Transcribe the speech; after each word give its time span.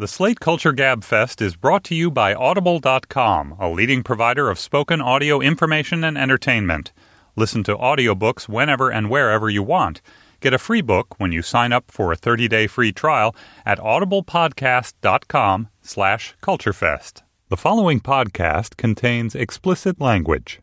The 0.00 0.06
Slate 0.06 0.38
Culture 0.38 0.70
Gab 0.70 1.02
Fest 1.02 1.42
is 1.42 1.56
brought 1.56 1.82
to 1.82 1.94
you 1.96 2.08
by 2.08 2.32
Audible.com, 2.32 3.56
a 3.58 3.68
leading 3.68 4.04
provider 4.04 4.48
of 4.48 4.56
spoken 4.56 5.00
audio 5.00 5.40
information 5.40 6.04
and 6.04 6.16
entertainment. 6.16 6.92
Listen 7.34 7.64
to 7.64 7.76
audiobooks 7.76 8.48
whenever 8.48 8.90
and 8.92 9.10
wherever 9.10 9.50
you 9.50 9.64
want. 9.64 10.00
Get 10.38 10.54
a 10.54 10.58
free 10.58 10.82
book 10.82 11.18
when 11.18 11.32
you 11.32 11.42
sign 11.42 11.72
up 11.72 11.90
for 11.90 12.12
a 12.12 12.16
30-day 12.16 12.68
free 12.68 12.92
trial 12.92 13.34
at 13.66 13.80
audiblepodcast.com 13.80 15.68
slash 15.82 16.36
culturefest. 16.40 17.22
The 17.48 17.56
following 17.56 17.98
podcast 17.98 18.76
contains 18.76 19.34
explicit 19.34 20.00
language. 20.00 20.60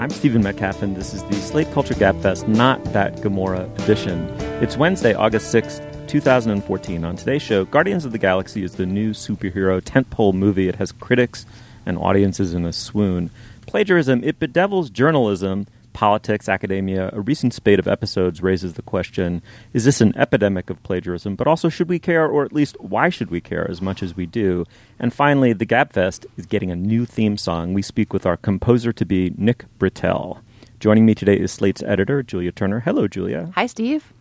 I'm 0.00 0.08
Stephen 0.08 0.42
Metcalf, 0.42 0.80
and 0.80 0.96
this 0.96 1.12
is 1.12 1.22
the 1.24 1.34
Slate 1.34 1.70
Culture 1.72 1.92
Gab 1.92 2.18
Fest, 2.22 2.48
not 2.48 2.82
that 2.94 3.16
Gamora 3.16 3.70
edition. 3.82 4.30
It's 4.62 4.78
Wednesday, 4.78 5.12
August 5.12 5.54
6th, 5.54 6.08
2014. 6.08 7.04
On 7.04 7.16
today's 7.16 7.42
show, 7.42 7.66
Guardians 7.66 8.06
of 8.06 8.12
the 8.12 8.16
Galaxy 8.16 8.64
is 8.64 8.76
the 8.76 8.86
new 8.86 9.10
superhero 9.10 9.78
tentpole 9.78 10.32
movie. 10.32 10.68
It 10.68 10.76
has 10.76 10.90
critics 10.90 11.44
and 11.84 11.98
audiences 11.98 12.54
in 12.54 12.64
a 12.64 12.72
swoon. 12.72 13.28
Plagiarism, 13.66 14.24
it 14.24 14.38
bedevils 14.38 14.88
journalism, 14.88 15.66
politics, 16.00 16.48
academia. 16.48 17.10
A 17.12 17.20
recent 17.20 17.52
spate 17.52 17.78
of 17.78 17.86
episodes 17.86 18.42
raises 18.42 18.72
the 18.72 18.80
question 18.80 19.42
is 19.74 19.84
this 19.84 20.00
an 20.00 20.16
epidemic 20.16 20.70
of 20.70 20.82
plagiarism? 20.82 21.36
But 21.36 21.46
also, 21.46 21.68
should 21.68 21.90
we 21.90 21.98
care, 21.98 22.26
or 22.26 22.42
at 22.42 22.54
least 22.54 22.80
why 22.80 23.10
should 23.10 23.30
we 23.30 23.42
care 23.42 23.70
as 23.70 23.82
much 23.82 24.02
as 24.02 24.16
we 24.16 24.24
do? 24.24 24.64
And 24.98 25.12
finally, 25.12 25.52
the 25.52 25.66
Gabfest 25.66 26.24
is 26.38 26.46
getting 26.46 26.70
a 26.70 26.74
new 26.74 27.04
theme 27.04 27.36
song. 27.36 27.74
We 27.74 27.82
speak 27.82 28.14
with 28.14 28.24
our 28.24 28.38
composer 28.38 28.94
to 28.94 29.04
be, 29.04 29.34
Nick 29.36 29.66
Britell. 29.78 30.38
Joining 30.78 31.04
me 31.04 31.14
today 31.14 31.38
is 31.38 31.52
Slate's 31.52 31.82
editor, 31.82 32.22
Julia 32.22 32.50
Turner. 32.50 32.80
Hello, 32.80 33.06
Julia. 33.06 33.52
Hi, 33.54 33.66
Steve. 33.66 34.14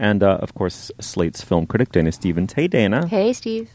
And, 0.00 0.20
uh, 0.20 0.38
of 0.42 0.54
course, 0.54 0.90
Slate's 1.00 1.42
film 1.42 1.66
critic, 1.66 1.92
Dana 1.92 2.10
Stevens. 2.10 2.54
Hey, 2.54 2.66
Dana. 2.66 3.06
Hey, 3.06 3.32
Steve. 3.32 3.70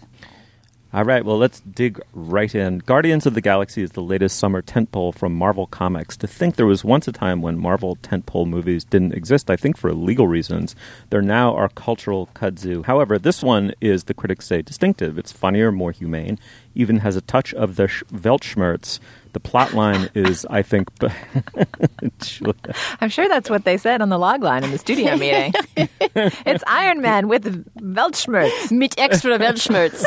All 0.91 1.03
right, 1.03 1.23
well, 1.23 1.37
let's 1.37 1.59
dig 1.59 2.01
right 2.13 2.53
in. 2.55 2.79
Guardians 2.79 3.27
of 3.27 3.35
the 3.35 3.41
Galaxy 3.41 3.83
is 3.83 3.91
the 3.91 4.01
latest 4.01 4.39
summer 4.39 4.63
tentpole 4.63 5.13
from 5.13 5.35
Marvel 5.35 5.67
Comics. 5.67 6.17
To 6.17 6.25
think 6.25 6.55
there 6.55 6.65
was 6.65 6.83
once 6.83 7.07
a 7.07 7.11
time 7.11 7.43
when 7.43 7.59
Marvel 7.59 7.97
tentpole 7.97 8.47
movies 8.47 8.85
didn't 8.85 9.13
exist, 9.13 9.51
I 9.51 9.55
think 9.55 9.77
for 9.77 9.93
legal 9.93 10.27
reasons. 10.27 10.75
They're 11.11 11.21
now 11.21 11.53
our 11.53 11.69
cultural 11.69 12.27
kudzu. 12.33 12.85
However, 12.85 13.19
this 13.19 13.43
one 13.43 13.71
is, 13.79 14.05
the 14.05 14.15
critics 14.15 14.47
say, 14.47 14.63
distinctive. 14.63 15.19
It's 15.19 15.31
funnier, 15.31 15.71
more 15.71 15.91
humane, 15.91 16.39
even 16.73 16.99
has 17.01 17.15
a 17.15 17.21
touch 17.21 17.53
of 17.53 17.75
the 17.75 17.87
sh- 17.87 18.01
Weltschmerz. 18.11 18.99
The 19.33 19.39
plot 19.39 19.73
line 19.73 20.09
is, 20.15 20.45
I 20.49 20.61
think, 20.63 20.89
I'm 23.01 23.09
sure 23.09 23.27
that's 23.27 23.49
what 23.49 23.63
they 23.63 23.77
said 23.77 24.01
on 24.01 24.09
the 24.09 24.17
log 24.17 24.41
line 24.41 24.63
in 24.63 24.71
the 24.71 24.77
studio 24.77 25.15
meeting. 25.17 25.53
it's 25.77 26.63
Iron 26.65 27.01
Man 27.01 27.27
with 27.27 27.43
Weltschmerz. 27.75 28.71
Mit 28.71 28.97
extra 28.97 29.37
Weltschmerz. 29.37 30.03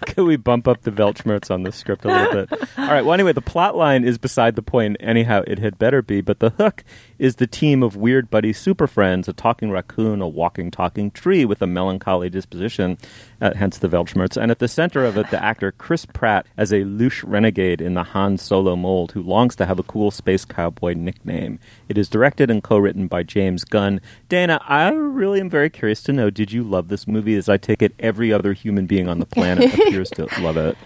Can 0.06 0.26
we 0.26 0.36
bump 0.36 0.66
up 0.66 0.82
the 0.82 0.90
Weltschmerz 0.90 1.50
on 1.50 1.62
the 1.62 1.70
script 1.70 2.04
a 2.04 2.08
little 2.08 2.46
bit? 2.46 2.68
All 2.76 2.86
right. 2.86 3.04
Well, 3.04 3.14
anyway, 3.14 3.32
the 3.32 3.40
plot 3.40 3.76
line 3.76 4.04
is 4.04 4.18
beside 4.18 4.56
the 4.56 4.62
point. 4.62 4.96
Anyhow, 5.00 5.42
it 5.46 5.58
had 5.58 5.78
better 5.78 6.02
be. 6.02 6.20
But 6.20 6.40
the 6.40 6.50
hook 6.50 6.82
is 7.20 7.36
the 7.36 7.46
team 7.46 7.82
of 7.82 7.96
weird 7.96 8.30
buddy 8.30 8.50
super 8.50 8.86
friends, 8.86 9.28
a 9.28 9.32
talking 9.34 9.70
raccoon, 9.70 10.22
a 10.22 10.26
walking, 10.26 10.70
talking 10.70 11.10
tree 11.10 11.44
with 11.44 11.60
a 11.60 11.66
melancholy 11.66 12.30
disposition, 12.30 12.96
uh, 13.42 13.52
hence 13.54 13.76
the 13.76 13.88
Weltschmerz. 13.88 14.40
And 14.40 14.50
at 14.50 14.58
the 14.58 14.66
center 14.66 15.04
of 15.04 15.18
it, 15.18 15.30
the 15.30 15.42
actor 15.42 15.70
Chris 15.70 16.06
Pratt 16.06 16.46
as 16.56 16.72
a 16.72 16.80
louche 16.80 17.22
renegade 17.26 17.82
in 17.82 17.92
the 17.92 18.04
Han 18.04 18.38
Solo 18.38 18.74
mold 18.74 19.12
who 19.12 19.22
longs 19.22 19.54
to 19.56 19.66
have 19.66 19.78
a 19.78 19.82
cool 19.82 20.10
space 20.10 20.46
cowboy 20.46 20.94
nickname. 20.94 21.60
It 21.90 21.98
is 21.98 22.08
directed 22.08 22.50
and 22.50 22.62
co-written 22.62 23.06
by 23.06 23.22
James 23.22 23.64
Gunn. 23.64 24.00
Dana, 24.30 24.58
I 24.66 24.90
really 24.90 25.40
am 25.40 25.50
very 25.50 25.68
curious 25.68 26.02
to 26.04 26.14
know, 26.14 26.30
did 26.30 26.52
you 26.52 26.62
love 26.62 26.88
this 26.88 27.06
movie 27.06 27.36
as 27.36 27.50
I 27.50 27.58
take 27.58 27.82
it 27.82 27.94
every 27.98 28.32
other 28.32 28.54
human 28.54 28.86
being 28.86 29.08
on 29.08 29.18
the 29.18 29.26
planet 29.26 29.74
appears 29.74 30.08
to 30.12 30.26
love 30.40 30.56
it? 30.56 30.78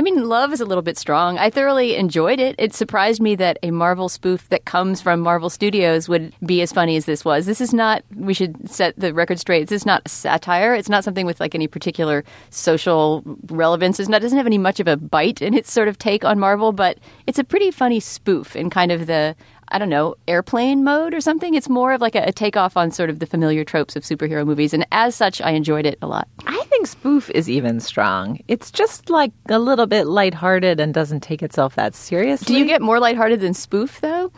I 0.00 0.02
mean, 0.02 0.30
love 0.30 0.50
is 0.54 0.62
a 0.62 0.64
little 0.64 0.80
bit 0.80 0.96
strong. 0.96 1.36
I 1.36 1.50
thoroughly 1.50 1.94
enjoyed 1.94 2.40
it. 2.40 2.54
It 2.56 2.72
surprised 2.72 3.20
me 3.20 3.34
that 3.34 3.58
a 3.62 3.70
Marvel 3.70 4.08
spoof 4.08 4.48
that 4.48 4.64
comes 4.64 5.02
from 5.02 5.20
Marvel 5.20 5.50
Studios 5.50 6.08
would 6.08 6.32
be 6.46 6.62
as 6.62 6.72
funny 6.72 6.96
as 6.96 7.04
this 7.04 7.22
was. 7.22 7.44
This 7.44 7.60
is 7.60 7.74
not, 7.74 8.02
we 8.16 8.32
should 8.32 8.70
set 8.70 8.98
the 8.98 9.12
record 9.12 9.38
straight. 9.38 9.68
This 9.68 9.82
is 9.82 9.84
not 9.84 10.08
satire. 10.08 10.72
It's 10.72 10.88
not 10.88 11.04
something 11.04 11.26
with 11.26 11.38
like 11.38 11.54
any 11.54 11.66
particular 11.66 12.24
social 12.48 13.22
relevance. 13.48 14.00
It's 14.00 14.08
not, 14.08 14.22
it 14.22 14.24
doesn't 14.24 14.38
have 14.38 14.46
any 14.46 14.56
much 14.56 14.80
of 14.80 14.88
a 14.88 14.96
bite 14.96 15.42
in 15.42 15.52
its 15.52 15.70
sort 15.70 15.86
of 15.86 15.98
take 15.98 16.24
on 16.24 16.38
Marvel, 16.38 16.72
but 16.72 16.96
it's 17.26 17.38
a 17.38 17.44
pretty 17.44 17.70
funny 17.70 18.00
spoof 18.00 18.56
in 18.56 18.70
kind 18.70 18.92
of 18.92 19.06
the, 19.06 19.36
I 19.70 19.78
don't 19.78 19.88
know, 19.88 20.16
airplane 20.26 20.82
mode 20.82 21.14
or 21.14 21.20
something. 21.20 21.54
It's 21.54 21.68
more 21.68 21.92
of 21.92 22.00
like 22.00 22.14
a, 22.14 22.24
a 22.24 22.32
takeoff 22.32 22.76
on 22.76 22.90
sort 22.90 23.10
of 23.10 23.18
the 23.20 23.26
familiar 23.26 23.64
tropes 23.64 23.96
of 23.96 24.02
superhero 24.02 24.44
movies. 24.44 24.74
And 24.74 24.86
as 24.90 25.14
such, 25.14 25.40
I 25.40 25.50
enjoyed 25.50 25.86
it 25.86 25.98
a 26.02 26.06
lot. 26.06 26.28
I 26.46 26.62
think 26.64 26.86
spoof 26.86 27.30
is 27.30 27.48
even 27.48 27.80
strong. 27.80 28.40
It's 28.48 28.70
just 28.70 29.10
like 29.10 29.32
a 29.48 29.58
little 29.58 29.86
bit 29.86 30.06
lighthearted 30.06 30.80
and 30.80 30.92
doesn't 30.92 31.20
take 31.20 31.42
itself 31.42 31.76
that 31.76 31.94
seriously. 31.94 32.54
Do 32.54 32.58
you 32.58 32.66
get 32.66 32.82
more 32.82 32.98
lighthearted 32.98 33.40
than 33.40 33.54
spoof, 33.54 34.00
though? 34.00 34.32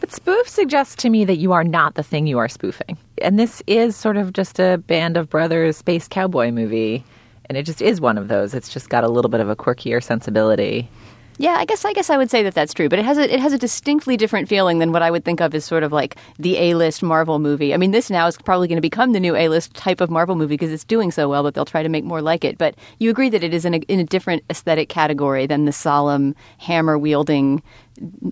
But 0.00 0.12
spoof 0.12 0.48
suggests 0.48 0.96
to 0.96 1.10
me 1.10 1.24
that 1.26 1.36
you 1.36 1.52
are 1.52 1.62
not 1.62 1.94
the 1.94 2.02
thing 2.02 2.26
you 2.26 2.38
are 2.38 2.48
spoofing. 2.48 2.98
And 3.18 3.38
this 3.38 3.62
is 3.68 3.94
sort 3.94 4.16
of 4.16 4.32
just 4.32 4.58
a 4.58 4.78
band 4.78 5.16
of 5.16 5.30
brothers 5.30 5.76
space 5.76 6.08
cowboy 6.08 6.50
movie. 6.50 7.04
And 7.44 7.56
it 7.56 7.62
just 7.64 7.80
is 7.80 8.00
one 8.00 8.18
of 8.18 8.26
those. 8.26 8.52
It's 8.52 8.68
just 8.68 8.88
got 8.88 9.04
a 9.04 9.08
little 9.08 9.28
bit 9.28 9.40
of 9.40 9.48
a 9.48 9.54
quirkier 9.54 10.02
sensibility. 10.02 10.88
Yeah, 11.42 11.56
I 11.58 11.64
guess 11.64 11.84
I 11.84 11.92
guess 11.92 12.08
I 12.08 12.16
would 12.16 12.30
say 12.30 12.44
that 12.44 12.54
that's 12.54 12.72
true, 12.72 12.88
but 12.88 13.00
it 13.00 13.04
has 13.04 13.18
a 13.18 13.22
it 13.28 13.40
has 13.40 13.52
a 13.52 13.58
distinctly 13.58 14.16
different 14.16 14.48
feeling 14.48 14.78
than 14.78 14.92
what 14.92 15.02
I 15.02 15.10
would 15.10 15.24
think 15.24 15.40
of 15.40 15.52
as 15.56 15.64
sort 15.64 15.82
of 15.82 15.90
like 15.90 16.14
the 16.38 16.56
A-list 16.56 17.02
Marvel 17.02 17.40
movie. 17.40 17.74
I 17.74 17.78
mean, 17.78 17.90
this 17.90 18.10
now 18.10 18.28
is 18.28 18.36
probably 18.36 18.68
going 18.68 18.76
to 18.76 18.80
become 18.80 19.10
the 19.10 19.18
new 19.18 19.34
A-list 19.34 19.74
type 19.74 20.00
of 20.00 20.08
Marvel 20.08 20.36
movie 20.36 20.54
because 20.54 20.70
it's 20.70 20.84
doing 20.84 21.10
so 21.10 21.28
well, 21.28 21.42
that 21.42 21.54
they'll 21.54 21.64
try 21.64 21.82
to 21.82 21.88
make 21.88 22.04
more 22.04 22.22
like 22.22 22.44
it. 22.44 22.58
But 22.58 22.76
you 23.00 23.10
agree 23.10 23.28
that 23.28 23.42
it 23.42 23.52
is 23.52 23.64
in 23.64 23.74
a, 23.74 23.78
in 23.78 23.98
a 23.98 24.04
different 24.04 24.44
aesthetic 24.50 24.88
category 24.88 25.46
than 25.46 25.64
the 25.64 25.72
solemn 25.72 26.36
hammer 26.58 26.96
wielding 26.96 27.60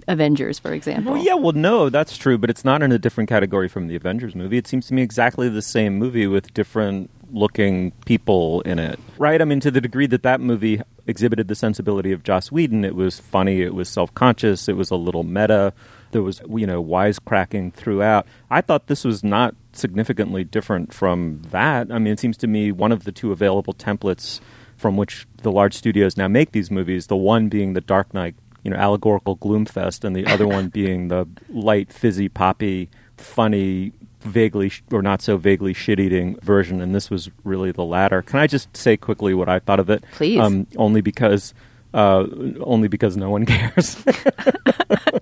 Avengers, 0.07 0.61
for 0.61 0.73
example. 0.73 1.15
Well, 1.15 1.25
yeah, 1.25 1.35
well, 1.35 1.51
no, 1.51 1.91
that's 1.91 2.17
true, 2.17 2.39
but 2.39 2.49
it's 2.49 2.65
not 2.65 2.81
in 2.81 2.93
a 2.93 2.99
different 2.99 3.29
category 3.29 3.67
from 3.67 3.89
the 3.89 3.97
Avengers 3.97 4.37
movie. 4.37 4.57
It 4.57 4.69
seems 4.69 4.87
to 4.87 4.95
me 4.95 5.03
exactly 5.03 5.49
the 5.49 5.63
same 5.63 5.99
movie 5.99 6.29
with 6.29 6.55
different 6.55 7.11
looking 7.33 7.91
people 8.07 8.61
in 8.63 8.79
it. 8.79 8.99
Right? 9.19 9.43
I 9.43 9.45
mean, 9.45 9.61
to 9.61 9.71
the 9.71 9.81
degree 9.81 10.07
that 10.07 10.23
that 10.23 10.41
movie 10.41 10.81
exhibited 11.11 11.49
the 11.49 11.55
sensibility 11.55 12.13
of 12.13 12.23
Joss 12.23 12.51
Whedon, 12.51 12.85
it 12.85 12.95
was 12.95 13.21
funny, 13.21 13.61
it 13.61 13.75
was 13.75 13.89
self 13.89 14.15
conscious, 14.15 14.69
it 14.69 14.77
was 14.77 14.91
a 14.91 14.97
little 14.97 15.25
meta. 15.25 15.75
There 16.13 16.23
was, 16.23 16.41
you 16.49 16.67
know, 16.67 16.83
wisecracking 16.83 17.75
throughout. 17.75 18.27
I 18.51 18.63
thought 18.63 18.87
this 18.87 19.05
was 19.05 19.23
not 19.23 19.55
significantly 19.73 20.43
different 20.43 20.93
from 20.93 21.43
that. 21.51 21.93
I 21.93 21.99
mean, 21.99 22.13
it 22.13 22.21
seems 22.21 22.37
to 22.39 22.47
me 22.47 22.73
one 22.73 22.91
of 22.91 23.05
the 23.05 23.13
two 23.13 23.31
available 23.31 23.75
templates 23.75 24.41
from 24.77 24.97
which 24.97 25.27
the 25.43 25.53
large 25.53 25.75
studios 25.75 26.17
now 26.17 26.27
make 26.27 26.53
these 26.53 26.71
movies, 26.71 27.09
the 27.09 27.17
one 27.17 27.49
being 27.49 27.75
the 27.75 27.81
Dark 27.81 28.13
Knight, 28.15 28.35
you 28.65 28.71
know, 28.71 28.77
allegorical 28.77 29.37
gloomfest, 29.37 30.05
and 30.05 30.17
the 30.17 30.27
other 30.27 30.49
one 30.49 30.69
being 30.69 31.09
the 31.09 31.29
light, 31.49 31.93
fizzy, 31.93 32.29
poppy, 32.29 32.89
funny, 33.17 33.93
vaguely 34.21 34.69
sh- 34.69 34.83
or 34.93 35.03
not 35.03 35.23
so 35.23 35.37
vaguely 35.37 35.73
shit-eating 35.73 36.37
version, 36.43 36.81
and 36.81 36.95
this 36.95 37.11
was 37.11 37.31
really 37.45 37.73
the 37.73 37.85
latter. 37.85 38.23
Can 38.23 38.39
I 38.39 38.47
just 38.47 38.77
say 38.77 38.97
quickly 38.97 39.35
what 39.35 39.49
I 39.49 39.59
thought 39.59 39.81
of 39.81 39.91
it? 39.91 40.05
Please. 40.13 40.39
Um, 40.41 40.67
only 40.77 41.01
because, 41.01 41.55
uh, 41.95 42.27
only 42.61 42.89
because 42.89 43.17
no 43.17 43.31
one 43.31 43.47
cares. 43.47 43.95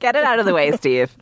get 0.00 0.16
it 0.16 0.24
out 0.24 0.38
of 0.38 0.46
the 0.46 0.54
way, 0.54 0.72
Steve. 0.72 1.14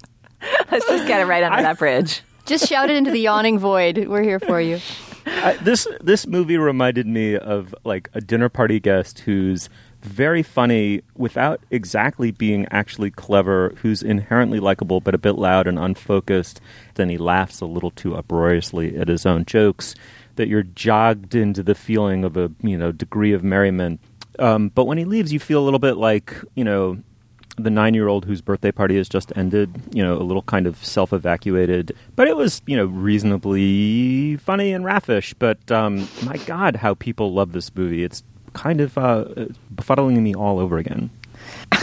Let's 0.70 0.86
just 0.86 1.06
get 1.06 1.20
it 1.20 1.26
right 1.26 1.42
under 1.42 1.58
I- 1.58 1.62
that 1.62 1.78
bridge. 1.78 2.22
Just 2.46 2.68
shout 2.68 2.90
it 2.90 2.96
into 2.96 3.10
the 3.10 3.18
yawning 3.18 3.58
void. 3.58 4.06
We're 4.06 4.22
here 4.22 4.38
for 4.38 4.60
you. 4.60 4.78
I, 5.26 5.56
this 5.62 5.86
this 6.00 6.26
movie 6.26 6.56
reminded 6.56 7.06
me 7.06 7.36
of 7.36 7.74
like 7.84 8.08
a 8.14 8.20
dinner 8.20 8.48
party 8.48 8.78
guest 8.80 9.20
who's 9.20 9.68
very 10.02 10.42
funny 10.42 11.02
without 11.16 11.60
exactly 11.70 12.30
being 12.30 12.66
actually 12.70 13.10
clever, 13.10 13.74
who's 13.82 14.02
inherently 14.02 14.60
likable 14.60 15.00
but 15.00 15.14
a 15.14 15.18
bit 15.18 15.36
loud 15.36 15.66
and 15.66 15.78
unfocused. 15.78 16.60
Then 16.94 17.08
he 17.08 17.18
laughs 17.18 17.60
a 17.60 17.66
little 17.66 17.90
too 17.90 18.14
uproariously 18.14 18.96
at 18.96 19.08
his 19.08 19.26
own 19.26 19.44
jokes. 19.44 19.94
That 20.36 20.48
you're 20.48 20.62
jogged 20.62 21.34
into 21.34 21.62
the 21.62 21.74
feeling 21.74 22.24
of 22.24 22.36
a 22.36 22.50
you 22.62 22.78
know 22.78 22.92
degree 22.92 23.32
of 23.32 23.42
merriment. 23.42 24.00
Um, 24.38 24.68
but 24.68 24.84
when 24.84 24.98
he 24.98 25.04
leaves, 25.04 25.32
you 25.32 25.40
feel 25.40 25.60
a 25.62 25.64
little 25.64 25.78
bit 25.78 25.96
like 25.96 26.34
you 26.54 26.64
know 26.64 26.98
the 27.56 27.70
nine 27.70 27.94
year 27.94 28.08
old 28.08 28.24
whose 28.24 28.40
birthday 28.40 28.72
party 28.72 28.96
has 28.96 29.08
just 29.08 29.32
ended, 29.36 29.70
you 29.92 30.02
know, 30.02 30.14
a 30.14 30.22
little 30.22 30.42
kind 30.42 30.66
of 30.66 30.82
self 30.84 31.12
evacuated. 31.12 31.96
But 32.14 32.28
it 32.28 32.36
was, 32.36 32.62
you 32.66 32.76
know, 32.76 32.86
reasonably 32.86 34.36
funny 34.36 34.72
and 34.72 34.84
raffish. 34.84 35.34
But 35.34 35.70
um, 35.72 36.08
my 36.24 36.36
God, 36.38 36.76
how 36.76 36.94
people 36.94 37.32
love 37.32 37.52
this 37.52 37.74
movie. 37.74 38.04
It's 38.04 38.22
kind 38.52 38.80
of 38.80 38.96
uh, 38.96 39.24
befuddling 39.74 40.20
me 40.22 40.34
all 40.34 40.58
over 40.58 40.78
again. 40.78 41.10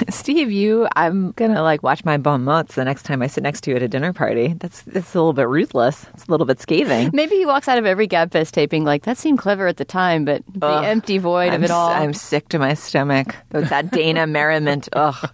Steve, 0.10 0.52
you, 0.52 0.88
I'm 0.96 1.32
gonna 1.32 1.62
like 1.62 1.84
watch 1.84 2.06
my 2.06 2.18
bon 2.18 2.44
mots 2.44 2.76
the 2.76 2.86
next 2.86 3.04
time 3.04 3.22
I 3.22 3.28
sit 3.28 3.44
next 3.44 3.62
to 3.62 3.72
you 3.72 3.76
at 3.76 3.84
a 3.84 3.88
dinner 3.88 4.14
party. 4.14 4.54
That's 4.54 4.84
it's 4.88 5.14
a 5.14 5.18
little 5.18 5.34
bit 5.34 5.48
ruthless. 5.48 6.06
It's 6.14 6.28
a 6.28 6.32
little 6.32 6.46
bit 6.46 6.60
scathing. 6.60 7.12
Maybe 7.14 7.36
he 7.36 7.46
walks 7.46 7.68
out 7.68 7.78
of 7.78 7.86
every 7.86 8.08
Gabfest 8.08 8.52
taping 8.52 8.84
like 8.84 9.04
that 9.04 9.18
seemed 9.18 9.40
clever 9.40 9.68
at 9.68 9.78
the 9.78 9.86
time, 9.86 10.26
but 10.26 10.44
the 10.54 10.66
Ugh. 10.66 10.86
empty 10.86 11.18
void 11.18 11.50
I'm, 11.50 11.56
of 11.56 11.64
it 11.64 11.72
all. 11.72 11.90
I'm 11.90 12.14
sick 12.14 12.50
to 12.50 12.60
my 12.60 12.74
stomach. 12.74 13.36
That 13.50 13.92
Dana 13.92 14.28
merriment. 14.28 14.90
Ugh. 14.94 15.30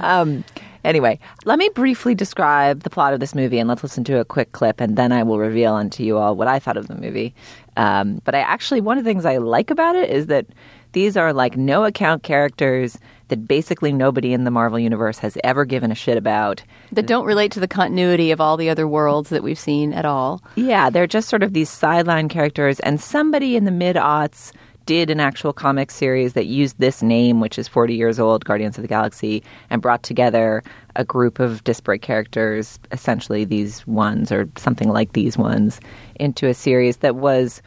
Um, 0.00 0.44
anyway, 0.84 1.18
let 1.44 1.58
me 1.58 1.68
briefly 1.70 2.14
describe 2.14 2.82
the 2.82 2.90
plot 2.90 3.14
of 3.14 3.20
this 3.20 3.34
movie, 3.34 3.58
and 3.58 3.68
let's 3.68 3.82
listen 3.82 4.04
to 4.04 4.20
a 4.20 4.24
quick 4.24 4.52
clip, 4.52 4.80
and 4.80 4.96
then 4.96 5.12
I 5.12 5.22
will 5.22 5.38
reveal 5.38 5.74
unto 5.74 6.02
you 6.02 6.18
all 6.18 6.36
what 6.36 6.48
I 6.48 6.58
thought 6.58 6.76
of 6.76 6.88
the 6.88 6.94
movie. 6.94 7.34
Um, 7.76 8.20
but 8.24 8.34
I 8.34 8.40
actually, 8.40 8.80
one 8.80 8.98
of 8.98 9.04
the 9.04 9.10
things 9.10 9.24
I 9.24 9.38
like 9.38 9.70
about 9.70 9.96
it 9.96 10.10
is 10.10 10.26
that 10.26 10.46
these 10.92 11.16
are 11.16 11.32
like 11.32 11.56
no 11.56 11.84
account 11.84 12.22
characters 12.22 12.98
that 13.32 13.48
basically 13.48 13.94
nobody 13.94 14.34
in 14.34 14.44
the 14.44 14.50
Marvel 14.50 14.78
universe 14.78 15.16
has 15.16 15.38
ever 15.42 15.64
given 15.64 15.90
a 15.90 15.94
shit 15.94 16.18
about. 16.18 16.62
that 16.92 17.06
don't 17.06 17.24
relate 17.24 17.50
to 17.52 17.60
the 17.60 17.66
continuity 17.66 18.30
of 18.30 18.42
all 18.42 18.58
the 18.58 18.68
other 18.68 18.86
worlds 18.86 19.30
that 19.30 19.42
we've 19.42 19.58
seen 19.58 19.94
at 19.94 20.04
all. 20.04 20.42
Yeah, 20.54 20.90
they're 20.90 21.06
just 21.06 21.30
sort 21.30 21.42
of 21.42 21.54
these 21.54 21.70
sideline 21.70 22.28
characters, 22.28 22.78
and 22.80 23.00
somebody 23.00 23.56
in 23.56 23.64
the 23.64 23.70
mid 23.70 23.96
aughts 23.96 24.52
did 24.84 25.08
an 25.08 25.18
actual 25.18 25.54
comic 25.54 25.90
series 25.90 26.34
that 26.34 26.44
used 26.44 26.78
this 26.78 27.02
name, 27.02 27.40
which 27.40 27.58
is 27.58 27.68
40 27.68 27.94
years 27.94 28.20
old, 28.20 28.44
Guardians 28.44 28.76
of 28.76 28.82
the 28.82 28.88
Galaxy, 28.88 29.42
and 29.70 29.80
brought 29.80 30.02
together 30.02 30.62
a 30.94 31.04
group 31.04 31.38
of 31.38 31.64
disparate 31.64 32.02
characters, 32.02 32.78
essentially 32.90 33.46
these 33.46 33.86
ones 33.86 34.30
or 34.30 34.46
something 34.58 34.90
like 34.90 35.14
these 35.14 35.38
ones, 35.38 35.80
into 36.16 36.48
a 36.48 36.54
series 36.54 36.98
that 36.98 37.16
was 37.16 37.62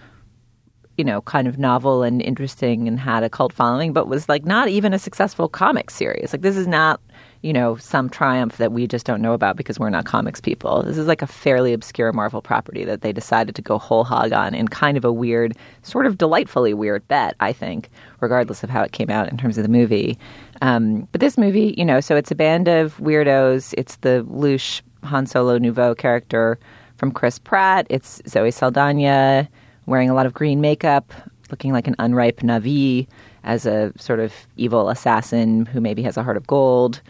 you 0.97 1.03
know, 1.03 1.21
kind 1.21 1.47
of 1.47 1.57
novel 1.57 2.03
and 2.03 2.21
interesting 2.21 2.87
and 2.87 2.99
had 2.99 3.23
a 3.23 3.29
cult 3.29 3.51
following, 3.51 3.91
but 3.91 4.07
was 4.07 4.29
like 4.29 4.45
not 4.45 4.69
even 4.69 4.93
a 4.93 4.99
successful 4.99 5.49
comic 5.49 5.89
series. 5.89 6.31
Like 6.31 6.41
this 6.41 6.55
is 6.55 6.67
not, 6.67 7.01
you 7.41 7.51
know, 7.51 7.75
some 7.75 8.09
triumph 8.09 8.57
that 8.57 8.71
we 8.71 8.87
just 8.87 9.05
don't 9.05 9.21
know 9.21 9.33
about 9.33 9.57
because 9.57 9.77
we're 9.77 9.89
not 9.89 10.05
comics 10.05 10.39
people. 10.39 10.83
This 10.83 10.97
is 10.97 11.05
like 11.05 11.21
a 11.21 11.27
fairly 11.27 11.73
obscure 11.73 12.13
Marvel 12.13 12.41
property 12.41 12.85
that 12.85 13.01
they 13.01 13.11
decided 13.11 13.55
to 13.55 13.61
go 13.61 13.77
whole 13.77 14.05
hog 14.05 14.31
on 14.31 14.55
in 14.55 14.69
kind 14.69 14.95
of 14.95 15.03
a 15.03 15.11
weird, 15.11 15.57
sort 15.83 16.05
of 16.05 16.17
delightfully 16.17 16.73
weird 16.73 17.05
bet, 17.09 17.35
I 17.41 17.51
think, 17.51 17.89
regardless 18.21 18.63
of 18.63 18.69
how 18.69 18.81
it 18.81 18.93
came 18.93 19.09
out 19.09 19.29
in 19.29 19.37
terms 19.37 19.57
of 19.57 19.63
the 19.63 19.69
movie. 19.69 20.17
Um, 20.61 21.07
but 21.11 21.19
this 21.19 21.37
movie, 21.37 21.75
you 21.77 21.83
know, 21.83 21.99
so 21.99 22.15
it's 22.15 22.31
a 22.31 22.35
band 22.35 22.69
of 22.69 22.97
weirdos. 22.97 23.73
It's 23.77 23.97
the 23.97 24.25
louche 24.29 24.81
Han 25.03 25.25
Solo 25.25 25.57
Nouveau 25.57 25.93
character 25.93 26.57
from 26.95 27.11
Chris 27.11 27.37
Pratt. 27.37 27.85
It's 27.89 28.21
Zoe 28.27 28.51
Saldana 28.51 29.49
wearing 29.85 30.09
a 30.09 30.13
lot 30.13 30.25
of 30.25 30.33
green 30.33 30.61
makeup, 30.61 31.13
looking 31.51 31.71
like 31.71 31.87
an 31.87 31.95
unripe 31.99 32.39
Navi 32.41 33.07
as 33.43 33.65
a 33.65 33.91
sort 33.97 34.19
of 34.19 34.33
evil 34.57 34.89
assassin 34.89 35.65
who 35.67 35.79
maybe 35.81 36.01
has 36.03 36.17
a 36.17 36.23
heart 36.23 36.37
of 36.37 36.47
gold. 36.47 37.01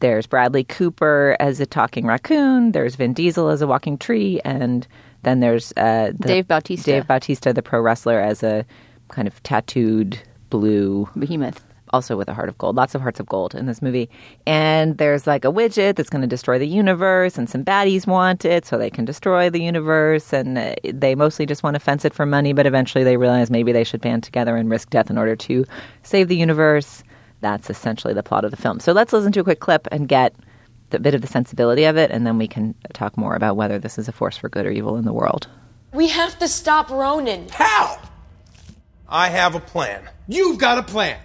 There's 0.00 0.26
Bradley 0.26 0.64
Cooper 0.64 1.36
as 1.40 1.60
a 1.60 1.66
talking 1.66 2.06
raccoon. 2.06 2.72
There's 2.72 2.96
Vin 2.96 3.12
Diesel 3.12 3.48
as 3.48 3.62
a 3.62 3.66
walking 3.66 3.96
tree, 3.96 4.40
and 4.44 4.86
then 5.22 5.40
there's 5.40 5.72
uh, 5.76 6.12
the- 6.18 6.28
Dave 6.28 6.48
Bautista. 6.48 6.90
Dave 6.90 7.06
Bautista, 7.06 7.52
the 7.52 7.62
pro 7.62 7.80
wrestler, 7.80 8.20
as 8.20 8.42
a 8.42 8.64
kind 9.08 9.28
of 9.28 9.42
tattooed 9.42 10.18
blue 10.50 11.08
Behemoth. 11.16 11.62
Also 11.94 12.16
with 12.16 12.28
a 12.28 12.34
heart 12.34 12.48
of 12.48 12.58
gold. 12.58 12.76
Lots 12.76 12.94
of 12.94 13.00
hearts 13.00 13.20
of 13.20 13.26
gold 13.26 13.54
in 13.54 13.66
this 13.66 13.80
movie. 13.80 14.10
And 14.46 14.98
there's 14.98 15.26
like 15.26 15.44
a 15.44 15.52
widget 15.52 15.96
that's 15.96 16.10
going 16.10 16.22
to 16.22 16.28
destroy 16.28 16.58
the 16.58 16.68
universe, 16.68 17.38
and 17.38 17.48
some 17.48 17.64
baddies 17.64 18.06
want 18.06 18.44
it 18.44 18.66
so 18.66 18.76
they 18.76 18.90
can 18.90 19.04
destroy 19.04 19.48
the 19.48 19.62
universe. 19.62 20.32
And 20.32 20.58
uh, 20.58 20.74
they 20.84 21.14
mostly 21.14 21.46
just 21.46 21.62
want 21.62 21.74
to 21.74 21.80
fence 21.80 22.04
it 22.04 22.12
for 22.12 22.26
money, 22.26 22.52
but 22.52 22.66
eventually 22.66 23.04
they 23.04 23.16
realize 23.16 23.50
maybe 23.50 23.72
they 23.72 23.84
should 23.84 24.00
band 24.00 24.24
together 24.24 24.56
and 24.56 24.68
risk 24.68 24.90
death 24.90 25.08
in 25.08 25.16
order 25.16 25.36
to 25.36 25.64
save 26.02 26.28
the 26.28 26.36
universe. 26.36 27.04
That's 27.40 27.70
essentially 27.70 28.14
the 28.14 28.22
plot 28.22 28.44
of 28.44 28.50
the 28.50 28.56
film. 28.56 28.80
So 28.80 28.92
let's 28.92 29.12
listen 29.12 29.32
to 29.32 29.40
a 29.40 29.44
quick 29.44 29.60
clip 29.60 29.86
and 29.92 30.08
get 30.08 30.34
a 30.92 30.98
bit 30.98 31.14
of 31.14 31.20
the 31.20 31.26
sensibility 31.26 31.84
of 31.84 31.96
it, 31.96 32.10
and 32.10 32.26
then 32.26 32.38
we 32.38 32.48
can 32.48 32.74
talk 32.92 33.16
more 33.16 33.34
about 33.34 33.56
whether 33.56 33.78
this 33.78 33.98
is 33.98 34.08
a 34.08 34.12
force 34.12 34.36
for 34.36 34.48
good 34.48 34.64
or 34.64 34.70
evil 34.70 34.96
in 34.96 35.04
the 35.04 35.12
world. 35.12 35.48
We 35.92 36.08
have 36.08 36.38
to 36.38 36.48
stop 36.48 36.90
Ronan. 36.90 37.48
How? 37.50 37.98
I 39.08 39.28
have 39.28 39.54
a 39.54 39.60
plan. 39.60 40.08
You've 40.26 40.58
got 40.58 40.78
a 40.78 40.82
plan. 40.82 41.18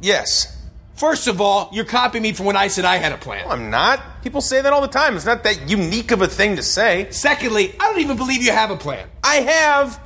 Yes. 0.00 0.54
First 0.94 1.28
of 1.28 1.40
all, 1.40 1.70
you're 1.72 1.84
copying 1.84 2.22
me 2.22 2.32
from 2.32 2.46
when 2.46 2.56
I 2.56 2.68
said 2.68 2.84
I 2.84 2.96
had 2.96 3.12
a 3.12 3.18
plan. 3.18 3.46
I'm 3.48 3.70
not. 3.70 4.00
People 4.22 4.40
say 4.40 4.60
that 4.60 4.72
all 4.72 4.80
the 4.80 4.88
time. 4.88 5.14
It's 5.16 5.24
not 5.24 5.44
that 5.44 5.68
unique 5.70 6.10
of 6.10 6.22
a 6.22 6.26
thing 6.26 6.56
to 6.56 6.62
say. 6.62 7.06
Secondly, 7.10 7.72
I 7.78 7.88
don't 7.90 8.00
even 8.00 8.16
believe 8.16 8.42
you 8.42 8.50
have 8.50 8.70
a 8.70 8.76
plan. 8.76 9.08
I 9.22 9.36
have 9.36 10.00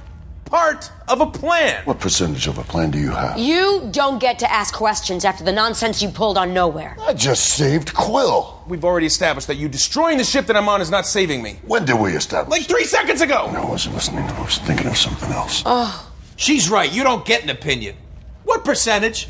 part 0.45 0.91
of 1.09 1.23
a 1.23 1.27
plan. 1.27 1.83
What 1.87 1.99
percentage 1.99 2.47
of 2.47 2.59
a 2.59 2.63
plan 2.63 2.91
do 2.91 2.99
you 2.99 3.11
have? 3.11 3.39
You 3.39 3.89
don't 3.91 4.19
get 4.19 4.39
to 4.41 4.53
ask 4.53 4.75
questions 4.75 5.25
after 5.25 5.43
the 5.43 5.53
nonsense 5.53 6.03
you 6.03 6.11
pulled 6.11 6.37
on 6.37 6.51
Knowhere. 6.51 6.99
I 7.01 7.15
just 7.15 7.55
saved 7.55 7.95
Quill. 7.95 8.63
We've 8.69 8.85
already 8.85 9.07
established 9.07 9.47
that 9.47 9.57
you 9.57 9.69
destroying 9.71 10.19
the 10.19 10.25
ship 10.25 10.45
that 10.47 10.57
I'm 10.57 10.69
on 10.69 10.83
is 10.83 10.91
not 10.91 11.07
saving 11.07 11.43
me. 11.43 11.59
When 11.67 11.87
did 11.87 11.99
we 11.99 12.13
establish? 12.13 12.51
Like 12.51 12.69
three 12.69 12.85
seconds 12.85 13.23
ago. 13.23 13.47
I 13.57 13.65
wasn't 13.65 13.95
listening. 13.95 14.25
I 14.25 14.43
was 14.43 14.59
thinking 14.59 14.89
of 14.89 14.99
something 14.99 15.33
else. 15.33 15.63
Oh. 15.65 16.11
She's 16.37 16.69
right. 16.69 16.93
You 16.93 17.03
don't 17.03 17.25
get 17.25 17.43
an 17.45 17.49
opinion. 17.51 17.97
What 18.45 18.63
percentage? 18.63 19.29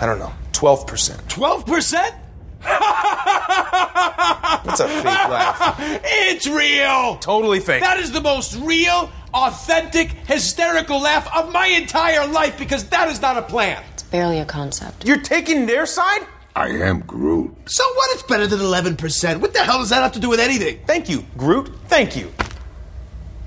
I 0.00 0.06
don't 0.06 0.18
know. 0.18 0.32
12%. 0.52 0.86
12%? 1.28 2.14
That's 4.64 4.80
a 4.80 4.88
fake 4.88 5.04
laugh. 5.04 5.76
It's 6.04 6.46
real. 6.46 7.16
Totally 7.16 7.60
fake. 7.60 7.82
That 7.82 7.98
is 7.98 8.12
the 8.12 8.20
most 8.20 8.56
real, 8.56 9.10
authentic, 9.32 10.10
hysterical 10.10 11.00
laugh 11.00 11.28
of 11.34 11.52
my 11.52 11.66
entire 11.66 12.26
life 12.26 12.58
because 12.58 12.88
that 12.90 13.08
is 13.08 13.20
not 13.20 13.36
a 13.36 13.42
plan. 13.42 13.82
It's 13.94 14.02
barely 14.02 14.38
a 14.38 14.44
concept. 14.44 15.06
You're 15.06 15.20
taking 15.20 15.66
their 15.66 15.86
side? 15.86 16.26
I 16.56 16.68
am 16.68 17.00
Groot. 17.00 17.54
So 17.66 17.84
what? 17.94 18.10
It's 18.12 18.22
better 18.24 18.46
than 18.46 18.60
11%. 18.60 19.40
What 19.40 19.52
the 19.52 19.60
hell 19.60 19.78
does 19.78 19.90
that 19.90 20.02
have 20.02 20.12
to 20.12 20.20
do 20.20 20.28
with 20.28 20.40
anything? 20.40 20.80
Thank 20.86 21.08
you, 21.08 21.24
Groot. 21.36 21.70
Thank 21.86 22.16
you. 22.16 22.32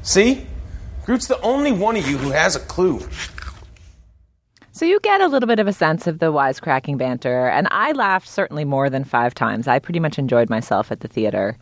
See? 0.01 0.47
Groot's 1.05 1.27
the 1.27 1.39
only 1.41 1.71
one 1.71 1.97
of 1.97 2.07
you 2.07 2.17
who 2.17 2.31
has 2.31 2.55
a 2.55 2.61
clue. 2.61 2.99
So 4.75 4.85
you 4.85 4.99
get 5.01 5.21
a 5.21 5.27
little 5.27 5.45
bit 5.45 5.59
of 5.59 5.67
a 5.67 5.71
sense 5.71 6.07
of 6.07 6.17
the 6.17 6.33
wisecracking 6.33 6.97
banter, 6.97 7.47
and 7.47 7.67
I 7.69 7.91
laughed 7.91 8.27
certainly 8.27 8.65
more 8.65 8.89
than 8.89 9.03
five 9.03 9.35
times. 9.35 9.67
I 9.67 9.77
pretty 9.77 9.99
much 9.99 10.17
enjoyed 10.17 10.49
myself 10.49 10.91
at 10.91 11.01
the 11.01 11.07
theater. 11.07 11.59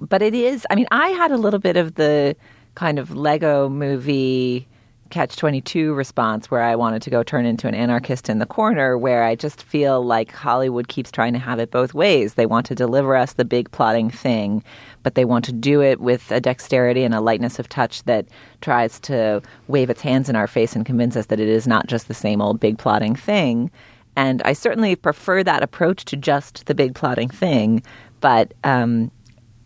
But 0.00 0.22
it 0.22 0.34
is, 0.34 0.66
I 0.70 0.74
mean, 0.74 0.86
I 0.90 1.08
had 1.08 1.30
a 1.30 1.36
little 1.36 1.60
bit 1.60 1.76
of 1.76 1.96
the 1.96 2.34
kind 2.74 2.98
of 2.98 3.14
Lego 3.14 3.68
movie 3.68 4.66
catch 5.10 5.36
22 5.36 5.92
response 5.92 6.50
where 6.50 6.62
I 6.62 6.74
wanted 6.74 7.02
to 7.02 7.10
go 7.10 7.22
turn 7.22 7.44
into 7.44 7.68
an 7.68 7.74
anarchist 7.74 8.30
in 8.30 8.38
the 8.38 8.46
corner, 8.46 8.96
where 8.96 9.24
I 9.24 9.34
just 9.34 9.62
feel 9.62 10.02
like 10.02 10.32
Hollywood 10.32 10.88
keeps 10.88 11.12
trying 11.12 11.34
to 11.34 11.38
have 11.38 11.58
it 11.58 11.70
both 11.70 11.92
ways. 11.92 12.32
They 12.32 12.46
want 12.46 12.64
to 12.66 12.74
deliver 12.74 13.14
us 13.14 13.34
the 13.34 13.44
big 13.44 13.70
plotting 13.72 14.08
thing, 14.08 14.64
but 15.04 15.14
they 15.14 15.24
want 15.24 15.44
to 15.44 15.52
do 15.52 15.80
it 15.80 16.00
with 16.00 16.32
a 16.32 16.40
dexterity 16.40 17.04
and 17.04 17.14
a 17.14 17.20
lightness 17.20 17.60
of 17.60 17.68
touch 17.68 18.02
that 18.04 18.26
tries 18.60 18.98
to 19.00 19.40
wave 19.68 19.90
its 19.90 20.00
hands 20.00 20.28
in 20.28 20.34
our 20.34 20.48
face 20.48 20.74
and 20.74 20.84
convince 20.84 21.14
us 21.14 21.26
that 21.26 21.38
it 21.38 21.48
is 21.48 21.68
not 21.68 21.86
just 21.86 22.08
the 22.08 22.14
same 22.14 22.42
old 22.42 22.58
big 22.58 22.76
plotting 22.78 23.14
thing. 23.14 23.70
And 24.16 24.42
I 24.44 24.52
certainly 24.52 24.96
prefer 24.96 25.44
that 25.44 25.62
approach 25.62 26.04
to 26.06 26.16
just 26.16 26.66
the 26.66 26.74
big 26.74 26.96
plotting 26.96 27.28
thing, 27.28 27.82
but 28.20 28.54
um, 28.64 29.12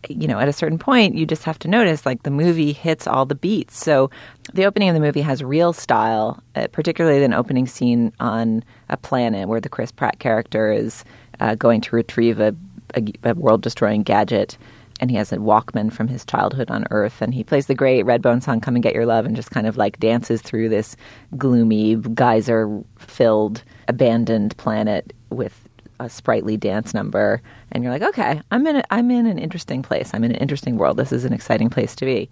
you 0.07 0.27
know, 0.27 0.39
at 0.39 0.47
a 0.47 0.53
certain 0.53 0.77
point, 0.77 1.15
you 1.15 1.25
just 1.25 1.43
have 1.43 1.59
to 1.59 1.67
notice 1.67 2.05
like 2.05 2.23
the 2.23 2.31
movie 2.31 2.71
hits 2.71 3.05
all 3.05 3.25
the 3.25 3.35
beats. 3.35 3.77
So 3.77 4.09
the 4.53 4.65
opening 4.65 4.89
of 4.89 4.95
the 4.95 5.01
movie 5.01 5.21
has 5.21 5.43
real 5.43 5.73
style, 5.73 6.41
uh, 6.55 6.67
particularly 6.71 7.23
an 7.23 7.33
opening 7.33 7.67
scene 7.67 8.13
on 8.19 8.63
a 8.89 8.97
planet 8.97 9.47
where 9.49 9.59
the 9.59 9.69
Chris 9.69 9.91
Pratt 9.91 10.19
character 10.19 10.71
is 10.71 11.03
uh, 11.39 11.55
going 11.55 11.81
to 11.81 11.95
retrieve 11.95 12.39
a, 12.39 12.55
a, 12.95 13.03
a 13.23 13.33
world 13.33 13.61
destroying 13.61 14.03
gadget. 14.03 14.57
And 14.99 15.09
he 15.09 15.17
has 15.17 15.31
a 15.31 15.37
Walkman 15.37 15.91
from 15.91 16.07
his 16.07 16.25
childhood 16.25 16.69
on 16.69 16.85
Earth. 16.91 17.21
And 17.21 17.33
he 17.33 17.43
plays 17.43 17.67
the 17.67 17.75
great 17.75 18.05
Redbone 18.05 18.43
song, 18.43 18.59
Come 18.59 18.75
and 18.75 18.83
Get 18.83 18.95
Your 18.95 19.05
Love, 19.05 19.25
and 19.25 19.35
just 19.35 19.51
kind 19.51 19.67
of 19.67 19.77
like 19.77 19.99
dances 19.99 20.41
through 20.41 20.69
this 20.69 20.95
gloomy, 21.37 21.95
geyser 21.95 22.81
filled, 22.97 23.63
abandoned 23.87 24.57
planet 24.57 25.13
with 25.29 25.69
a 25.99 26.09
sprightly 26.09 26.57
dance 26.57 26.93
number, 26.93 27.41
and 27.71 27.83
you're 27.83 27.91
like, 27.91 28.01
okay, 28.01 28.41
I'm 28.51 28.65
in 28.65 28.77
a, 28.77 28.83
I'm 28.89 29.11
in 29.11 29.25
an 29.25 29.37
interesting 29.37 29.81
place. 29.81 30.11
I'm 30.13 30.23
in 30.23 30.31
an 30.31 30.37
interesting 30.37 30.77
world. 30.77 30.97
This 30.97 31.11
is 31.11 31.25
an 31.25 31.33
exciting 31.33 31.69
place 31.69 31.95
to 31.97 32.05
be. 32.05 32.29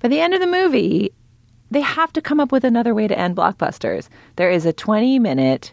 By 0.00 0.08
the 0.08 0.20
end 0.20 0.34
of 0.34 0.40
the 0.40 0.46
movie, 0.46 1.12
they 1.70 1.82
have 1.82 2.12
to 2.14 2.22
come 2.22 2.40
up 2.40 2.50
with 2.50 2.64
another 2.64 2.94
way 2.94 3.06
to 3.06 3.18
end 3.18 3.36
blockbusters. 3.36 4.08
There 4.36 4.50
is 4.50 4.66
a 4.66 4.72
20 4.72 5.18
minute 5.18 5.72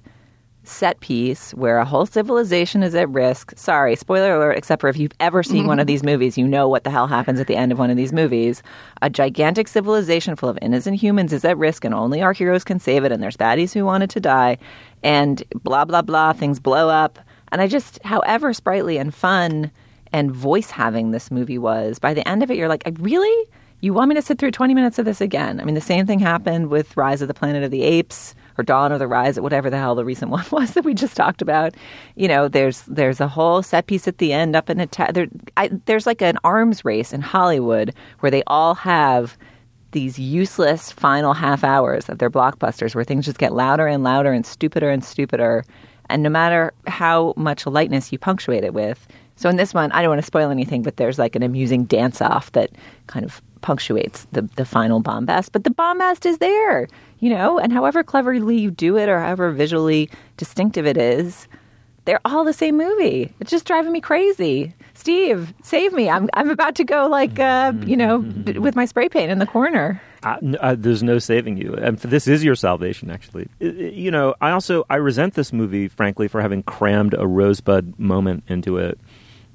set 0.68 1.00
piece 1.00 1.54
where 1.54 1.78
a 1.78 1.86
whole 1.86 2.06
civilization 2.06 2.84
is 2.84 2.94
at 2.96 3.10
risk. 3.10 3.54
Sorry, 3.58 3.96
spoiler 3.96 4.36
alert, 4.36 4.58
except 4.58 4.82
for 4.82 4.90
if 4.90 4.98
you've 4.98 5.14
ever 5.20 5.44
seen 5.44 5.68
one 5.68 5.80
of 5.80 5.88
these 5.88 6.04
movies, 6.04 6.38
you 6.38 6.48
know 6.48 6.68
what 6.68 6.84
the 6.84 6.90
hell 6.90 7.08
happens 7.08 7.40
at 7.40 7.48
the 7.48 7.56
end 7.56 7.72
of 7.72 7.80
one 7.80 7.90
of 7.90 7.98
these 7.98 8.14
movies. 8.14 8.62
A 9.02 9.10
gigantic 9.10 9.68
civilization 9.68 10.36
full 10.36 10.50
of 10.50 10.60
innocent 10.62 10.98
humans 10.98 11.34
is 11.34 11.46
at 11.46 11.58
risk, 11.58 11.86
and 11.86 11.94
only 11.94 12.22
our 12.22 12.34
heroes 12.34 12.64
can 12.64 12.80
save 12.80 13.04
it, 13.04 13.12
and 13.12 13.24
there's 13.24 13.38
baddies 13.38 13.74
who 13.74 13.86
wanted 13.86 14.10
to 14.12 14.20
die, 14.20 14.58
and 15.04 15.44
blah, 15.64 15.86
blah, 15.86 16.02
blah, 16.02 16.34
things 16.34 16.60
blow 16.60 16.90
up. 16.90 17.20
And 17.52 17.62
I 17.62 17.68
just, 17.68 18.02
however 18.04 18.54
sprightly 18.54 18.98
and 18.98 19.14
fun 19.14 19.72
and 20.12 20.32
voice 20.32 20.70
having 20.70 21.12
this 21.12 21.32
movie 21.32 21.58
was, 21.58 22.00
by 22.00 22.14
the 22.14 22.28
end 22.28 22.44
of 22.44 22.52
it, 22.52 22.58
you're 22.58 22.70
like, 22.70 22.84
I 22.86 22.92
really? 23.00 23.50
You 23.80 23.94
want 23.94 24.10
me 24.10 24.16
to 24.16 24.24
sit 24.24 24.40
through 24.40 24.52
20 24.52 24.74
minutes 24.74 24.98
of 24.98 25.06
this 25.06 25.22
again? 25.22 25.60
I 25.60 25.64
mean, 25.64 25.76
the 25.76 25.82
same 25.82 26.08
thing 26.08 26.18
happened 26.18 26.70
with 26.70 26.98
Rise 26.98 27.22
of 27.22 27.28
the 27.28 27.34
Planet 27.36 27.64
of 27.64 27.70
the 27.70 27.84
Apes 27.84 28.34
or 28.58 28.64
Dawn 28.64 28.92
of 28.92 29.00
the 29.00 29.08
Rise, 29.08 29.38
or 29.38 29.42
whatever 29.42 29.70
the 29.70 29.78
hell 29.78 29.96
the 29.96 30.06
recent 30.06 30.32
one 30.38 30.46
was 30.52 30.72
that 30.72 30.84
we 30.84 30.94
just 30.94 31.16
talked 31.16 31.42
about. 31.42 31.74
You 32.16 32.28
know, 32.28 32.48
there's 32.48 32.82
there's 32.84 33.22
a 33.22 33.28
whole 33.28 33.62
set 33.64 33.88
piece 33.88 34.08
at 34.08 34.18
the 34.18 34.34
end 34.34 34.56
up 34.56 34.70
in 34.70 34.80
a 34.80 34.88
ta- 34.88 35.12
there, 35.14 35.28
I, 35.56 35.70
there's 35.86 36.06
like 36.06 36.22
an 36.22 36.38
arms 36.44 36.84
race 36.86 37.14
in 37.14 37.22
Hollywood 37.22 37.94
where 38.20 38.32
they 38.32 38.44
all 38.48 38.76
have 38.76 39.38
these 39.92 40.20
useless 40.20 40.92
final 40.92 41.34
half 41.34 41.64
hours 41.64 42.10
of 42.10 42.20
their 42.20 42.30
blockbusters 42.30 42.94
where 42.94 43.04
things 43.04 43.26
just 43.26 43.40
get 43.40 43.54
louder 43.54 43.88
and 43.88 44.04
louder 44.04 44.32
and 44.34 44.46
stupider 44.46 44.90
and 44.90 45.04
stupider. 45.04 45.64
And 46.10 46.24
no 46.24 46.30
matter 46.30 46.74
how 46.88 47.34
much 47.36 47.66
lightness 47.66 48.12
you 48.12 48.18
punctuate 48.18 48.64
it 48.64 48.74
with, 48.74 49.08
so 49.36 49.50
in 49.50 49.56
this 49.56 49.74
one, 49.74 49.92
I 49.92 50.02
don't 50.02 50.10
want 50.10 50.22
to 50.22 50.26
spoil 50.26 50.50
anything, 50.50 50.82
but 50.82 50.98
there's 50.98 51.20
like 51.20 51.36
an 51.36 51.44
amusing 51.44 51.86
dance 51.86 52.22
off 52.22 52.52
that 52.54 52.72
kind 53.06 53.24
of 53.24 53.42
punctuates 53.68 54.26
the, 54.32 54.44
the 54.56 54.64
final 54.64 55.02
bombast. 55.02 55.52
But 55.52 55.66
the 55.66 55.70
bombast 55.72 56.26
is 56.26 56.38
there, 56.38 56.88
you 57.20 57.30
know, 57.30 57.60
and 57.60 57.74
however 57.74 58.02
cleverly 58.02 58.58
you 58.58 58.72
do 58.72 58.96
it 58.98 59.10
or 59.10 59.20
however 59.20 59.52
visually 59.52 60.10
distinctive 60.38 60.86
it 60.88 60.96
is, 60.96 61.50
they're 62.06 62.22
all 62.24 62.46
the 62.46 62.54
same 62.54 62.78
movie. 62.78 63.34
It's 63.42 63.52
just 63.52 63.66
driving 63.66 63.92
me 63.92 64.00
crazy. 64.00 64.74
Steve, 64.94 65.54
save 65.64 65.92
me. 65.92 66.10
I'm, 66.10 66.30
I'm 66.34 66.50
about 66.50 66.76
to 66.76 66.86
go 66.86 67.08
like, 67.08 67.38
uh, 67.42 67.74
you 67.86 67.98
know, 67.98 68.20
with 68.58 68.78
my 68.78 68.86
spray 68.86 69.10
paint 69.10 69.32
in 69.32 69.40
the 69.40 69.46
corner. 69.46 70.02
Uh, 70.24 70.38
n- 70.42 70.58
uh, 70.62 70.74
there's 70.80 71.04
no 71.04 71.20
saving 71.20 71.58
you, 71.58 71.74
and 71.76 71.98
this 72.00 72.26
is 72.28 72.44
your 72.46 72.56
salvation. 72.56 73.12
Actually, 73.12 73.50
I- 73.62 73.66
I- 73.66 73.68
you 74.04 74.10
know, 74.12 74.34
I 74.42 74.52
also 74.52 74.86
I 74.90 74.96
resent 74.96 75.34
this 75.34 75.52
movie, 75.52 75.90
frankly, 75.90 76.28
for 76.30 76.42
having 76.42 76.64
crammed 76.64 77.14
a 77.14 77.28
rosebud 77.28 78.00
moment 78.00 78.44
into 78.48 78.78
it 78.78 78.98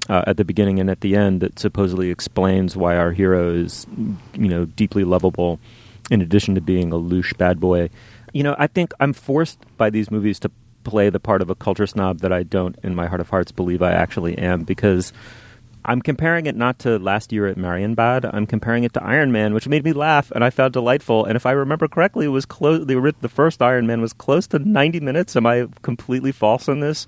uh, 0.09 0.23
at 0.27 0.37
the 0.37 0.45
beginning 0.45 0.79
and 0.79 0.89
at 0.89 1.01
the 1.01 1.15
end 1.15 1.41
that 1.41 1.59
supposedly 1.59 2.09
explains 2.09 2.75
why 2.75 2.95
our 2.97 3.11
hero 3.11 3.53
is, 3.53 3.87
you 4.33 4.49
know, 4.49 4.65
deeply 4.65 5.03
lovable, 5.03 5.59
in 6.11 6.21
addition 6.21 6.55
to 6.55 6.61
being 6.61 6.91
a 6.91 6.97
louche 6.97 7.37
bad 7.37 7.59
boy. 7.59 7.89
You 8.33 8.43
know, 8.43 8.55
I 8.57 8.67
think 8.67 8.93
I'm 8.99 9.13
forced 9.13 9.59
by 9.77 9.89
these 9.89 10.11
movies 10.11 10.39
to 10.39 10.51
play 10.83 11.09
the 11.09 11.19
part 11.19 11.41
of 11.41 11.49
a 11.49 11.55
culture 11.55 11.87
snob 11.87 12.19
that 12.19 12.33
I 12.33 12.43
don't, 12.43 12.77
in 12.83 12.95
my 12.95 13.07
heart 13.07 13.21
of 13.21 13.29
hearts, 13.29 13.51
believe 13.51 13.81
I 13.81 13.91
actually 13.91 14.37
am 14.37 14.63
because. 14.63 15.13
I'm 15.85 16.01
comparing 16.01 16.45
it 16.45 16.55
not 16.55 16.79
to 16.79 16.97
last 16.97 17.33
year 17.33 17.45
at 17.45 17.57
Marienbad. 17.57 18.33
I'm 18.33 18.47
comparing 18.47 18.85
it 18.85 18.93
to 18.93 19.03
Iron 19.03 19.33
Man, 19.33 19.53
which 19.53 19.67
made 19.67 19.83
me 19.83 19.91
laugh 19.91 20.31
and 20.31 20.41
I 20.41 20.49
found 20.49 20.71
delightful. 20.71 21.25
And 21.25 21.35
if 21.35 21.45
I 21.45 21.51
remember 21.51 21.89
correctly, 21.89 22.25
was 22.29 22.45
close. 22.45 22.85
The, 22.85 23.13
the 23.19 23.27
first 23.27 23.61
Iron 23.61 23.85
Man 23.85 23.99
was 23.99 24.13
close 24.13 24.47
to 24.47 24.59
90 24.59 25.01
minutes. 25.01 25.35
Am 25.35 25.45
I 25.45 25.67
completely 25.81 26.31
false 26.31 26.69
on 26.69 26.79
this? 26.79 27.05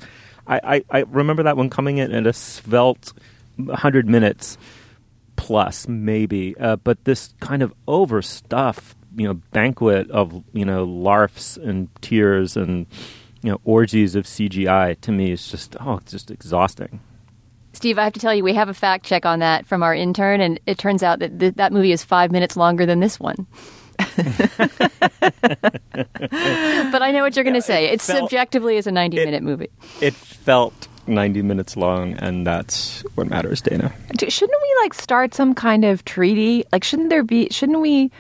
I, 0.48 0.60
I, 0.64 0.84
I 0.90 1.00
remember 1.02 1.44
that 1.44 1.58
one 1.58 1.70
coming 1.70 1.98
in 1.98 2.12
at 2.12 2.28
a 2.28 2.34
svelte 2.34 3.14
100 3.58 4.08
minutes 4.08 4.58
plus, 5.36 5.88
maybe. 5.88 6.56
Uh, 6.58 6.76
but 6.78 7.04
this 7.06 7.34
kind 7.40 7.62
of 7.62 7.74
overstuffed, 7.88 8.96
you 9.16 9.28
know, 9.28 9.36
banquet 9.52 10.10
of 10.12 10.44
you 10.54 10.66
know 10.66 10.84
larfs 10.84 11.58
and 11.58 11.90
tears 12.02 12.58
and 12.58 12.86
you 13.42 13.52
know 13.52 13.62
orgies 13.64 14.16
of 14.16 14.26
CGI 14.26 15.00
to 15.02 15.12
me 15.12 15.32
is 15.32 15.48
just 15.48 15.76
oh, 15.80 15.98
it's 15.98 16.12
just 16.12 16.32
exhausting. 16.32 17.00
Steve, 17.74 18.00
I 18.00 18.06
have 18.06 18.14
to 18.14 18.22
tell 18.22 18.34
you, 18.34 18.44
we 18.44 18.54
have 18.54 18.70
a 18.70 18.74
fact 18.74 19.06
check 19.06 19.26
on 19.26 19.40
that 19.40 19.66
from 19.66 19.84
our 19.84 19.94
intern, 19.94 20.40
and 20.40 20.60
it 20.66 20.78
turns 20.78 21.04
out 21.04 21.20
that 21.20 21.40
th- 21.40 21.56
that 21.56 21.74
movie 21.74 21.92
is 21.92 22.06
five 22.06 22.32
minutes 22.32 22.56
longer 22.56 22.86
than 22.86 23.02
this 23.02 23.20
one. 23.20 23.48
but 26.92 27.02
I 27.02 27.12
know 27.12 27.22
what 27.24 27.36
you're 27.36 27.44
going 27.44 27.56
to 27.56 27.62
say. 27.62 27.86
It 27.86 28.02
felt- 28.02 28.20
subjectively 28.20 28.78
is 28.78 28.88
a 28.88 28.92
90 28.92 29.18
minute 29.18 29.44
movie. 29.44 29.70
It 30.02 30.14
felt 30.14 30.88
90 31.08 31.42
minutes 31.42 31.78
long, 31.78 32.14
and 32.14 32.46
that's 32.46 33.02
what 33.16 33.28
matters, 33.28 33.62
Dana. 33.62 33.94
Shouldn't 34.20 34.62
we 34.62 34.76
like 34.84 34.94
start 34.94 35.34
some 35.34 35.54
kind 35.54 35.86
of 35.86 36.04
treaty? 36.06 36.66
Like, 36.72 36.84
shouldn't 36.84 37.10
there 37.10 37.24
be? 37.24 37.48
Shouldn't 37.52 37.80
we 37.80 38.12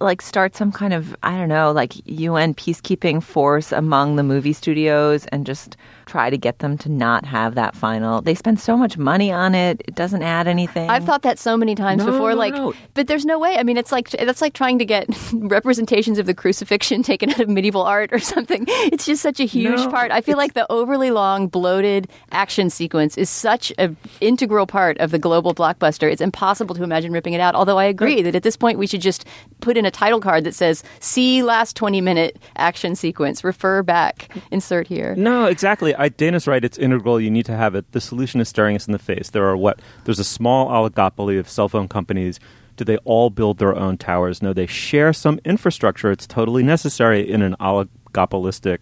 like 0.00 0.20
start 0.20 0.54
some 0.54 0.72
kind 0.72 0.92
of 0.92 1.16
I 1.22 1.36
don't 1.36 1.48
know, 1.48 1.72
like 1.72 1.94
UN 2.06 2.54
peacekeeping 2.54 3.22
force 3.22 3.72
among 3.72 4.16
the 4.16 4.22
movie 4.22 4.52
studios 4.52 5.26
and 5.26 5.46
just 5.46 5.76
try 6.06 6.30
to 6.30 6.38
get 6.38 6.60
them 6.60 6.78
to 6.78 6.88
not 6.88 7.24
have 7.26 7.54
that 7.56 7.74
final? 7.76 8.22
They 8.22 8.34
spend 8.34 8.58
so 8.60 8.76
much 8.76 8.96
money 8.96 9.30
on 9.32 9.54
it; 9.54 9.82
it 9.86 9.94
doesn't 9.94 10.22
add 10.22 10.46
anything. 10.46 10.88
I've 10.88 11.04
thought 11.04 11.22
that 11.22 11.38
so 11.38 11.56
many 11.56 11.74
times 11.74 12.04
No, 12.04 12.12
before. 12.12 12.30
no, 12.30 12.36
like, 12.36 12.54
no. 12.54 12.72
but 12.94 13.06
there's 13.06 13.24
no 13.26 13.38
way. 13.38 13.58
I 13.58 13.62
mean, 13.62 13.76
it's 13.76 13.92
like 13.92 14.10
that's 14.10 14.40
like 14.40 14.54
trying 14.54 14.78
to 14.78 14.84
get 14.84 15.08
representations 15.32 16.18
of 16.18 16.26
the 16.26 16.34
crucifixion 16.34 17.02
taken 17.02 17.30
out 17.30 17.40
of 17.40 17.48
medieval 17.48 17.82
art 17.82 18.12
or 18.12 18.18
something. 18.18 18.64
It's 18.68 19.04
just 19.06 19.22
such 19.22 19.40
a 19.40 19.44
huge 19.44 19.80
part. 19.90 20.10
I 20.12 20.20
feel 20.20 20.36
like 20.36 20.54
the 20.54 20.70
overly 20.70 21.10
long, 21.10 21.48
bloated 21.48 22.08
action 22.30 22.70
sequence 22.70 23.16
is 23.18 23.28
such 23.28 23.72
an 23.78 23.96
integral 24.20 24.66
part 24.66 24.98
of 24.98 25.10
the 25.10 25.18
global 25.18 25.54
blockbuster. 25.54 26.10
It's 26.10 26.20
impossible 26.20 26.74
to 26.76 26.82
imagine 26.82 27.12
ripping 27.12 27.32
it 27.32 27.40
out. 27.40 27.54
Although 27.54 27.78
I 27.78 27.84
agree 27.84 28.22
that 28.22 28.34
at 28.34 28.42
this 28.42 28.56
point 28.56 28.78
we 28.78 28.86
should 28.86 29.00
just 29.00 29.24
put 29.60 29.76
in 29.76 29.84
a 29.84 29.90
title 29.90 30.20
card 30.20 30.44
that 30.44 30.54
says 30.54 30.84
"See 31.00 31.42
last 31.42 31.74
20 31.76 32.00
minute 32.00 32.38
action 32.56 32.94
sequence. 32.94 33.42
Refer 33.42 33.82
back. 33.82 34.28
Insert 34.52 34.86
here." 34.86 35.14
No, 35.16 35.46
exactly. 35.46 35.94
I, 35.98 36.08
Dana's 36.08 36.46
right. 36.46 36.64
It's 36.64 36.78
integral. 36.78 37.20
You 37.20 37.30
need 37.30 37.46
to 37.46 37.56
have 37.56 37.74
it. 37.74 37.92
The 37.92 38.00
solution 38.00 38.40
is 38.40 38.48
staring 38.48 38.76
us 38.76 38.86
in 38.86 38.92
the 38.92 38.98
face. 38.98 39.30
There 39.30 39.46
are 39.46 39.56
what? 39.56 39.80
There's 40.04 40.18
a 40.18 40.24
small 40.24 40.68
oligopoly 40.68 41.38
of 41.38 41.48
cell 41.48 41.68
phone 41.68 41.88
companies. 41.88 42.38
Do 42.76 42.84
they 42.84 42.98
all 42.98 43.30
build 43.30 43.58
their 43.58 43.74
own 43.74 43.96
towers? 43.96 44.42
No, 44.42 44.52
they 44.52 44.66
share 44.66 45.12
some 45.12 45.40
infrastructure. 45.44 46.10
It's 46.10 46.26
totally 46.26 46.62
necessary 46.62 47.28
in 47.28 47.40
an 47.42 47.56
oligopolistic, 47.58 48.78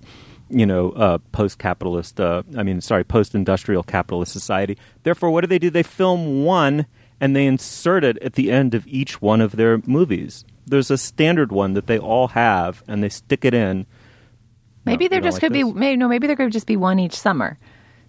you 0.50 0.66
know, 0.66 0.90
uh, 0.90 1.18
post-capitalist. 1.30 2.20
Uh, 2.20 2.42
I 2.56 2.64
mean, 2.64 2.80
sorry, 2.80 3.04
post-industrial 3.04 3.84
capitalist 3.84 4.32
society. 4.32 4.76
Therefore, 5.04 5.30
what 5.30 5.42
do 5.42 5.46
they 5.46 5.60
do? 5.60 5.70
They 5.70 5.84
film 5.84 6.44
one 6.44 6.86
and 7.20 7.34
they 7.34 7.46
insert 7.46 8.04
it 8.04 8.18
at 8.18 8.34
the 8.34 8.50
end 8.50 8.74
of 8.74 8.86
each 8.86 9.22
one 9.22 9.40
of 9.40 9.56
their 9.56 9.78
movies. 9.86 10.44
There's 10.66 10.90
a 10.90 10.98
standard 10.98 11.52
one 11.52 11.74
that 11.74 11.86
they 11.86 11.98
all 11.98 12.28
have, 12.28 12.82
and 12.88 13.02
they 13.02 13.08
stick 13.08 13.44
it 13.44 13.54
in. 13.54 13.86
Maybe 14.84 15.04
No, 15.04 15.08
there 15.10 15.20
just 15.20 15.36
like 15.36 15.40
could 15.42 15.52
be 15.52 15.64
maybe 15.64 15.96
no, 15.96 16.08
maybe 16.08 16.26
there 16.26 16.36
could 16.36 16.52
just 16.52 16.66
be 16.66 16.76
one 16.76 16.98
each 16.98 17.14
summer. 17.16 17.58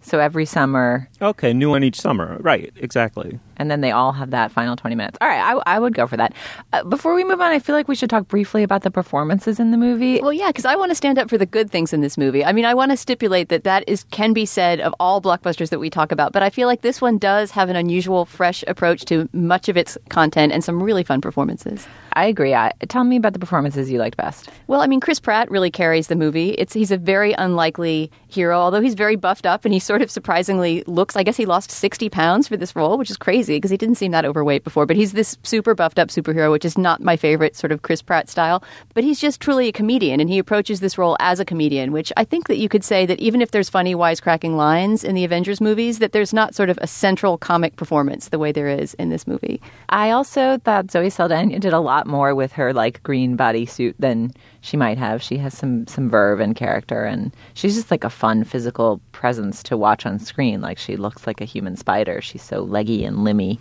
So 0.01 0.19
every 0.19 0.45
summer, 0.45 1.09
Okay, 1.19 1.51
new 1.51 1.71
one 1.71 1.83
each 1.83 1.99
summer. 1.99 2.37
Right, 2.39 2.71
exactly. 2.75 3.39
and 3.57 3.71
then 3.71 3.81
they 3.81 3.89
all 3.89 4.11
have 4.11 4.29
that 4.29 4.51
final 4.51 4.75
20 4.75 4.95
minutes. 4.95 5.17
All 5.19 5.27
right, 5.27 5.41
I, 5.41 5.77
I 5.77 5.79
would 5.79 5.95
go 5.95 6.05
for 6.05 6.15
that. 6.15 6.31
Uh, 6.73 6.83
before 6.83 7.15
we 7.15 7.23
move 7.23 7.41
on, 7.41 7.51
I 7.51 7.57
feel 7.57 7.73
like 7.73 7.87
we 7.87 7.95
should 7.95 8.11
talk 8.11 8.27
briefly 8.27 8.61
about 8.61 8.83
the 8.83 8.91
performances 8.91 9.59
in 9.59 9.71
the 9.71 9.77
movie. 9.77 10.21
Well, 10.21 10.31
yeah, 10.31 10.49
because 10.49 10.65
I 10.65 10.75
want 10.75 10.91
to 10.91 10.95
stand 10.95 11.17
up 11.17 11.27
for 11.27 11.39
the 11.39 11.47
good 11.47 11.71
things 11.71 11.91
in 11.91 12.01
this 12.01 12.19
movie. 12.19 12.45
I 12.45 12.51
mean, 12.51 12.65
I 12.65 12.75
want 12.75 12.91
to 12.91 12.97
stipulate 12.97 13.49
that 13.49 13.63
that 13.63 13.83
is 13.87 14.03
can 14.11 14.31
be 14.31 14.45
said 14.45 14.79
of 14.79 14.93
all 14.99 15.23
blockbusters 15.23 15.69
that 15.69 15.79
we 15.79 15.89
talk 15.89 16.11
about, 16.11 16.33
but 16.33 16.43
I 16.43 16.51
feel 16.51 16.67
like 16.67 16.81
this 16.81 17.01
one 17.01 17.17
does 17.17 17.49
have 17.49 17.69
an 17.71 17.75
unusual, 17.75 18.25
fresh 18.25 18.63
approach 18.67 19.05
to 19.05 19.27
much 19.33 19.69
of 19.69 19.75
its 19.75 19.97
content 20.09 20.53
and 20.53 20.63
some 20.63 20.83
really 20.83 21.03
fun 21.03 21.19
performances. 21.19 21.87
I 22.15 22.25
agree. 22.25 22.53
I, 22.53 22.71
tell 22.87 23.03
me 23.03 23.17
about 23.17 23.33
the 23.33 23.39
performances 23.39 23.91
you 23.91 23.99
liked 23.99 24.15
best. 24.15 24.49
Well, 24.67 24.81
I 24.81 24.87
mean, 24.87 25.01
Chris 25.01 25.19
Pratt 25.19 25.51
really 25.51 25.69
carries 25.69 26.07
the 26.07 26.15
movie. 26.15 26.51
It's 26.51 26.73
he's 26.73 26.91
a 26.91 26.97
very 26.97 27.33
unlikely 27.33 28.09
hero, 28.27 28.57
although 28.57 28.81
he's 28.81 28.93
very 28.93 29.17
buffed 29.17 29.45
up 29.45 29.65
and 29.65 29.73
he 29.73 29.79
sort 29.79 30.01
of 30.01 30.09
surprisingly 30.09 30.83
looks. 30.87 31.15
I 31.15 31.23
guess 31.23 31.35
he 31.35 31.45
lost 31.45 31.71
sixty 31.71 32.09
pounds 32.09 32.47
for 32.47 32.55
this 32.55 32.75
role, 32.75 32.97
which 32.97 33.11
is 33.11 33.17
crazy 33.17 33.57
because 33.57 33.71
he 33.71 33.77
didn't 33.77 33.95
seem 33.95 34.11
that 34.11 34.23
overweight 34.23 34.63
before. 34.63 34.85
But 34.85 34.95
he's 34.95 35.11
this 35.11 35.37
super 35.43 35.75
buffed 35.75 35.99
up 35.99 36.07
superhero, 36.07 36.51
which 36.51 36.65
is 36.65 36.77
not 36.77 37.01
my 37.01 37.17
favorite 37.17 37.55
sort 37.55 37.71
of 37.71 37.81
Chris 37.81 38.01
Pratt 38.01 38.29
style. 38.29 38.63
But 38.93 39.03
he's 39.03 39.19
just 39.19 39.41
truly 39.41 39.67
a 39.67 39.73
comedian, 39.73 40.21
and 40.21 40.29
he 40.29 40.39
approaches 40.39 40.79
this 40.79 40.97
role 40.97 41.17
as 41.19 41.39
a 41.39 41.45
comedian, 41.45 41.91
which 41.91 42.13
I 42.15 42.23
think 42.23 42.47
that 42.47 42.57
you 42.57 42.69
could 42.69 42.83
say 42.83 43.05
that 43.05 43.19
even 43.19 43.41
if 43.41 43.51
there's 43.51 43.69
funny, 43.69 43.93
wisecracking 43.93 44.55
lines 44.55 45.03
in 45.03 45.15
the 45.15 45.25
Avengers 45.25 45.59
movies, 45.59 45.99
that 45.99 46.13
there's 46.13 46.33
not 46.33 46.55
sort 46.55 46.69
of 46.69 46.79
a 46.81 46.87
central 46.87 47.37
comic 47.37 47.75
performance 47.75 48.29
the 48.29 48.39
way 48.39 48.53
there 48.53 48.69
is 48.69 48.93
in 48.95 49.09
this 49.09 49.27
movie. 49.27 49.61
I 49.89 50.11
also 50.11 50.57
thought 50.59 50.91
Zoe 50.91 51.09
Saldana 51.09 51.59
did 51.59 51.73
a 51.73 51.79
lot 51.79 52.04
more 52.05 52.35
with 52.35 52.51
her 52.53 52.73
like 52.73 53.01
green 53.03 53.37
bodysuit 53.37 53.95
than 53.99 54.31
she 54.61 54.77
might 54.77 54.97
have. 54.97 55.21
She 55.21 55.37
has 55.37 55.57
some 55.57 55.87
some 55.87 56.09
verve 56.09 56.39
and 56.39 56.55
character, 56.55 57.03
and 57.03 57.33
she's 57.53 57.75
just 57.75 57.91
like 57.91 58.03
a 58.03 58.09
fun 58.09 58.43
physical 58.43 59.01
presence 59.11 59.63
to 59.63 59.77
watch 59.77 60.05
on 60.05 60.19
screen. 60.19 60.61
Like 60.61 60.77
she 60.77 60.97
looks 60.97 61.27
like 61.27 61.41
a 61.41 61.45
human 61.45 61.75
spider. 61.75 62.21
She's 62.21 62.43
so 62.43 62.61
leggy 62.61 63.05
and 63.05 63.17
limmy. 63.17 63.59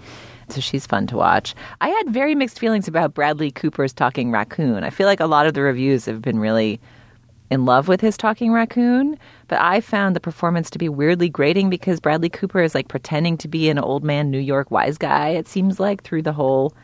So 0.51 0.61
she's 0.61 0.87
fun 0.87 1.07
to 1.07 1.17
watch. 1.17 1.55
I 1.81 1.89
had 1.89 2.11
very 2.11 2.35
mixed 2.35 2.59
feelings 2.59 2.87
about 2.87 3.15
Bradley 3.15 3.51
Cooper's 3.51 3.95
talking 3.95 4.31
raccoon. 4.31 4.85
I 4.85 4.91
feel 4.91 5.07
like 5.07 5.21
a 5.21 5.27
lot 5.27 5.47
of 5.47 5.55
the 5.55 5.63
reviews 5.63 6.05
have 6.05 6.21
been 6.21 6.39
really 6.39 6.81
in 7.51 7.65
love 7.65 7.89
with 7.89 8.01
his 8.01 8.17
talking 8.17 8.53
raccoon, 8.53 9.19
but 9.49 9.61
I 9.61 9.81
found 9.81 10.17
the 10.17 10.21
performance 10.21 10.71
to 10.71 10.79
be 10.79 10.89
weirdly 10.89 11.29
grating 11.29 11.71
because 11.71 12.01
Bradley 12.01 12.29
Cooper 12.29 12.61
is 12.61 12.75
like 12.75 12.89
pretending 12.89 13.37
to 13.39 13.49
be 13.49 13.69
an 13.69 13.79
old 13.79 14.03
man 14.03 14.31
New 14.31 14.39
York 14.39 14.71
wise 14.71 14.99
guy, 14.99 15.29
it 15.29 15.47
seems 15.47 15.79
like, 15.79 16.03
through 16.03 16.23
the 16.23 16.33
whole 16.33 16.75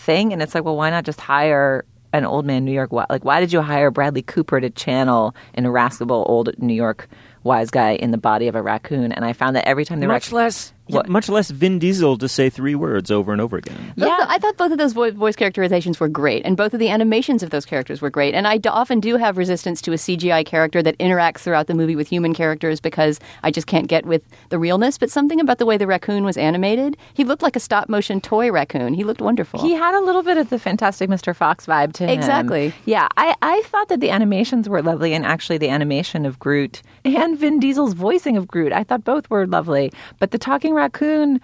thing. 0.00 0.32
And 0.32 0.42
it's 0.42 0.54
like, 0.54 0.64
well, 0.64 0.76
why 0.76 0.90
not 0.90 1.04
just 1.04 1.20
hire 1.20 1.84
an 2.12 2.24
old 2.24 2.44
man 2.44 2.64
New 2.64 2.72
York? 2.72 2.90
Like, 2.92 3.24
why 3.24 3.40
did 3.40 3.52
you 3.52 3.60
hire 3.60 3.90
Bradley 3.90 4.22
Cooper 4.22 4.60
to 4.60 4.70
channel 4.70 5.34
an 5.54 5.66
irascible 5.66 6.24
old 6.28 6.50
New 6.58 6.74
York 6.74 7.08
wise 7.44 7.70
guy 7.70 7.92
in 7.92 8.10
the 8.10 8.18
body 8.18 8.48
of 8.48 8.54
a 8.54 8.62
raccoon? 8.62 9.12
And 9.12 9.24
I 9.24 9.32
found 9.32 9.56
that 9.56 9.66
every 9.68 9.84
time 9.84 10.00
the 10.00 10.06
Much 10.06 10.26
raccoon. 10.26 10.36
less. 10.38 10.72
Yeah, 10.94 11.02
much 11.08 11.28
less 11.28 11.50
Vin 11.50 11.78
Diesel 11.78 12.16
to 12.18 12.28
say 12.28 12.50
three 12.50 12.74
words 12.74 13.10
over 13.10 13.32
and 13.32 13.40
over 13.40 13.56
again. 13.56 13.92
Yeah, 13.96 14.16
I 14.28 14.38
thought 14.38 14.56
both 14.56 14.72
of 14.72 14.78
those 14.78 14.92
vo- 14.92 15.10
voice 15.12 15.36
characterizations 15.36 15.98
were 16.00 16.08
great, 16.08 16.44
and 16.44 16.56
both 16.56 16.72
of 16.74 16.80
the 16.80 16.88
animations 16.88 17.42
of 17.42 17.50
those 17.50 17.64
characters 17.64 18.00
were 18.00 18.10
great. 18.10 18.34
And 18.34 18.46
I 18.46 18.58
d- 18.58 18.68
often 18.68 19.00
do 19.00 19.16
have 19.16 19.36
resistance 19.38 19.80
to 19.82 19.92
a 19.92 19.96
CGI 19.96 20.44
character 20.44 20.82
that 20.82 20.96
interacts 20.98 21.38
throughout 21.38 21.66
the 21.66 21.74
movie 21.74 21.96
with 21.96 22.08
human 22.08 22.34
characters 22.34 22.80
because 22.80 23.20
I 23.42 23.50
just 23.50 23.66
can't 23.66 23.86
get 23.88 24.06
with 24.06 24.22
the 24.50 24.58
realness. 24.58 24.98
But 24.98 25.10
something 25.10 25.40
about 25.40 25.58
the 25.58 25.66
way 25.66 25.76
the 25.76 25.86
raccoon 25.86 26.24
was 26.24 26.36
animated, 26.36 26.96
he 27.14 27.24
looked 27.24 27.42
like 27.42 27.56
a 27.56 27.60
stop 27.60 27.88
motion 27.88 28.20
toy 28.20 28.50
raccoon. 28.50 28.94
He 28.94 29.04
looked 29.04 29.20
wonderful. 29.20 29.60
He 29.60 29.72
had 29.72 29.94
a 29.94 30.00
little 30.00 30.22
bit 30.22 30.36
of 30.36 30.50
the 30.50 30.58
Fantastic 30.58 31.08
Mr. 31.10 31.34
Fox 31.34 31.66
vibe 31.66 31.92
to 31.94 32.04
him. 32.04 32.10
Exactly. 32.10 32.72
Yeah, 32.84 33.08
I, 33.16 33.34
I 33.42 33.62
thought 33.66 33.88
that 33.88 34.00
the 34.00 34.10
animations 34.10 34.68
were 34.68 34.82
lovely, 34.82 35.14
and 35.14 35.24
actually 35.24 35.58
the 35.58 35.68
animation 35.68 36.26
of 36.26 36.38
Groot 36.38 36.82
and 37.04 37.38
Vin 37.38 37.58
Diesel's 37.60 37.94
voicing 37.94 38.36
of 38.36 38.46
Groot, 38.48 38.72
I 38.72 38.84
thought 38.84 39.04
both 39.04 39.28
were 39.30 39.46
lovely. 39.46 39.92
But 40.18 40.30
the 40.30 40.38
talking 40.38 40.74
raccoon, 40.80 41.40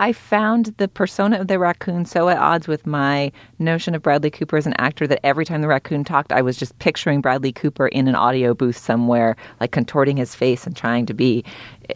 I 0.00 0.12
found 0.12 0.74
the 0.78 0.88
persona 0.88 1.38
of 1.38 1.46
the 1.46 1.58
raccoon 1.58 2.06
so 2.06 2.28
at 2.30 2.38
odds 2.38 2.66
with 2.66 2.86
my 2.86 3.30
notion 3.58 3.94
of 3.94 4.02
Bradley 4.02 4.30
Cooper 4.30 4.56
as 4.56 4.66
an 4.66 4.74
actor 4.78 5.06
that 5.06 5.24
every 5.24 5.44
time 5.44 5.60
the 5.60 5.68
raccoon 5.68 6.04
talked, 6.04 6.32
I 6.32 6.42
was 6.42 6.56
just 6.56 6.78
picturing 6.78 7.20
Bradley 7.20 7.52
Cooper 7.52 7.86
in 7.88 8.08
an 8.08 8.14
audio 8.14 8.54
booth 8.54 8.78
somewhere, 8.78 9.36
like 9.60 9.72
contorting 9.72 10.16
his 10.16 10.34
face 10.34 10.66
and 10.66 10.74
trying 10.74 11.04
to 11.06 11.14
be, 11.14 11.44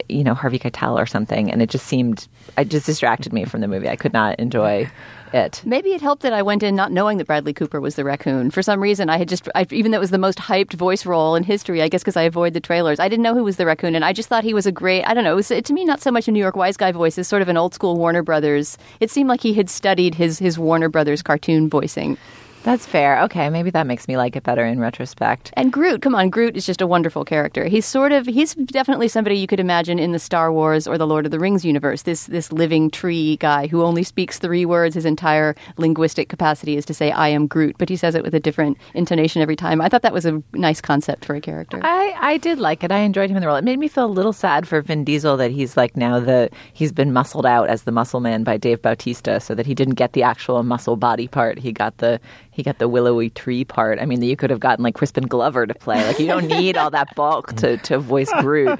you 0.09 0.23
know, 0.23 0.33
Harvey 0.33 0.59
Keitel 0.59 0.97
or 0.97 1.05
something. 1.05 1.51
And 1.51 1.61
it 1.61 1.69
just 1.69 1.85
seemed, 1.85 2.27
it 2.57 2.69
just 2.69 2.85
distracted 2.85 3.33
me 3.33 3.45
from 3.45 3.61
the 3.61 3.67
movie. 3.67 3.89
I 3.89 3.95
could 3.95 4.13
not 4.13 4.39
enjoy 4.39 4.89
it. 5.33 5.61
Maybe 5.65 5.91
it 5.91 6.01
helped 6.01 6.21
that 6.21 6.33
I 6.33 6.41
went 6.41 6.63
in 6.63 6.75
not 6.75 6.91
knowing 6.91 7.17
that 7.17 7.27
Bradley 7.27 7.53
Cooper 7.53 7.81
was 7.81 7.95
the 7.95 8.03
raccoon. 8.03 8.51
For 8.51 8.61
some 8.61 8.81
reason, 8.81 9.09
I 9.09 9.17
had 9.17 9.27
just, 9.27 9.49
I, 9.53 9.65
even 9.71 9.91
though 9.91 9.97
it 9.97 9.99
was 9.99 10.11
the 10.11 10.17
most 10.17 10.37
hyped 10.37 10.73
voice 10.73 11.05
role 11.05 11.35
in 11.35 11.43
history, 11.43 11.81
I 11.81 11.89
guess 11.89 12.01
because 12.01 12.15
I 12.15 12.23
avoid 12.23 12.53
the 12.53 12.61
trailers, 12.61 12.99
I 12.99 13.09
didn't 13.09 13.23
know 13.23 13.33
who 13.33 13.43
was 13.43 13.57
the 13.57 13.65
raccoon, 13.65 13.95
and 13.95 14.05
I 14.05 14.13
just 14.13 14.29
thought 14.29 14.43
he 14.43 14.53
was 14.53 14.65
a 14.65 14.71
great, 14.71 15.03
I 15.03 15.13
don't 15.13 15.23
know, 15.23 15.33
it 15.33 15.35
was, 15.35 15.47
to 15.49 15.73
me, 15.73 15.83
not 15.83 16.01
so 16.01 16.11
much 16.11 16.27
a 16.27 16.31
New 16.31 16.39
York 16.39 16.55
wise 16.55 16.77
guy 16.77 16.91
voice, 16.91 17.17
as 17.17 17.27
sort 17.27 17.41
of 17.41 17.49
an 17.49 17.57
old 17.57 17.73
school 17.73 17.97
Warner 17.97 18.23
Brothers. 18.23 18.77
It 18.99 19.11
seemed 19.11 19.27
like 19.27 19.41
he 19.41 19.53
had 19.53 19.69
studied 19.69 20.15
his, 20.15 20.39
his 20.39 20.57
Warner 20.57 20.89
Brothers 20.89 21.21
cartoon 21.21 21.69
voicing. 21.69 22.17
That's 22.65 22.87
fair. 22.87 23.21
Okay, 23.21 23.47
maybe 23.51 23.69
that 23.69 23.85
makes 23.85 24.07
me 24.07 24.17
like 24.17 24.35
it 24.35 24.41
better 24.41 24.65
in 24.65 24.79
retrospect. 24.79 25.51
And 25.53 25.71
Groot, 25.71 26.01
come 26.01 26.15
on, 26.15 26.31
Groot 26.31 26.57
is 26.57 26.65
just 26.65 26.81
a 26.81 26.87
wonderful 26.87 27.23
character. 27.23 27.65
He's 27.65 27.85
sort 27.85 28.11
of 28.11 28.25
he's 28.25 28.55
definitely 28.55 29.07
somebody 29.07 29.37
you 29.37 29.45
could 29.45 29.59
imagine 29.59 29.99
in 29.99 30.13
the 30.13 30.17
Star 30.17 30.51
Wars 30.51 30.87
or 30.87 30.97
the 30.97 31.05
Lord 31.05 31.25
of 31.25 31.31
the 31.31 31.37
Rings 31.37 31.63
universe. 31.63 32.01
This 32.01 32.25
this 32.25 32.51
living 32.51 32.89
tree 32.89 33.37
guy 33.37 33.67
who 33.67 33.83
only 33.83 34.01
speaks 34.01 34.39
three 34.39 34.65
words. 34.65 34.95
His 34.95 35.05
entire 35.05 35.55
linguistic 35.77 36.27
capacity 36.27 36.75
is 36.75 36.85
to 36.85 36.93
say 36.95 37.11
"I 37.11 37.27
am 37.27 37.45
Groot," 37.45 37.75
but 37.77 37.87
he 37.87 37.95
says 37.95 38.15
it 38.15 38.23
with 38.23 38.33
a 38.33 38.39
different 38.39 38.79
intonation 38.95 39.43
every 39.43 39.55
time. 39.55 39.79
I 39.79 39.87
thought 39.87 40.01
that 40.01 40.11
was 40.11 40.25
a 40.25 40.41
nice 40.53 40.81
concept 40.81 41.23
for 41.23 41.35
a 41.35 41.41
character. 41.41 41.79
I, 41.83 42.15
I 42.19 42.37
did 42.37 42.57
like 42.57 42.83
it. 42.83 42.91
I 42.91 43.01
enjoyed 43.01 43.29
him 43.29 43.37
in 43.37 43.41
the 43.41 43.47
role. 43.47 43.57
It 43.57 43.63
made 43.63 43.77
me 43.77 43.87
feel 43.87 44.07
a 44.07 44.07
little 44.07 44.33
sad 44.33 44.67
for 44.67 44.81
Vin 44.81 45.03
Diesel 45.03 45.37
that 45.37 45.51
he's 45.51 45.77
like 45.77 45.95
now 45.95 46.19
the 46.19 46.49
he's 46.73 46.91
been 46.91 47.13
muscled 47.13 47.45
out 47.45 47.69
as 47.69 47.83
the 47.83 47.91
muscle 47.91 48.21
man 48.21 48.43
by 48.43 48.57
Dave 48.57 48.81
Bautista, 48.81 49.39
so 49.39 49.53
that 49.53 49.67
he 49.67 49.75
didn't 49.75 49.95
get 49.95 50.13
the 50.13 50.23
actual 50.23 50.63
muscle 50.63 50.95
body 50.95 51.27
part. 51.27 51.59
He 51.59 51.71
got 51.71 51.99
the 51.99 52.19
he 52.55 52.63
got 52.63 52.77
the 52.77 52.87
willowy 52.87 53.29
tree 53.29 53.65
part. 53.65 53.99
I 53.99 54.05
mean, 54.05 54.21
you 54.21 54.37
could 54.37 54.49
have 54.49 54.61
gotten 54.61 54.81
like 54.81 54.95
Crispin 54.95 55.27
Glover 55.27 55.67
to 55.67 55.73
play. 55.73 56.07
Like 56.07 56.19
you 56.19 56.27
don't 56.27 56.47
need 56.47 56.77
all 56.77 56.89
that 56.89 57.13
bulk 57.13 57.53
to, 57.57 57.75
to 57.75 57.99
voice 57.99 58.31
Groot. 58.39 58.79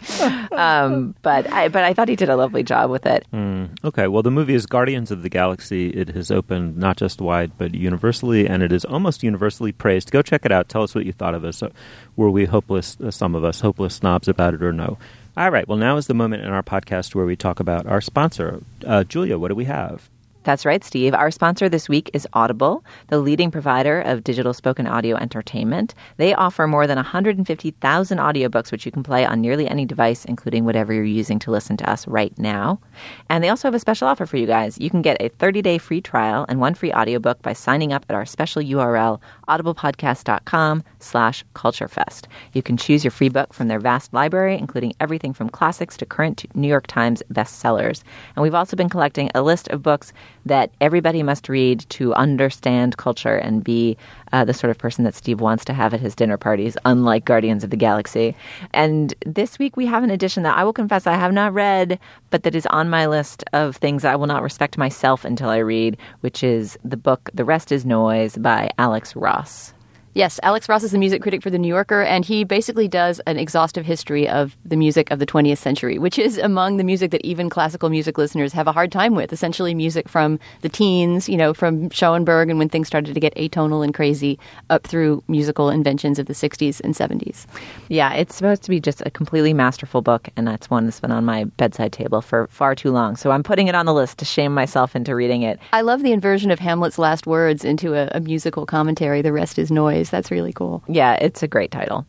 Um, 0.55 1.13
but 1.21 1.51
I 1.51 1.67
but 1.67 1.83
I 1.83 1.93
thought 1.93 2.07
he 2.07 2.15
did 2.15 2.29
a 2.29 2.37
lovely 2.37 2.63
job 2.63 2.89
with 2.89 3.05
it. 3.05 3.27
Mm, 3.33 3.77
okay, 3.83 4.07
well, 4.07 4.23
the 4.23 4.31
movie 4.31 4.53
is 4.53 4.65
Guardians 4.65 5.11
of 5.11 5.23
the 5.23 5.29
Galaxy. 5.29 5.89
It 5.89 6.07
has 6.09 6.31
opened 6.31 6.77
not 6.77 6.95
just 6.95 7.19
wide, 7.19 7.51
but 7.57 7.75
universally, 7.75 8.47
and 8.47 8.63
it 8.63 8.71
is 8.71 8.85
almost 8.85 9.23
universally 9.23 9.73
praised. 9.73 10.11
Go 10.11 10.21
check 10.21 10.45
it 10.45 10.53
out. 10.53 10.69
Tell 10.69 10.83
us 10.83 10.95
what 10.95 11.05
you 11.05 11.11
thought 11.11 11.35
of 11.35 11.43
it. 11.43 11.53
So, 11.53 11.71
were 12.15 12.29
we 12.29 12.45
hopeless, 12.45 12.95
uh, 13.03 13.11
some 13.11 13.35
of 13.35 13.43
us, 13.43 13.59
hopeless 13.59 13.95
snobs 13.95 14.29
about 14.29 14.53
it 14.53 14.63
or 14.63 14.71
no? 14.71 14.97
All 15.35 15.51
right, 15.51 15.67
well, 15.67 15.77
now 15.77 15.97
is 15.97 16.07
the 16.07 16.13
moment 16.13 16.43
in 16.43 16.49
our 16.49 16.63
podcast 16.63 17.13
where 17.13 17.25
we 17.25 17.35
talk 17.35 17.59
about 17.59 17.85
our 17.85 17.99
sponsor. 17.99 18.61
Uh, 18.85 19.03
Julia, 19.03 19.37
what 19.37 19.49
do 19.49 19.55
we 19.55 19.65
have? 19.65 20.09
That's 20.45 20.63
right, 20.63 20.83
Steve. 20.83 21.15
Our 21.15 21.31
sponsor 21.31 21.67
this 21.67 21.89
week 21.89 22.11
is 22.13 22.27
Audible, 22.33 22.85
the 23.07 23.17
leading 23.17 23.49
provider 23.49 24.01
of 24.01 24.23
digital 24.23 24.53
spoken 24.53 24.85
audio 24.85 25.15
entertainment. 25.15 25.95
They 26.17 26.35
offer 26.35 26.67
more 26.67 26.85
than 26.85 26.97
150,000 26.97 28.17
audiobooks, 28.19 28.71
which 28.71 28.85
you 28.85 28.91
can 28.91 29.01
play 29.01 29.25
on 29.25 29.41
nearly 29.41 29.67
any 29.67 29.85
device, 29.85 30.23
including 30.23 30.63
whatever 30.63 30.93
you're 30.93 31.03
using 31.03 31.39
to 31.39 31.51
listen 31.51 31.77
to 31.77 31.89
us 31.89 32.07
right 32.07 32.37
now. 32.37 32.79
And 33.27 33.43
they 33.43 33.49
also 33.49 33.67
have 33.67 33.73
a 33.73 33.79
special 33.79 34.07
offer 34.07 34.27
for 34.27 34.37
you 34.37 34.45
guys. 34.45 34.77
You 34.77 34.91
can 34.91 35.01
get 35.01 35.19
a 35.19 35.29
30-day 35.29 35.79
free 35.79 35.99
trial 35.99 36.45
and 36.47 36.59
one 36.59 36.75
free 36.75 36.93
audiobook 36.93 37.41
by 37.41 37.53
signing 37.53 37.91
up 37.91 38.05
at 38.07 38.15
our 38.15 38.25
special 38.27 38.61
URL, 38.61 39.19
audiblepodcast.com 39.49 40.83
slash 41.05 41.43
culturefest. 41.53 42.25
You 42.53 42.63
can 42.63 42.77
choose 42.77 43.03
your 43.03 43.11
free 43.11 43.29
book 43.29 43.53
from 43.53 43.67
their 43.67 43.79
vast 43.79 44.13
library, 44.13 44.57
including 44.57 44.93
everything 44.99 45.33
from 45.33 45.49
classics 45.49 45.95
to 45.97 46.05
current 46.05 46.45
New 46.55 46.67
York 46.67 46.87
Times 46.87 47.21
bestsellers. 47.31 48.03
And 48.35 48.43
we've 48.43 48.55
also 48.55 48.75
been 48.75 48.89
collecting 48.89 49.29
a 49.35 49.41
list 49.41 49.67
of 49.69 49.83
books 49.83 50.11
that 50.45 50.71
everybody 50.81 51.23
must 51.23 51.49
read 51.49 51.85
to 51.89 52.13
understand 52.15 52.97
culture 52.97 53.35
and 53.35 53.63
be 53.63 53.97
uh, 54.33 54.43
the 54.43 54.53
sort 54.53 54.71
of 54.71 54.77
person 54.77 55.03
that 55.03 55.15
Steve 55.15 55.39
wants 55.39 55.63
to 55.65 55.73
have 55.73 55.93
at 55.93 55.99
his 55.99 56.15
dinner 56.15 56.37
parties, 56.37 56.77
unlike 56.85 57.25
Guardians 57.25 57.63
of 57.63 57.69
the 57.69 57.77
Galaxy. 57.77 58.35
And 58.73 59.13
this 59.25 59.59
week 59.59 59.77
we 59.77 59.85
have 59.85 60.03
an 60.03 60.11
edition 60.11 60.43
that 60.43 60.57
I 60.57 60.63
will 60.63 60.73
confess 60.73 61.07
I 61.07 61.13
have 61.13 61.31
not 61.31 61.53
read, 61.53 61.99
but 62.31 62.43
that 62.43 62.55
is 62.55 62.65
on 62.67 62.89
my 62.89 63.05
list 63.05 63.43
of 63.53 63.75
things 63.77 64.03
I 64.03 64.15
will 64.15 64.27
not 64.27 64.43
respect 64.43 64.77
myself 64.77 65.23
until 65.23 65.49
I 65.49 65.57
read, 65.57 65.97
which 66.21 66.43
is 66.43 66.77
the 66.83 66.97
book 66.97 67.29
The 67.33 67.45
Rest 67.45 67.71
is 67.71 67.85
Noise 67.85 68.37
by 68.37 68.71
Alex 68.77 69.15
Ross. 69.15 69.74
Yes, 70.15 70.39
Alex 70.43 70.69
Ross 70.69 70.81
is 70.81 70.91
the 70.93 70.97
music 70.97 71.21
critic 71.21 71.43
for 71.43 71.49
The 71.49 71.57
New 71.57 71.67
Yorker, 71.67 72.01
and 72.01 72.23
he 72.23 72.45
basically 72.45 72.87
does 72.87 73.19
an 73.27 73.37
exhaustive 73.37 73.85
history 73.85 74.29
of 74.29 74.55
the 74.63 74.77
music 74.77 75.11
of 75.11 75.19
the 75.19 75.25
20th 75.25 75.57
century, 75.57 75.99
which 75.99 76.17
is 76.17 76.37
among 76.37 76.77
the 76.77 76.85
music 76.85 77.11
that 77.11 77.19
even 77.25 77.49
classical 77.49 77.89
music 77.89 78.17
listeners 78.17 78.53
have 78.53 78.65
a 78.65 78.71
hard 78.71 78.93
time 78.93 79.13
with. 79.13 79.33
Essentially, 79.33 79.75
music 79.75 80.07
from 80.07 80.39
the 80.61 80.69
teens, 80.69 81.27
you 81.27 81.35
know, 81.35 81.53
from 81.53 81.89
Schoenberg 81.89 82.49
and 82.49 82.57
when 82.57 82.69
things 82.69 82.87
started 82.87 83.13
to 83.13 83.19
get 83.19 83.35
atonal 83.35 83.83
and 83.83 83.93
crazy, 83.93 84.39
up 84.69 84.87
through 84.87 85.21
musical 85.27 85.69
inventions 85.69 86.17
of 86.17 86.27
the 86.27 86.33
60s 86.33 86.79
and 86.79 86.95
70s. 86.95 87.45
Yeah, 87.89 88.13
it's 88.13 88.35
supposed 88.35 88.63
to 88.63 88.69
be 88.69 88.79
just 88.79 89.01
a 89.05 89.11
completely 89.11 89.53
masterful 89.53 90.01
book, 90.01 90.29
and 90.37 90.47
that's 90.47 90.69
one 90.69 90.85
that's 90.85 91.01
been 91.01 91.11
on 91.11 91.25
my 91.25 91.43
bedside 91.43 91.91
table 91.91 92.21
for 92.21 92.47
far 92.47 92.73
too 92.73 92.91
long. 92.91 93.17
So 93.17 93.31
I'm 93.31 93.43
putting 93.43 93.67
it 93.67 93.75
on 93.75 93.85
the 93.85 93.93
list 93.93 94.19
to 94.19 94.25
shame 94.25 94.53
myself 94.53 94.95
into 94.95 95.13
reading 95.13 95.41
it. 95.41 95.59
I 95.73 95.81
love 95.81 96.03
the 96.03 96.13
inversion 96.13 96.51
of 96.51 96.59
Hamlet's 96.59 96.97
last 96.97 97.27
words 97.27 97.65
into 97.65 97.95
a, 97.95 98.07
a 98.13 98.21
musical 98.21 98.65
commentary. 98.65 99.21
The 99.21 99.33
rest 99.33 99.59
is 99.59 99.71
noise. 99.71 100.04
That's 100.09 100.31
really 100.31 100.53
cool. 100.53 100.83
Yeah, 100.87 101.13
it's 101.13 101.43
a 101.43 101.47
great 101.47 101.71
title. 101.71 102.05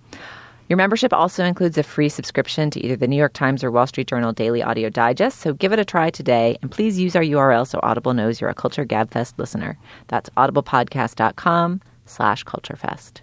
Your 0.68 0.76
membership 0.76 1.12
also 1.12 1.44
includes 1.44 1.78
a 1.78 1.84
free 1.84 2.08
subscription 2.08 2.70
to 2.70 2.80
either 2.84 2.96
the 2.96 3.06
New 3.06 3.16
York 3.16 3.34
Times 3.34 3.62
or 3.62 3.70
Wall 3.70 3.86
Street 3.86 4.08
Journal 4.08 4.32
Daily 4.32 4.62
Audio 4.62 4.90
Digest, 4.90 5.38
so 5.38 5.52
give 5.52 5.72
it 5.72 5.78
a 5.78 5.84
try 5.84 6.10
today, 6.10 6.58
and 6.60 6.70
please 6.70 6.98
use 6.98 7.14
our 7.14 7.22
URL 7.22 7.66
so 7.66 7.78
Audible 7.84 8.14
knows 8.14 8.40
you're 8.40 8.50
a 8.50 8.54
Culture 8.54 8.84
Gabfest 8.84 9.38
listener. 9.38 9.78
That's 10.08 10.28
audiblepodcast.com 10.30 11.82
slash 12.06 12.44
culturefest. 12.44 13.20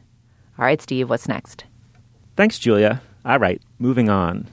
All 0.58 0.66
right, 0.66 0.82
Steve, 0.82 1.10
what's 1.10 1.28
next? 1.28 1.66
Thanks, 2.38 2.60
Julia. 2.60 3.02
All 3.26 3.40
right, 3.40 3.62
moving 3.78 4.08
on. 4.10 4.48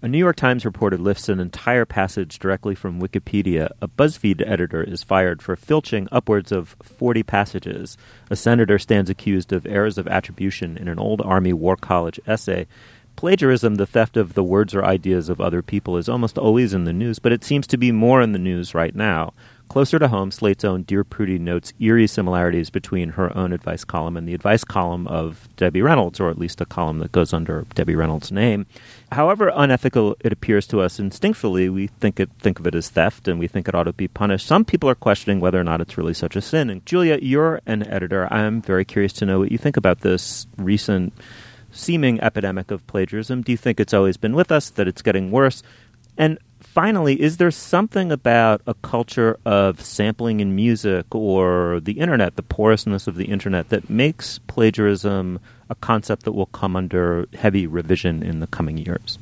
A 0.00 0.06
New 0.06 0.18
York 0.18 0.36
Times 0.36 0.64
reporter 0.64 0.96
lifts 0.96 1.28
an 1.28 1.40
entire 1.40 1.84
passage 1.84 2.38
directly 2.38 2.76
from 2.76 3.00
Wikipedia. 3.00 3.70
A 3.82 3.88
BuzzFeed 3.88 4.48
editor 4.48 4.80
is 4.80 5.02
fired 5.02 5.42
for 5.42 5.56
filching 5.56 6.06
upwards 6.12 6.52
of 6.52 6.76
40 6.84 7.24
passages. 7.24 7.96
A 8.30 8.36
senator 8.36 8.78
stands 8.78 9.10
accused 9.10 9.52
of 9.52 9.66
errors 9.66 9.98
of 9.98 10.06
attribution 10.06 10.76
in 10.76 10.86
an 10.86 11.00
old 11.00 11.20
Army 11.22 11.52
War 11.52 11.74
College 11.74 12.20
essay. 12.28 12.68
Plagiarism, 13.16 13.74
the 13.74 13.86
theft 13.86 14.16
of 14.16 14.34
the 14.34 14.44
words 14.44 14.72
or 14.72 14.84
ideas 14.84 15.28
of 15.28 15.40
other 15.40 15.62
people, 15.62 15.96
is 15.96 16.08
almost 16.08 16.38
always 16.38 16.72
in 16.72 16.84
the 16.84 16.92
news, 16.92 17.18
but 17.18 17.32
it 17.32 17.42
seems 17.42 17.66
to 17.66 17.76
be 17.76 17.90
more 17.90 18.22
in 18.22 18.30
the 18.30 18.38
news 18.38 18.76
right 18.76 18.94
now. 18.94 19.34
Closer 19.68 19.98
to 19.98 20.08
home, 20.08 20.30
Slate's 20.30 20.64
own 20.64 20.82
Dear 20.84 21.04
Prudie 21.04 21.38
notes 21.38 21.74
eerie 21.78 22.06
similarities 22.06 22.70
between 22.70 23.10
her 23.10 23.36
own 23.36 23.52
advice 23.52 23.84
column 23.84 24.16
and 24.16 24.26
the 24.26 24.32
advice 24.32 24.64
column 24.64 25.06
of 25.06 25.46
Debbie 25.56 25.82
Reynolds, 25.82 26.20
or 26.20 26.30
at 26.30 26.38
least 26.38 26.62
a 26.62 26.66
column 26.66 27.00
that 27.00 27.12
goes 27.12 27.34
under 27.34 27.66
Debbie 27.74 27.94
Reynolds' 27.94 28.32
name. 28.32 28.66
However 29.12 29.52
unethical 29.54 30.16
it 30.20 30.32
appears 30.32 30.66
to 30.68 30.80
us 30.80 30.98
instinctually, 30.98 31.72
we 31.72 31.86
think 31.86 32.18
it 32.18 32.30
think 32.38 32.58
of 32.58 32.66
it 32.66 32.74
as 32.74 32.88
theft 32.88 33.28
and 33.28 33.38
we 33.38 33.46
think 33.46 33.68
it 33.68 33.74
ought 33.74 33.84
to 33.84 33.92
be 33.92 34.08
punished. 34.08 34.46
Some 34.46 34.64
people 34.64 34.88
are 34.88 34.94
questioning 34.94 35.38
whether 35.38 35.60
or 35.60 35.64
not 35.64 35.82
it's 35.82 35.98
really 35.98 36.14
such 36.14 36.34
a 36.34 36.40
sin. 36.40 36.70
And 36.70 36.84
Julia, 36.86 37.18
you're 37.20 37.60
an 37.66 37.86
editor. 37.86 38.26
I'm 38.32 38.62
very 38.62 38.86
curious 38.86 39.12
to 39.14 39.26
know 39.26 39.38
what 39.38 39.52
you 39.52 39.58
think 39.58 39.76
about 39.76 40.00
this 40.00 40.46
recent 40.56 41.12
seeming 41.70 42.20
epidemic 42.22 42.70
of 42.70 42.86
plagiarism. 42.86 43.42
Do 43.42 43.52
you 43.52 43.58
think 43.58 43.78
it's 43.78 43.92
always 43.92 44.16
been 44.16 44.34
with 44.34 44.50
us, 44.50 44.70
that 44.70 44.88
it's 44.88 45.02
getting 45.02 45.30
worse? 45.30 45.62
And 46.16 46.38
finally, 46.68 47.20
is 47.20 47.38
there 47.38 47.50
something 47.50 48.12
about 48.12 48.60
a 48.66 48.74
culture 48.74 49.38
of 49.44 49.80
sampling 49.80 50.40
in 50.40 50.54
music 50.54 51.14
or 51.14 51.80
the 51.80 51.98
internet, 51.98 52.36
the 52.36 52.42
porousness 52.42 53.06
of 53.06 53.16
the 53.16 53.24
internet, 53.24 53.70
that 53.70 53.88
makes 53.90 54.38
plagiarism 54.46 55.40
a 55.70 55.74
concept 55.74 56.24
that 56.24 56.32
will 56.32 56.46
come 56.46 56.76
under 56.76 57.26
heavy 57.34 57.66
revision 57.66 58.22
in 58.22 58.40
the 58.40 58.46
coming 58.46 58.78
years? 58.78 59.18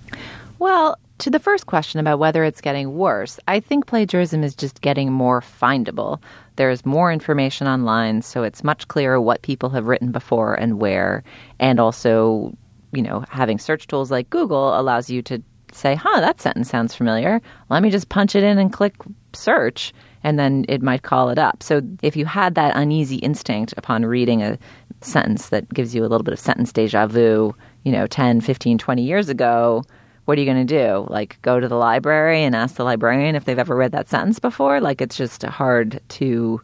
Well, 0.58 0.98
to 1.18 1.30
the 1.30 1.38
first 1.38 1.66
question 1.66 1.98
about 2.00 2.18
whether 2.18 2.44
it's 2.44 2.60
getting 2.60 2.96
worse, 2.96 3.38
I 3.48 3.60
think 3.60 3.86
plagiarism 3.86 4.44
is 4.44 4.54
just 4.54 4.80
getting 4.80 5.12
more 5.12 5.40
findable. 5.40 6.20
There's 6.56 6.84
more 6.84 7.12
information 7.12 7.66
online, 7.66 8.22
so 8.22 8.42
it's 8.42 8.64
much 8.64 8.88
clearer 8.88 9.20
what 9.20 9.42
people 9.42 9.70
have 9.70 9.86
written 9.86 10.12
before 10.12 10.54
and 10.54 10.78
where. 10.78 11.24
And 11.58 11.80
also, 11.80 12.54
you 12.92 13.02
know, 13.02 13.24
having 13.30 13.58
search 13.58 13.86
tools 13.86 14.10
like 14.10 14.28
Google 14.30 14.78
allows 14.78 15.08
you 15.08 15.22
to 15.22 15.42
say, 15.76 15.94
huh, 15.94 16.20
that 16.20 16.40
sentence 16.40 16.68
sounds 16.68 16.94
familiar. 16.94 17.40
Let 17.68 17.82
me 17.82 17.90
just 17.90 18.08
punch 18.08 18.34
it 18.34 18.42
in 18.42 18.58
and 18.58 18.72
click 18.72 18.94
search, 19.32 19.92
and 20.22 20.38
then 20.38 20.64
it 20.68 20.82
might 20.82 21.02
call 21.02 21.30
it 21.30 21.38
up. 21.38 21.62
So 21.62 21.82
if 22.02 22.16
you 22.16 22.24
had 22.24 22.54
that 22.54 22.76
uneasy 22.76 23.16
instinct 23.16 23.74
upon 23.76 24.04
reading 24.04 24.42
a 24.42 24.58
sentence 25.00 25.50
that 25.50 25.68
gives 25.72 25.94
you 25.94 26.02
a 26.02 26.08
little 26.08 26.24
bit 26.24 26.32
of 26.34 26.40
sentence 26.40 26.72
deja 26.72 27.06
vu, 27.06 27.54
you 27.84 27.92
know, 27.92 28.06
10, 28.06 28.40
15, 28.40 28.78
20 28.78 29.02
years 29.02 29.28
ago, 29.28 29.84
what 30.24 30.36
are 30.36 30.40
you 30.40 30.52
going 30.52 30.66
to 30.66 30.78
do? 30.78 31.06
Like 31.08 31.40
go 31.42 31.60
to 31.60 31.68
the 31.68 31.76
library 31.76 32.42
and 32.42 32.54
ask 32.54 32.74
the 32.74 32.84
librarian 32.84 33.36
if 33.36 33.44
they've 33.44 33.58
ever 33.58 33.76
read 33.76 33.92
that 33.92 34.08
sentence 34.08 34.38
before? 34.38 34.80
Like 34.80 35.00
it's 35.00 35.16
just 35.16 35.42
hard 35.44 36.00
to 36.08 36.60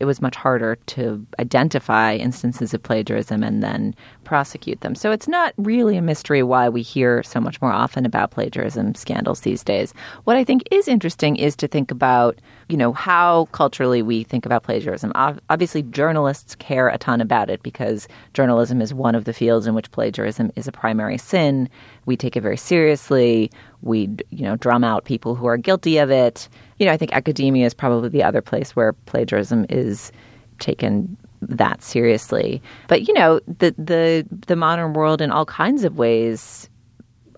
it 0.00 0.04
was 0.04 0.22
much 0.22 0.36
harder 0.36 0.76
to 0.86 1.24
identify 1.38 2.14
instances 2.14 2.74
of 2.74 2.82
plagiarism 2.82 3.42
and 3.42 3.62
then 3.62 3.94
prosecute 4.24 4.80
them. 4.80 4.94
So 4.94 5.12
it's 5.12 5.28
not 5.28 5.54
really 5.56 5.96
a 5.96 6.02
mystery 6.02 6.42
why 6.42 6.68
we 6.68 6.82
hear 6.82 7.22
so 7.22 7.40
much 7.40 7.60
more 7.60 7.72
often 7.72 8.06
about 8.06 8.30
plagiarism 8.30 8.94
scandals 8.94 9.40
these 9.40 9.62
days. 9.62 9.94
What 10.24 10.36
I 10.36 10.44
think 10.44 10.62
is 10.70 10.88
interesting 10.88 11.36
is 11.36 11.54
to 11.56 11.68
think 11.68 11.90
about, 11.90 12.40
you 12.68 12.76
know, 12.76 12.92
how 12.92 13.46
culturally 13.52 14.02
we 14.02 14.24
think 14.24 14.46
about 14.46 14.62
plagiarism. 14.62 15.12
Obviously, 15.14 15.82
journalists 15.82 16.54
care 16.56 16.88
a 16.88 16.98
ton 16.98 17.20
about 17.20 17.50
it 17.50 17.62
because 17.62 18.08
journalism 18.34 18.80
is 18.80 18.94
one 18.94 19.14
of 19.14 19.24
the 19.24 19.32
fields 19.32 19.66
in 19.66 19.74
which 19.74 19.90
plagiarism 19.90 20.50
is 20.56 20.66
a 20.66 20.72
primary 20.72 21.18
sin. 21.18 21.68
We 22.04 22.16
take 22.16 22.36
it 22.36 22.40
very 22.40 22.56
seriously. 22.56 23.50
We, 23.82 24.08
you 24.30 24.44
know, 24.44 24.56
drum 24.56 24.84
out 24.84 25.04
people 25.04 25.34
who 25.34 25.46
are 25.46 25.56
guilty 25.56 25.98
of 25.98 26.10
it 26.10 26.48
you 26.82 26.86
know, 26.86 26.92
I 26.92 26.96
think 26.96 27.12
academia 27.12 27.64
is 27.64 27.74
probably 27.74 28.08
the 28.08 28.24
other 28.24 28.42
place 28.42 28.74
where 28.74 28.92
plagiarism 28.92 29.66
is 29.70 30.10
taken 30.58 31.16
that 31.40 31.80
seriously. 31.80 32.60
But 32.88 33.06
you 33.06 33.14
know, 33.14 33.38
the 33.46 33.72
the 33.78 34.26
the 34.48 34.56
modern 34.56 34.92
world 34.92 35.20
in 35.20 35.30
all 35.30 35.46
kinds 35.46 35.84
of 35.84 35.96
ways 35.96 36.68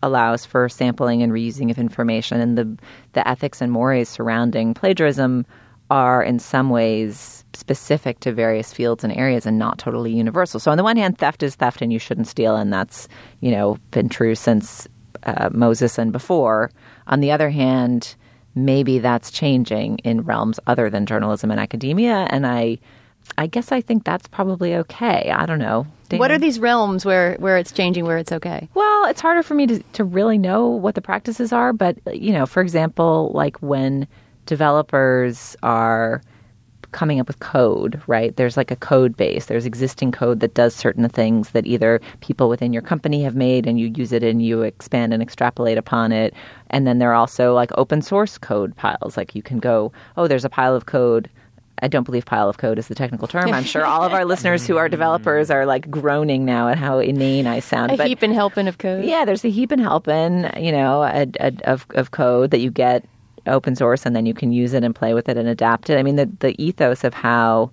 allows 0.03 0.46
for 0.46 0.66
sampling 0.70 1.22
and 1.22 1.31
reusing 1.31 1.70
of 1.70 1.77
information, 1.77 2.40
and 2.40 2.57
the 2.57 2.79
the 3.12 3.29
ethics 3.29 3.61
and 3.61 3.70
mores 3.70 4.09
surrounding 4.09 4.72
plagiarism 4.72 5.44
are 5.90 6.23
in 6.23 6.38
some 6.38 6.70
ways 6.70 7.44
specific 7.53 8.20
to 8.20 8.33
various 8.33 8.73
fields 8.73 9.05
and 9.05 9.12
areas 9.16 9.47
and 9.47 9.59
not 9.59 9.79
totally 9.79 10.12
universal. 10.12 10.59
So 10.59 10.70
on 10.70 10.77
the 10.77 10.85
one 10.85 10.97
hand, 10.97 11.18
theft 11.18 11.42
is 11.42 11.55
theft, 11.55 11.83
and 11.83 11.92
you 11.92 11.99
shouldn't 11.99 12.29
steal, 12.29 12.57
and 12.57 12.73
that's 12.73 13.09
you 13.40 13.51
know 13.51 13.79
been 13.90 14.09
true 14.09 14.35
since 14.35 14.88
uh, 15.25 15.51
Moses 15.53 15.99
and 15.99 16.12
before. 16.12 16.70
On 17.07 17.20
the 17.20 17.31
other 17.31 17.51
hand, 17.51 18.16
maybe 18.55 18.99
that's 18.99 19.31
changing 19.31 19.99
in 19.99 20.23
realms 20.23 20.61
other 20.66 20.88
than 20.88 21.07
journalism 21.07 21.51
and 21.51 21.59
academia 21.59 22.27
and 22.31 22.47
i 22.47 22.79
i 23.37 23.47
guess 23.47 23.73
i 23.73 23.81
think 23.81 24.05
that's 24.05 24.29
probably 24.29 24.75
okay 24.77 25.33
i 25.35 25.44
don't 25.44 25.59
know 25.59 25.87
Dan? 26.09 26.18
what 26.20 26.31
are 26.31 26.38
these 26.38 26.61
realms 26.61 27.05
where 27.05 27.35
where 27.37 27.57
it's 27.57 27.73
changing 27.73 28.05
where 28.05 28.18
it's 28.18 28.33
okay 28.33 28.68
well 28.75 29.07
it's 29.07 29.20
harder 29.20 29.42
for 29.42 29.55
me 29.55 29.66
to, 29.66 29.83
to 29.94 30.05
really 30.05 30.38
know 30.38 30.68
what 30.68 30.94
the 30.94 31.03
practices 31.03 31.53
are 31.53 31.73
but 31.73 31.97
you 32.14 32.33
know 32.33 32.47
for 32.47 32.61
example 32.61 33.33
like 33.35 33.57
when 33.59 34.07
developers 34.46 35.57
are 35.62 36.22
coming 36.94 37.20
up 37.20 37.26
with 37.26 37.40
code, 37.40 38.00
right? 38.07 38.35
There's 38.37 38.57
like 38.57 38.70
a 38.70 38.76
code 38.76 39.16
base. 39.16 39.46
There's 39.46 39.66
existing 39.66 40.12
code 40.12 40.40
that 40.40 40.54
does 40.54 40.74
certain 40.74 41.07
things 41.09 41.50
that 41.50 41.66
either 41.66 42.00
people 42.20 42.48
within 42.48 42.72
your 42.72 42.83
company 42.83 43.22
have 43.24 43.35
made 43.35 43.66
and 43.66 43.78
you 43.78 43.92
use 43.94 44.12
it 44.12 44.22
and 44.22 44.40
you 44.40 44.62
expand 44.62 45.12
and 45.12 45.22
extrapolate 45.22 45.76
upon 45.76 46.12
it. 46.12 46.33
And 46.70 46.87
then 46.87 47.00
there 47.00 47.11
are 47.11 47.16
also 47.16 47.52
like 47.52 47.70
open 47.76 48.00
source 48.00 48.38
code 48.38 48.74
piles. 48.76 49.16
Like 49.16 49.35
you 49.35 49.42
can 49.42 49.59
go, 49.59 49.92
oh, 50.16 50.28
there's 50.28 50.44
a 50.44 50.48
pile 50.48 50.74
of 50.74 50.87
code. 50.87 51.28
I 51.83 51.88
don't 51.88 52.04
believe 52.04 52.24
pile 52.24 52.48
of 52.48 52.59
code 52.59 52.78
is 52.78 52.87
the 52.87 52.94
technical 52.94 53.26
term. 53.26 53.52
I'm 53.52 53.64
sure 53.64 53.85
all 53.85 54.04
of 54.04 54.12
our 54.12 54.24
listeners 54.33 54.64
who 54.64 54.76
are 54.76 54.88
developers 54.88 55.50
are 55.50 55.66
like 55.66 55.90
groaning 55.90 56.44
now 56.44 56.68
at 56.68 56.78
how 56.78 57.00
inane 57.00 57.48
I 57.48 57.59
sound. 57.59 57.90
A 57.90 57.96
but, 57.96 58.07
heap 58.07 58.22
and 58.22 58.33
helping 58.33 58.68
of 58.68 58.78
code. 58.78 59.04
Yeah, 59.04 59.24
there's 59.24 59.44
a 59.44 59.50
heap 59.50 59.72
and 59.72 59.83
helping, 59.83 60.48
you 60.57 60.70
know, 60.70 61.02
a, 61.02 61.26
a, 61.40 61.52
of, 61.64 61.85
of 61.90 62.12
code 62.12 62.52
that 62.52 62.61
you 62.61 62.70
get 62.70 63.04
open 63.46 63.76
source 63.76 64.07
and 64.07 64.14
then 64.14 64.26
you 64.26 64.35
can 64.35 64.52
use 64.52 64.74
it 64.74 64.85
and 64.85 64.94
play 64.94 65.14
with 65.14 65.28
it 65.28 65.37
and 65.37 65.48
adapt 65.48 65.90
it. 65.90 65.98
I 65.98 66.02
mean, 66.02 66.16
the, 66.16 66.30
the 66.40 66.61
ethos 66.62 67.04
of 67.04 67.14
how 67.14 67.70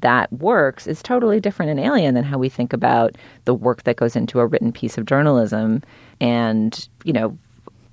that 0.00 0.32
works 0.32 0.86
is 0.86 1.02
totally 1.02 1.40
different 1.40 1.70
and 1.70 1.80
alien 1.80 2.14
than 2.14 2.24
how 2.24 2.38
we 2.38 2.48
think 2.48 2.72
about 2.72 3.16
the 3.44 3.54
work 3.54 3.84
that 3.84 3.96
goes 3.96 4.16
into 4.16 4.40
a 4.40 4.46
written 4.46 4.72
piece 4.72 4.98
of 4.98 5.06
journalism. 5.06 5.82
And, 6.20 6.88
you 7.04 7.12
know, 7.12 7.38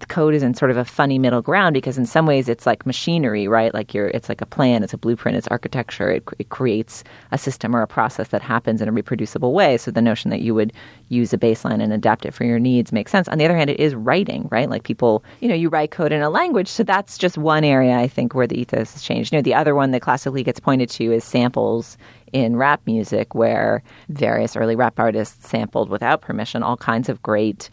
code 0.08 0.34
is 0.34 0.44
in 0.44 0.54
sort 0.54 0.72
of 0.72 0.78
a 0.78 0.86
funny 0.86 1.20
middle 1.20 1.42
ground 1.42 1.74
because 1.74 1.98
in 1.98 2.06
some 2.06 2.26
ways 2.26 2.50
it's 2.50 2.66
like 2.66 2.86
machinery, 2.86 3.48
right? 3.48 3.74
Like 3.74 3.94
you're, 3.94 4.08
it's 4.08 4.30
like 4.30 4.42
a 4.42 4.46
plan, 4.46 4.84
it's 4.84 4.94
a 4.94 4.98
blueprint, 4.98 5.38
it's 5.38 5.48
architecture. 5.50 6.12
It, 6.12 6.24
it 6.40 6.50
creates 6.50 7.04
a 7.32 7.38
system 7.38 7.76
or 7.76 7.82
a 7.82 7.88
process 7.88 8.30
that 8.30 8.42
happens 8.42 8.82
in 8.82 8.88
a 8.88 8.92
reproducible 8.92 9.54
way. 9.54 9.78
So 9.78 9.92
the 9.92 10.02
notion 10.02 10.32
that 10.32 10.42
you 10.42 10.56
would 10.56 10.74
use 11.10 11.34
a 11.34 11.38
baseline 11.38 11.82
and 11.82 11.94
adapt 11.94 12.26
it 12.26 12.34
for 12.34 12.44
your 12.44 12.60
needs 12.60 12.92
makes 12.92 13.12
sense. 13.12 13.28
On 13.28 13.38
the 13.38 13.46
other 13.46 13.58
hand, 13.58 13.70
it 13.70 13.80
is 13.80 13.96
writing, 13.96 14.48
right? 14.52 14.70
Like 14.70 14.84
people, 14.84 15.24
you 15.40 15.48
know, 15.48 15.56
you 15.56 15.70
write 15.70 15.92
code 15.92 16.12
in 16.12 16.22
a 16.22 16.30
language. 16.30 16.68
So 16.68 16.84
that's 16.84 17.18
just 17.18 17.38
one 17.38 17.64
area 17.64 17.96
I 17.98 18.08
think 18.08 18.34
where 18.34 18.48
the 18.48 18.60
ethos 18.60 18.94
has 18.94 19.02
changed. 19.02 19.32
You 19.32 19.40
know, 19.40 19.44
the 19.44 19.54
other 19.54 19.76
one 19.76 19.92
that 19.92 20.02
classically 20.02 20.44
gets 20.44 20.60
pointed 20.60 20.90
to 20.92 21.12
is 21.12 21.24
samples 21.24 21.98
in 22.34 22.56
rap 22.56 22.82
music 22.86 23.36
where 23.36 23.84
various 24.10 24.58
early 24.58 24.76
rap 24.76 25.00
artists 25.00 25.48
sampled 25.48 25.90
without 25.90 26.22
permission 26.22 26.64
all 26.64 26.76
kinds 26.76 27.08
of 27.08 27.22
great 27.22 27.70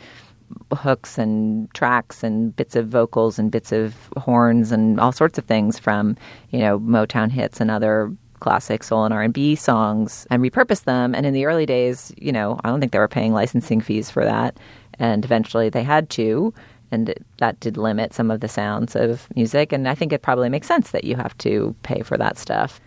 hooks 0.75 1.19
and 1.19 1.73
tracks 1.75 2.23
and 2.23 2.55
bits 2.57 2.77
of 2.77 2.89
vocals 2.89 3.39
and 3.39 3.51
bits 3.51 3.73
of 3.73 3.95
horns 4.17 4.73
and 4.73 5.01
all 5.01 5.13
sorts 5.13 5.39
of 5.39 5.45
things 5.45 5.79
from 5.79 6.17
you 6.51 6.59
know 6.59 6.79
Motown 6.81 7.31
hits 7.31 7.61
and 7.61 7.71
other 7.71 8.13
classic 8.41 8.83
soul 8.83 9.05
and 9.05 9.13
R&B 9.13 9.55
songs 9.55 10.27
and 10.31 10.43
repurpose 10.43 10.85
them. 10.85 11.15
And 11.15 11.27
in 11.27 11.35
the 11.35 11.45
early 11.45 11.67
days 11.67 12.13
you 12.17 12.33
know 12.33 12.59
I 12.65 12.69
don't 12.69 12.81
think 12.81 12.93
they 12.93 12.99
were 12.99 13.09
paying 13.09 13.33
licensing 13.33 13.81
fees 13.81 14.11
for 14.11 14.25
that. 14.25 14.59
And 14.99 15.25
eventually 15.25 15.69
they 15.69 15.83
had 15.83 16.11
to 16.11 16.53
and 16.91 17.15
that 17.39 17.61
did 17.61 17.77
limit 17.77 18.13
some 18.13 18.31
of 18.31 18.41
the 18.41 18.49
sounds 18.49 18.97
of 18.97 19.29
music. 19.37 19.73
And 19.73 19.89
I 19.89 19.95
think 19.95 20.13
it 20.13 20.23
probably 20.23 20.49
makes 20.49 20.67
sense 20.67 20.91
that 20.91 21.05
you 21.05 21.17
have 21.17 21.37
to 21.39 21.75
pay 21.83 22.03
for 22.03 22.17
that 22.19 22.39
stuff. 22.39 22.81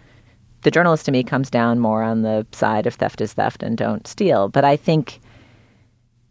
The 0.63 0.71
journalist 0.71 1.06
to 1.06 1.12
me 1.12 1.23
comes 1.23 1.49
down 1.49 1.80
more 1.80 2.04
on 2.04 2.21
the 2.21 2.45
side 2.52 2.88
of 2.88 2.95
theft 2.95 3.21
is 3.21 3.34
theft 3.34 3.63
and 3.63 3.78
don't 3.78 4.08
steal. 4.08 4.49
But 4.49 4.65
I 4.65 4.76
think 4.76 5.19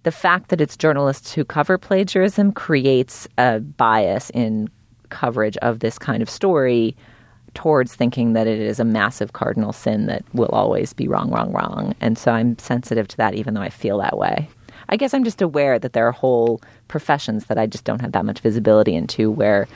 the 0.02 0.12
fact 0.12 0.48
that 0.48 0.60
it's 0.60 0.76
journalists 0.76 1.32
who 1.32 1.44
cover 1.44 1.78
plagiarism 1.78 2.52
creates 2.52 3.28
a 3.38 3.60
bias 3.60 4.30
in 4.30 4.68
coverage 5.10 5.56
of 5.58 5.80
this 5.80 5.98
kind 5.98 6.22
of 6.22 6.30
story 6.30 6.96
towards 7.54 7.94
thinking 7.94 8.32
that 8.32 8.46
it 8.46 8.58
is 8.58 8.80
a 8.80 8.84
massive 8.84 9.34
cardinal 9.34 9.72
sin 9.72 10.06
that 10.06 10.24
will 10.32 10.48
always 10.48 10.92
be 10.92 11.06
wrong, 11.06 11.30
wrong, 11.30 11.52
wrong. 11.52 11.94
And 12.00 12.16
so 12.16 12.32
I'm 12.32 12.58
sensitive 12.58 13.08
to 13.08 13.16
that, 13.18 13.34
even 13.34 13.54
though 13.54 13.60
I 13.60 13.68
feel 13.68 13.98
that 13.98 14.16
way. 14.16 14.48
I 14.88 14.96
guess 14.96 15.14
I'm 15.14 15.24
just 15.24 15.42
aware 15.42 15.78
that 15.78 15.92
there 15.92 16.06
are 16.06 16.12
whole 16.12 16.60
professions 16.88 17.46
that 17.46 17.58
I 17.58 17.66
just 17.66 17.84
don't 17.84 18.00
have 18.00 18.12
that 18.12 18.24
much 18.24 18.40
visibility 18.40 18.94
into 18.94 19.30
where 19.30 19.68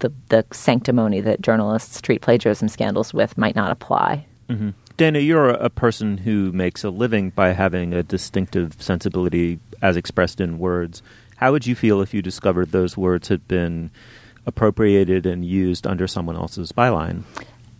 the, 0.00 0.12
the 0.28 0.44
sanctimony 0.52 1.20
that 1.20 1.42
journalists 1.42 2.00
treat 2.00 2.22
plagiarism 2.22 2.68
scandals 2.68 3.12
with 3.12 3.36
might 3.36 3.56
not 3.56 3.70
apply. 3.70 4.26
Mm-hmm. 4.48 4.70
Dana, 4.98 5.20
you're 5.20 5.50
a 5.50 5.70
person 5.70 6.18
who 6.18 6.50
makes 6.50 6.82
a 6.82 6.90
living 6.90 7.30
by 7.30 7.52
having 7.52 7.94
a 7.94 8.02
distinctive 8.02 8.82
sensibility 8.82 9.60
as 9.80 9.96
expressed 9.96 10.40
in 10.40 10.58
words. 10.58 11.04
How 11.36 11.52
would 11.52 11.68
you 11.68 11.76
feel 11.76 12.02
if 12.02 12.12
you 12.12 12.20
discovered 12.20 12.72
those 12.72 12.96
words 12.96 13.28
had 13.28 13.46
been 13.46 13.92
appropriated 14.44 15.24
and 15.24 15.44
used 15.44 15.86
under 15.86 16.08
someone 16.08 16.34
else's 16.34 16.72
byline? 16.72 17.22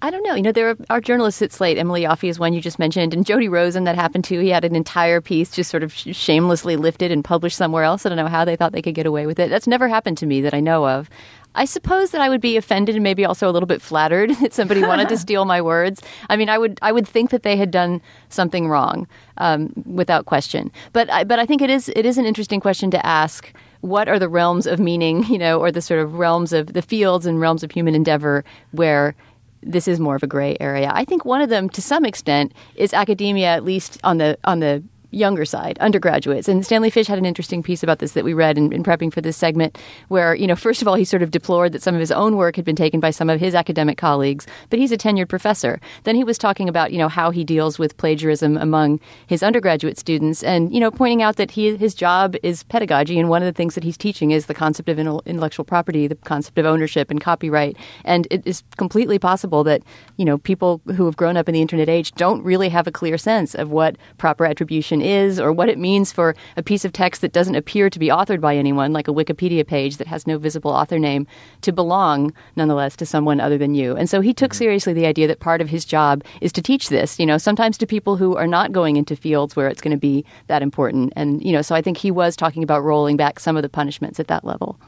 I 0.00 0.10
don't 0.10 0.22
know. 0.22 0.36
You 0.36 0.42
know, 0.42 0.52
there 0.52 0.76
are 0.90 1.00
journalists 1.00 1.42
at 1.42 1.50
Slate. 1.50 1.76
Emily 1.76 2.02
Yoffe 2.02 2.28
is 2.28 2.38
one 2.38 2.52
you 2.52 2.60
just 2.60 2.78
mentioned, 2.78 3.12
and 3.12 3.26
Jody 3.26 3.48
Rosen. 3.48 3.82
That 3.82 3.96
happened 3.96 4.22
too. 4.22 4.38
He 4.38 4.50
had 4.50 4.64
an 4.64 4.76
entire 4.76 5.20
piece 5.20 5.50
just 5.50 5.70
sort 5.70 5.82
of 5.82 5.92
shamelessly 5.92 6.76
lifted 6.76 7.10
and 7.10 7.24
published 7.24 7.56
somewhere 7.56 7.82
else. 7.82 8.06
I 8.06 8.10
don't 8.10 8.16
know 8.16 8.28
how 8.28 8.44
they 8.44 8.54
thought 8.54 8.70
they 8.70 8.80
could 8.80 8.94
get 8.94 9.06
away 9.06 9.26
with 9.26 9.40
it. 9.40 9.50
That's 9.50 9.66
never 9.66 9.88
happened 9.88 10.18
to 10.18 10.26
me 10.26 10.40
that 10.42 10.54
I 10.54 10.60
know 10.60 10.86
of. 10.86 11.10
I 11.58 11.64
suppose 11.64 12.12
that 12.12 12.20
I 12.20 12.28
would 12.28 12.40
be 12.40 12.56
offended 12.56 12.94
and 12.94 13.02
maybe 13.02 13.24
also 13.24 13.50
a 13.50 13.52
little 13.52 13.66
bit 13.66 13.82
flattered 13.82 14.30
that 14.40 14.54
somebody 14.54 14.80
wanted 14.82 15.08
to 15.08 15.18
steal 15.26 15.44
my 15.44 15.60
words. 15.60 16.00
I 16.30 16.36
mean, 16.36 16.48
I 16.48 16.56
would 16.56 16.78
I 16.82 16.92
would 16.92 17.06
think 17.06 17.30
that 17.30 17.42
they 17.42 17.56
had 17.56 17.70
done 17.70 18.00
something 18.28 18.68
wrong, 18.68 19.08
um, 19.38 19.72
without 19.84 20.26
question. 20.26 20.70
But 20.92 21.10
I, 21.10 21.24
but 21.24 21.40
I 21.40 21.46
think 21.46 21.60
it 21.60 21.68
is 21.68 21.88
it 21.90 22.06
is 22.06 22.16
an 22.16 22.24
interesting 22.24 22.60
question 22.60 22.90
to 22.92 23.04
ask. 23.04 23.52
What 23.80 24.08
are 24.08 24.18
the 24.18 24.28
realms 24.28 24.66
of 24.66 24.80
meaning, 24.80 25.22
you 25.24 25.38
know, 25.38 25.60
or 25.60 25.70
the 25.70 25.80
sort 25.80 26.00
of 26.00 26.14
realms 26.14 26.52
of 26.52 26.72
the 26.72 26.82
fields 26.82 27.26
and 27.26 27.40
realms 27.40 27.62
of 27.62 27.70
human 27.70 27.94
endeavor 27.94 28.44
where 28.72 29.14
this 29.62 29.86
is 29.86 30.00
more 30.00 30.16
of 30.16 30.22
a 30.24 30.26
gray 30.26 30.56
area? 30.58 30.90
I 30.92 31.04
think 31.04 31.24
one 31.24 31.40
of 31.40 31.48
them, 31.48 31.68
to 31.70 31.80
some 31.80 32.04
extent, 32.04 32.52
is 32.74 32.92
academia, 32.92 33.48
at 33.48 33.64
least 33.64 34.00
on 34.02 34.18
the 34.18 34.36
on 34.44 34.60
the 34.60 34.82
younger 35.10 35.44
side, 35.44 35.78
undergraduates. 35.78 36.48
And 36.48 36.64
Stanley 36.64 36.90
Fish 36.90 37.06
had 37.06 37.18
an 37.18 37.24
interesting 37.24 37.62
piece 37.62 37.82
about 37.82 37.98
this 37.98 38.12
that 38.12 38.24
we 38.24 38.34
read 38.34 38.58
in, 38.58 38.72
in, 38.72 38.82
prepping 38.82 39.12
for 39.12 39.20
this 39.20 39.36
segment, 39.36 39.78
where, 40.08 40.34
you 40.34 40.46
know, 40.46 40.56
first 40.56 40.82
of 40.82 40.88
all, 40.88 40.94
he 40.94 41.04
sort 41.04 41.22
of 41.22 41.30
deplored 41.30 41.72
that 41.72 41.82
some 41.82 41.94
of 41.94 42.00
his 42.00 42.12
own 42.12 42.36
work 42.36 42.56
had 42.56 42.64
been 42.64 42.76
taken 42.76 43.00
by 43.00 43.10
some 43.10 43.30
of 43.30 43.40
his 43.40 43.54
academic 43.54 43.96
colleagues, 43.96 44.46
but 44.70 44.78
he's 44.78 44.92
a 44.92 44.98
tenured 44.98 45.28
professor. 45.28 45.80
Then 46.04 46.14
he 46.14 46.24
was 46.24 46.36
talking 46.36 46.68
about, 46.68 46.92
you 46.92 46.98
know, 46.98 47.08
how 47.08 47.30
he 47.30 47.44
deals 47.44 47.78
with 47.78 47.96
plagiarism 47.96 48.56
among 48.56 49.00
his 49.26 49.42
undergraduate 49.42 49.98
students 49.98 50.42
and, 50.42 50.72
you 50.72 50.80
know, 50.80 50.90
pointing 50.90 51.22
out 51.22 51.36
that 51.36 51.50
he, 51.50 51.76
his 51.76 51.94
job 51.94 52.36
is 52.42 52.62
pedagogy. 52.64 53.18
And 53.18 53.28
one 53.28 53.42
of 53.42 53.46
the 53.46 53.56
things 53.56 53.74
that 53.74 53.84
he's 53.84 53.96
teaching 53.96 54.30
is 54.30 54.46
the 54.46 54.54
concept 54.54 54.88
of 54.88 54.98
intellectual 54.98 55.64
property, 55.64 56.06
the 56.06 56.16
concept 56.16 56.58
of 56.58 56.66
ownership 56.66 57.10
and 57.10 57.20
copyright. 57.20 57.76
And 58.04 58.28
it 58.30 58.42
is 58.46 58.62
completely 58.76 59.18
possible 59.18 59.64
that, 59.64 59.82
you 60.16 60.24
know, 60.24 60.38
people 60.38 60.80
who 60.94 61.06
have 61.06 61.16
grown 61.16 61.36
up 61.36 61.48
in 61.48 61.54
the 61.54 61.62
internet 61.62 61.88
age 61.88 62.12
don't 62.12 62.42
really 62.42 62.68
have 62.68 62.86
a 62.86 62.92
clear 62.92 63.16
sense 63.16 63.54
of 63.54 63.70
what 63.70 63.96
proper 64.18 64.44
attribution 64.44 64.97
is 65.00 65.40
or 65.40 65.52
what 65.52 65.68
it 65.68 65.78
means 65.78 66.12
for 66.12 66.34
a 66.56 66.62
piece 66.62 66.84
of 66.84 66.92
text 66.92 67.20
that 67.20 67.32
doesn't 67.32 67.54
appear 67.54 67.90
to 67.90 67.98
be 67.98 68.08
authored 68.08 68.40
by 68.40 68.56
anyone, 68.56 68.92
like 68.92 69.08
a 69.08 69.12
Wikipedia 69.12 69.66
page 69.66 69.96
that 69.96 70.06
has 70.06 70.26
no 70.26 70.38
visible 70.38 70.70
author 70.70 70.98
name, 70.98 71.26
to 71.62 71.72
belong 71.72 72.32
nonetheless 72.56 72.96
to 72.96 73.06
someone 73.06 73.40
other 73.40 73.58
than 73.58 73.74
you. 73.74 73.96
And 73.96 74.08
so 74.08 74.20
he 74.20 74.32
took 74.32 74.52
mm-hmm. 74.52 74.58
seriously 74.58 74.92
the 74.92 75.06
idea 75.06 75.26
that 75.28 75.40
part 75.40 75.60
of 75.60 75.68
his 75.68 75.84
job 75.84 76.24
is 76.40 76.52
to 76.52 76.62
teach 76.62 76.88
this, 76.88 77.18
you 77.18 77.26
know, 77.26 77.38
sometimes 77.38 77.78
to 77.78 77.86
people 77.86 78.16
who 78.16 78.36
are 78.36 78.46
not 78.46 78.72
going 78.72 78.96
into 78.96 79.16
fields 79.16 79.56
where 79.56 79.68
it's 79.68 79.80
going 79.80 79.96
to 79.96 80.00
be 80.00 80.24
that 80.46 80.62
important. 80.62 81.12
And, 81.16 81.42
you 81.42 81.52
know, 81.52 81.62
so 81.62 81.74
I 81.74 81.82
think 81.82 81.96
he 81.96 82.10
was 82.10 82.36
talking 82.36 82.62
about 82.62 82.82
rolling 82.82 83.16
back 83.16 83.40
some 83.40 83.56
of 83.56 83.62
the 83.62 83.68
punishments 83.68 84.20
at 84.20 84.28
that 84.28 84.44
level. 84.44 84.78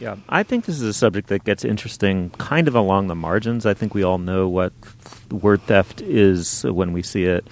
Yeah, 0.00 0.16
I 0.28 0.42
think 0.42 0.64
this 0.64 0.76
is 0.76 0.82
a 0.82 0.92
subject 0.92 1.28
that 1.28 1.44
gets 1.44 1.64
interesting 1.64 2.30
kind 2.30 2.68
of 2.68 2.74
along 2.74 3.06
the 3.06 3.14
margins. 3.14 3.64
I 3.64 3.74
think 3.74 3.94
we 3.94 4.02
all 4.02 4.18
know 4.18 4.48
what 4.48 4.72
word 5.30 5.62
theft 5.62 6.02
is 6.02 6.64
when 6.64 6.92
we 6.92 7.02
see 7.02 7.24
it 7.24 7.46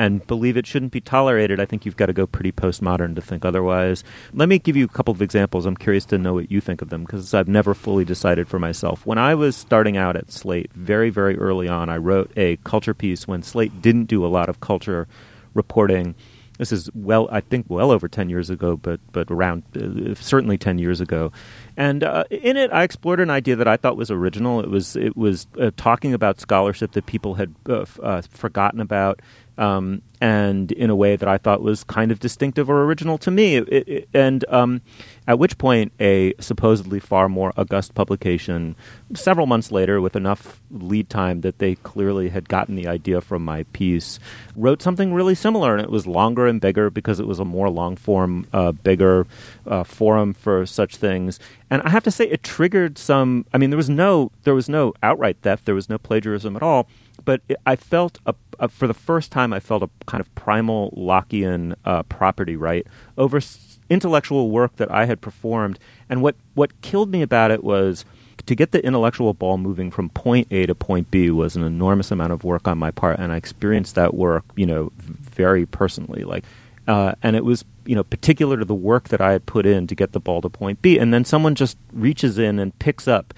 and 0.00 0.26
believe 0.26 0.56
it 0.56 0.66
shouldn't 0.66 0.92
be 0.92 1.02
tolerated, 1.02 1.60
I 1.60 1.66
think 1.66 1.84
you've 1.84 1.98
got 1.98 2.06
to 2.06 2.14
go 2.14 2.26
pretty 2.26 2.52
postmodern 2.52 3.14
to 3.16 3.20
think 3.20 3.44
otherwise. 3.44 4.02
Let 4.32 4.48
me 4.48 4.58
give 4.58 4.74
you 4.74 4.86
a 4.86 4.88
couple 4.88 5.12
of 5.12 5.20
examples. 5.20 5.66
I'm 5.66 5.76
curious 5.76 6.06
to 6.06 6.16
know 6.16 6.32
what 6.32 6.50
you 6.50 6.58
think 6.58 6.80
of 6.80 6.88
them 6.88 7.04
because 7.04 7.34
I've 7.34 7.48
never 7.48 7.74
fully 7.74 8.06
decided 8.06 8.48
for 8.48 8.58
myself. 8.58 9.04
When 9.04 9.18
I 9.18 9.34
was 9.34 9.56
starting 9.56 9.98
out 9.98 10.16
at 10.16 10.32
Slate, 10.32 10.72
very, 10.72 11.10
very 11.10 11.36
early 11.36 11.68
on, 11.68 11.90
I 11.90 11.98
wrote 11.98 12.32
a 12.34 12.56
culture 12.64 12.94
piece 12.94 13.28
when 13.28 13.42
Slate 13.42 13.82
didn't 13.82 14.06
do 14.06 14.24
a 14.24 14.28
lot 14.28 14.48
of 14.48 14.60
culture 14.60 15.06
reporting. 15.52 16.14
This 16.56 16.72
is 16.72 16.90
well, 16.94 17.28
I 17.30 17.40
think, 17.40 17.66
well 17.68 17.90
over 17.90 18.08
ten 18.08 18.30
years 18.30 18.48
ago, 18.48 18.76
but 18.76 19.00
but 19.12 19.30
around 19.30 19.64
uh, 19.76 20.14
certainly 20.14 20.56
ten 20.58 20.78
years 20.78 21.00
ago. 21.00 21.32
And 21.76 22.04
uh, 22.04 22.24
in 22.30 22.58
it, 22.58 22.70
I 22.70 22.84
explored 22.84 23.20
an 23.20 23.30
idea 23.30 23.56
that 23.56 23.66
I 23.66 23.78
thought 23.78 23.96
was 23.96 24.10
original. 24.10 24.60
It 24.60 24.68
was 24.68 24.94
it 24.96 25.16
was 25.16 25.46
uh, 25.58 25.70
talking 25.76 26.12
about 26.12 26.38
scholarship 26.38 26.92
that 26.92 27.06
people 27.06 27.34
had 27.34 27.54
uh, 27.66 27.86
uh, 28.02 28.22
forgotten 28.30 28.80
about 28.80 29.20
um, 29.60 30.00
and 30.22 30.72
in 30.72 30.88
a 30.88 30.96
way 30.96 31.16
that 31.16 31.28
I 31.28 31.36
thought 31.36 31.60
was 31.60 31.84
kind 31.84 32.10
of 32.10 32.18
distinctive 32.18 32.70
or 32.70 32.82
original 32.84 33.18
to 33.18 33.30
me. 33.30 33.56
It, 33.56 33.88
it, 33.88 34.08
and 34.14 34.44
um, 34.48 34.80
at 35.28 35.38
which 35.38 35.58
point, 35.58 35.92
a 36.00 36.32
supposedly 36.40 36.98
far 36.98 37.28
more 37.28 37.52
august 37.58 37.94
publication, 37.94 38.74
several 39.14 39.46
months 39.46 39.70
later, 39.70 40.00
with 40.00 40.16
enough 40.16 40.60
lead 40.70 41.10
time 41.10 41.42
that 41.42 41.58
they 41.58 41.74
clearly 41.76 42.30
had 42.30 42.48
gotten 42.48 42.74
the 42.74 42.88
idea 42.88 43.20
from 43.20 43.44
my 43.44 43.64
piece, 43.74 44.18
wrote 44.56 44.80
something 44.80 45.12
really 45.12 45.34
similar, 45.34 45.76
and 45.76 45.82
it 45.82 45.90
was 45.90 46.06
longer 46.06 46.46
and 46.46 46.60
bigger 46.60 46.88
because 46.88 47.20
it 47.20 47.26
was 47.26 47.38
a 47.38 47.44
more 47.44 47.68
long 47.68 47.96
form, 47.96 48.46
uh, 48.54 48.72
bigger 48.72 49.26
uh, 49.66 49.84
forum 49.84 50.32
for 50.32 50.64
such 50.64 50.96
things. 50.96 51.38
And 51.68 51.82
I 51.82 51.90
have 51.90 52.04
to 52.04 52.10
say, 52.10 52.24
it 52.24 52.42
triggered 52.42 52.96
some. 52.96 53.44
I 53.52 53.58
mean, 53.58 53.68
there 53.68 53.76
was 53.76 53.90
no 53.90 54.32
there 54.44 54.54
was 54.54 54.70
no 54.70 54.94
outright 55.02 55.36
theft, 55.42 55.66
there 55.66 55.74
was 55.74 55.90
no 55.90 55.98
plagiarism 55.98 56.56
at 56.56 56.62
all 56.62 56.88
but 57.24 57.40
I 57.66 57.76
felt 57.76 58.18
a, 58.26 58.34
a, 58.58 58.68
for 58.68 58.86
the 58.86 58.94
first 58.94 59.32
time 59.32 59.52
I 59.52 59.60
felt 59.60 59.82
a 59.82 59.90
kind 60.06 60.20
of 60.20 60.34
primal 60.34 60.92
Lockean 60.96 61.74
uh, 61.84 62.02
property 62.04 62.56
right? 62.56 62.86
Over 63.16 63.38
s- 63.38 63.78
intellectual 63.88 64.50
work 64.50 64.76
that 64.76 64.90
I 64.90 65.06
had 65.06 65.20
performed, 65.20 65.78
and 66.08 66.22
what 66.22 66.36
what 66.54 66.80
killed 66.82 67.10
me 67.10 67.22
about 67.22 67.50
it 67.50 67.64
was 67.64 68.04
to 68.46 68.54
get 68.54 68.72
the 68.72 68.84
intellectual 68.84 69.34
ball 69.34 69.58
moving 69.58 69.90
from 69.90 70.08
point 70.10 70.48
A 70.50 70.66
to 70.66 70.74
point 70.74 71.10
B 71.10 71.30
was 71.30 71.56
an 71.56 71.62
enormous 71.62 72.10
amount 72.10 72.32
of 72.32 72.44
work 72.44 72.66
on 72.66 72.78
my 72.78 72.90
part, 72.90 73.18
and 73.18 73.32
I 73.32 73.36
experienced 73.36 73.94
that 73.96 74.14
work, 74.14 74.44
you 74.56 74.66
know, 74.66 74.92
very 74.98 75.66
personally, 75.66 76.24
like. 76.24 76.44
Uh, 76.88 77.14
and 77.22 77.36
it 77.36 77.44
was, 77.44 77.64
you 77.84 77.94
know, 77.94 78.02
particular 78.02 78.56
to 78.56 78.64
the 78.64 78.74
work 78.74 79.10
that 79.10 79.20
I 79.20 79.30
had 79.30 79.46
put 79.46 79.64
in 79.64 79.86
to 79.86 79.94
get 79.94 80.10
the 80.10 80.18
ball 80.18 80.40
to 80.40 80.48
point 80.48 80.82
B, 80.82 80.98
and 80.98 81.14
then 81.14 81.24
someone 81.24 81.54
just 81.54 81.76
reaches 81.92 82.36
in 82.36 82.58
and 82.58 82.76
picks 82.80 83.06
up 83.06 83.32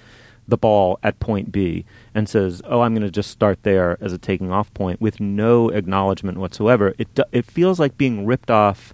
the 0.47 0.57
ball 0.57 0.99
at 1.03 1.19
point 1.19 1.51
B 1.51 1.85
and 2.13 2.27
says, 2.27 2.61
"Oh, 2.65 2.81
I'm 2.81 2.93
going 2.93 3.05
to 3.05 3.11
just 3.11 3.31
start 3.31 3.63
there 3.63 3.97
as 4.01 4.13
a 4.13 4.17
taking 4.17 4.51
off 4.51 4.73
point 4.73 5.01
with 5.01 5.19
no 5.19 5.69
acknowledgement 5.69 6.37
whatsoever." 6.37 6.93
It 6.97 7.19
it 7.31 7.45
feels 7.45 7.79
like 7.79 7.97
being 7.97 8.25
ripped 8.25 8.51
off 8.51 8.93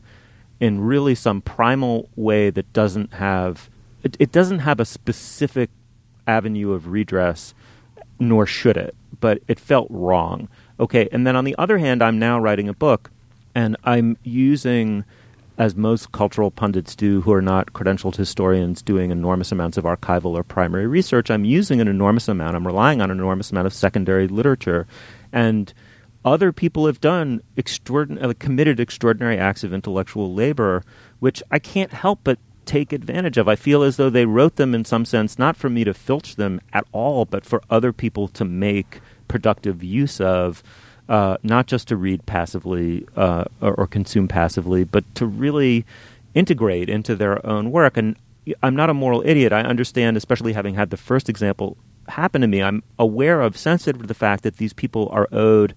in 0.59 0.81
really 0.81 1.15
some 1.15 1.41
primal 1.41 2.09
way 2.15 2.49
that 2.49 2.71
doesn't 2.73 3.13
have 3.13 3.69
it, 4.03 4.15
it 4.19 4.31
doesn't 4.31 4.59
have 4.59 4.79
a 4.79 4.85
specific 4.85 5.69
avenue 6.27 6.71
of 6.71 6.87
redress, 6.87 7.53
nor 8.19 8.45
should 8.45 8.77
it. 8.77 8.95
But 9.19 9.41
it 9.47 9.59
felt 9.59 9.87
wrong. 9.89 10.47
Okay, 10.79 11.09
and 11.11 11.27
then 11.27 11.35
on 11.35 11.43
the 11.43 11.55
other 11.57 11.77
hand, 11.77 12.01
I'm 12.01 12.19
now 12.19 12.39
writing 12.39 12.69
a 12.69 12.73
book, 12.73 13.11
and 13.53 13.75
I'm 13.83 14.17
using 14.23 15.03
as 15.59 15.75
most 15.75 16.13
cultural 16.13 16.49
pundits 16.49 16.95
do 16.95 17.19
who 17.21 17.33
are 17.33 17.41
not 17.41 17.73
credentialed 17.73 18.15
historians 18.15 18.81
doing 18.81 19.11
enormous 19.11 19.51
amounts 19.51 19.77
of 19.77 19.83
archival 19.83 20.31
or 20.31 20.41
primary 20.43 20.87
research, 20.87 21.29
I'm 21.29 21.43
using 21.43 21.81
an 21.81 21.89
enormous 21.89 22.29
amount, 22.29 22.55
I'm 22.55 22.65
relying 22.65 23.01
on 23.01 23.11
an 23.11 23.17
enormous 23.17 23.51
amount 23.51 23.67
of 23.67 23.73
secondary 23.73 24.29
literature. 24.29 24.87
And 25.33 25.71
other 26.23 26.53
people 26.53 26.85
have 26.85 27.01
done 27.01 27.41
extraordinary, 27.57 28.29
uh, 28.29 28.33
committed 28.39 28.79
extraordinary 28.79 29.37
acts 29.37 29.65
of 29.65 29.73
intellectual 29.73 30.33
labor, 30.33 30.81
which 31.19 31.43
I 31.51 31.59
can't 31.59 31.91
help 31.91 32.21
but 32.23 32.39
take 32.65 32.93
advantage 32.93 33.37
of. 33.37 33.49
I 33.49 33.57
feel 33.57 33.83
as 33.83 33.97
though 33.97 34.09
they 34.09 34.25
wrote 34.25 34.55
them 34.55 34.73
in 34.73 34.85
some 34.85 35.03
sense, 35.03 35.37
not 35.37 35.57
for 35.57 35.69
me 35.69 35.83
to 35.83 35.93
filch 35.93 36.37
them 36.37 36.61
at 36.71 36.85
all, 36.93 37.25
but 37.25 37.43
for 37.43 37.61
other 37.69 37.91
people 37.91 38.29
to 38.29 38.45
make 38.45 39.01
productive 39.27 39.83
use 39.83 40.21
of 40.21 40.63
uh, 41.09 41.37
not 41.41 41.65
just 41.65 41.87
to 41.87 41.97
read 41.97 42.25
passively 42.27 43.05
uh, 43.15 43.43
or, 43.61 43.73
or, 43.73 43.87
consume 43.87 44.27
passively, 44.27 44.83
but 44.83 45.03
to 45.15 45.25
really 45.25 45.83
integrate 46.35 46.87
into 46.87 47.15
their 47.15 47.43
own 47.45 47.71
work. 47.71 47.97
And 47.97 48.15
I'm 48.61 48.75
not 48.75 48.91
a 48.91 48.93
moral 48.93 49.23
idiot. 49.25 49.51
I 49.51 49.61
understand, 49.61 50.17
especially 50.17 50.53
having 50.53 50.75
had 50.75 50.91
the 50.91 50.97
first 50.97 51.27
example 51.27 51.77
happen 52.07 52.41
to 52.41 52.47
me, 52.47 52.61
I'm 52.61 52.83
aware 52.99 53.41
of, 53.41 53.57
sensitive 53.57 54.01
to 54.01 54.07
the 54.07 54.13
fact 54.13 54.43
that 54.43 54.57
these 54.57 54.71
people 54.71 55.09
are 55.11 55.27
owed 55.31 55.75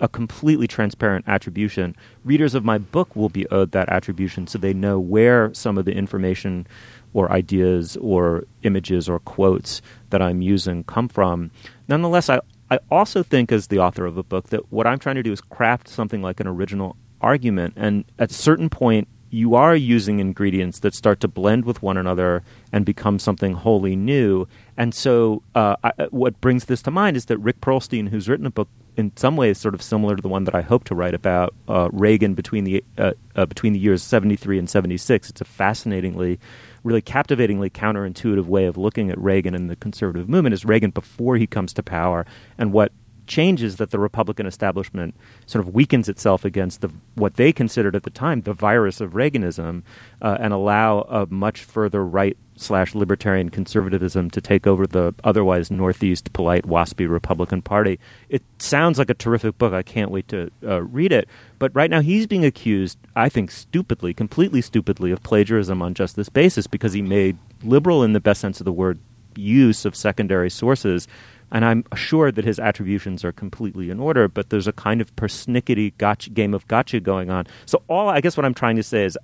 a 0.00 0.08
completely 0.08 0.66
transparent 0.66 1.26
attribution. 1.28 1.94
Readers 2.24 2.54
of 2.54 2.64
my 2.64 2.78
book 2.78 3.14
will 3.14 3.28
be 3.28 3.46
owed 3.48 3.72
that 3.72 3.88
attribution 3.90 4.46
so 4.46 4.58
they 4.58 4.74
know 4.74 4.98
where 4.98 5.52
some 5.54 5.78
of 5.78 5.84
the 5.84 5.92
information 5.92 6.66
or 7.14 7.30
ideas 7.32 7.96
or 7.98 8.44
images 8.62 9.08
or 9.08 9.18
quotes 9.18 9.80
that 10.10 10.20
I'm 10.20 10.42
using 10.42 10.84
come 10.84 11.08
from. 11.08 11.50
Nonetheless, 11.88 12.28
I 12.28 12.40
I 12.70 12.78
also 12.90 13.22
think, 13.22 13.52
as 13.52 13.68
the 13.68 13.78
author 13.78 14.06
of 14.06 14.16
a 14.16 14.22
book, 14.22 14.48
that 14.50 14.72
what 14.72 14.86
I'm 14.86 14.98
trying 14.98 15.16
to 15.16 15.22
do 15.22 15.32
is 15.32 15.40
craft 15.40 15.88
something 15.88 16.22
like 16.22 16.40
an 16.40 16.46
original 16.46 16.96
argument. 17.20 17.74
And 17.76 18.04
at 18.18 18.30
a 18.30 18.34
certain 18.34 18.68
point, 18.68 19.08
you 19.30 19.54
are 19.54 19.74
using 19.74 20.20
ingredients 20.20 20.80
that 20.80 20.94
start 20.94 21.20
to 21.20 21.28
blend 21.28 21.64
with 21.64 21.82
one 21.82 21.96
another 21.96 22.42
and 22.72 22.84
become 22.84 23.18
something 23.18 23.54
wholly 23.54 23.96
new. 23.96 24.46
And 24.76 24.94
so, 24.94 25.42
uh, 25.54 25.76
I, 25.82 25.92
what 26.10 26.40
brings 26.40 26.66
this 26.66 26.82
to 26.82 26.90
mind 26.90 27.16
is 27.16 27.26
that 27.26 27.38
Rick 27.38 27.60
Perlstein, 27.60 28.08
who's 28.08 28.28
written 28.28 28.46
a 28.46 28.50
book 28.50 28.68
in 28.96 29.12
some 29.16 29.36
ways 29.36 29.58
sort 29.58 29.74
of 29.74 29.82
similar 29.82 30.16
to 30.16 30.22
the 30.22 30.28
one 30.28 30.44
that 30.44 30.54
I 30.54 30.62
hope 30.62 30.84
to 30.84 30.94
write 30.94 31.14
about 31.14 31.54
uh, 31.68 31.88
Reagan 31.92 32.34
between 32.34 32.64
the 32.64 32.82
uh, 32.96 33.12
uh 33.34 33.46
between 33.46 33.74
the 33.74 33.78
years 33.78 34.02
73 34.02 34.58
and 34.58 34.70
76, 34.70 35.30
it's 35.30 35.40
a 35.40 35.44
fascinatingly 35.44 36.38
really 36.86 37.02
captivatingly 37.02 37.68
counterintuitive 37.68 38.46
way 38.46 38.66
of 38.66 38.76
looking 38.76 39.10
at 39.10 39.18
Reagan 39.18 39.54
and 39.54 39.68
the 39.68 39.76
conservative 39.76 40.28
movement 40.28 40.54
is 40.54 40.64
Reagan 40.64 40.90
before 40.90 41.36
he 41.36 41.46
comes 41.46 41.72
to 41.74 41.82
power 41.82 42.24
and 42.56 42.72
what 42.72 42.92
changes 43.26 43.76
that 43.76 43.90
the 43.90 43.98
Republican 43.98 44.46
establishment 44.46 45.14
sort 45.46 45.64
of 45.64 45.74
weakens 45.74 46.08
itself 46.08 46.44
against 46.44 46.80
the 46.80 46.90
what 47.14 47.34
they 47.34 47.52
considered 47.52 47.96
at 47.96 48.02
the 48.02 48.10
time 48.10 48.42
the 48.42 48.52
virus 48.52 49.00
of 49.00 49.12
Reaganism, 49.12 49.82
uh, 50.22 50.36
and 50.40 50.52
allow 50.52 51.02
a 51.02 51.26
much 51.26 51.62
further 51.64 52.04
right 52.04 52.36
slash 52.56 52.94
libertarian 52.94 53.50
conservatism 53.50 54.30
to 54.30 54.40
take 54.40 54.66
over 54.66 54.86
the 54.86 55.14
otherwise 55.24 55.70
northeast 55.70 56.32
polite 56.32 56.64
waspy 56.64 57.08
Republican 57.08 57.62
Party. 57.62 57.98
It 58.28 58.42
sounds 58.58 58.98
like 58.98 59.10
a 59.10 59.14
terrific 59.14 59.58
book. 59.58 59.72
I 59.72 59.82
can't 59.82 60.10
wait 60.10 60.28
to 60.28 60.50
uh, 60.64 60.82
read 60.82 61.12
it. 61.12 61.28
But 61.58 61.74
right 61.74 61.90
now 61.90 62.00
he's 62.00 62.26
being 62.26 62.44
accused, 62.44 62.98
I 63.14 63.28
think, 63.28 63.50
stupidly, 63.50 64.14
completely 64.14 64.62
stupidly, 64.62 65.10
of 65.10 65.22
plagiarism 65.22 65.82
on 65.82 65.94
just 65.94 66.16
this 66.16 66.28
basis 66.28 66.66
because 66.66 66.92
he 66.92 67.02
made 67.02 67.36
liberal, 67.62 68.02
in 68.02 68.12
the 68.14 68.20
best 68.20 68.40
sense 68.40 68.60
of 68.60 68.64
the 68.64 68.72
word, 68.72 68.98
use 69.36 69.84
of 69.84 69.94
secondary 69.94 70.50
sources 70.50 71.06
and 71.52 71.64
I'm 71.64 71.84
assured 71.92 72.34
that 72.34 72.44
his 72.44 72.58
attributions 72.58 73.24
are 73.24 73.32
completely 73.32 73.90
in 73.90 74.00
order, 74.00 74.28
but 74.28 74.50
there's 74.50 74.66
a 74.66 74.72
kind 74.72 75.00
of 75.00 75.14
persnickety 75.16 75.96
gotcha, 75.98 76.30
game 76.30 76.54
of 76.54 76.66
gotcha 76.68 77.00
going 77.00 77.30
on. 77.30 77.46
So, 77.66 77.82
all 77.88 78.08
I 78.08 78.20
guess 78.20 78.36
what 78.36 78.44
I'm 78.44 78.54
trying 78.54 78.76
to 78.76 78.82
say 78.82 79.04
is 79.04 79.16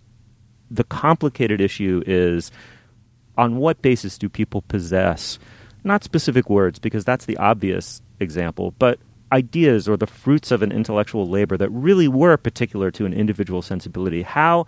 the 0.71 0.85
complicated 0.85 1.61
issue 1.61 2.03
is 2.07 2.51
on 3.37 3.57
what 3.57 3.83
basis 3.83 4.19
do 4.19 4.29
people 4.29 4.63
possess 4.63 5.39
not 5.85 6.05
specific 6.05 6.49
words, 6.49 6.79
because 6.79 7.05
that's 7.05 7.25
the 7.27 7.37
obvious 7.39 8.03
example, 8.21 8.73
but 8.79 8.99
ideas 9.33 9.89
or 9.89 9.97
the 9.97 10.07
fruits 10.07 10.51
of 10.51 10.63
an 10.63 10.71
intellectual 10.71 11.27
labor 11.27 11.57
that 11.57 11.71
really 11.71 12.07
were 12.07 12.37
particular 12.37 12.91
to 12.91 13.07
an 13.07 13.13
individual 13.13 13.63
sensibility. 13.63 14.23
How 14.23 14.67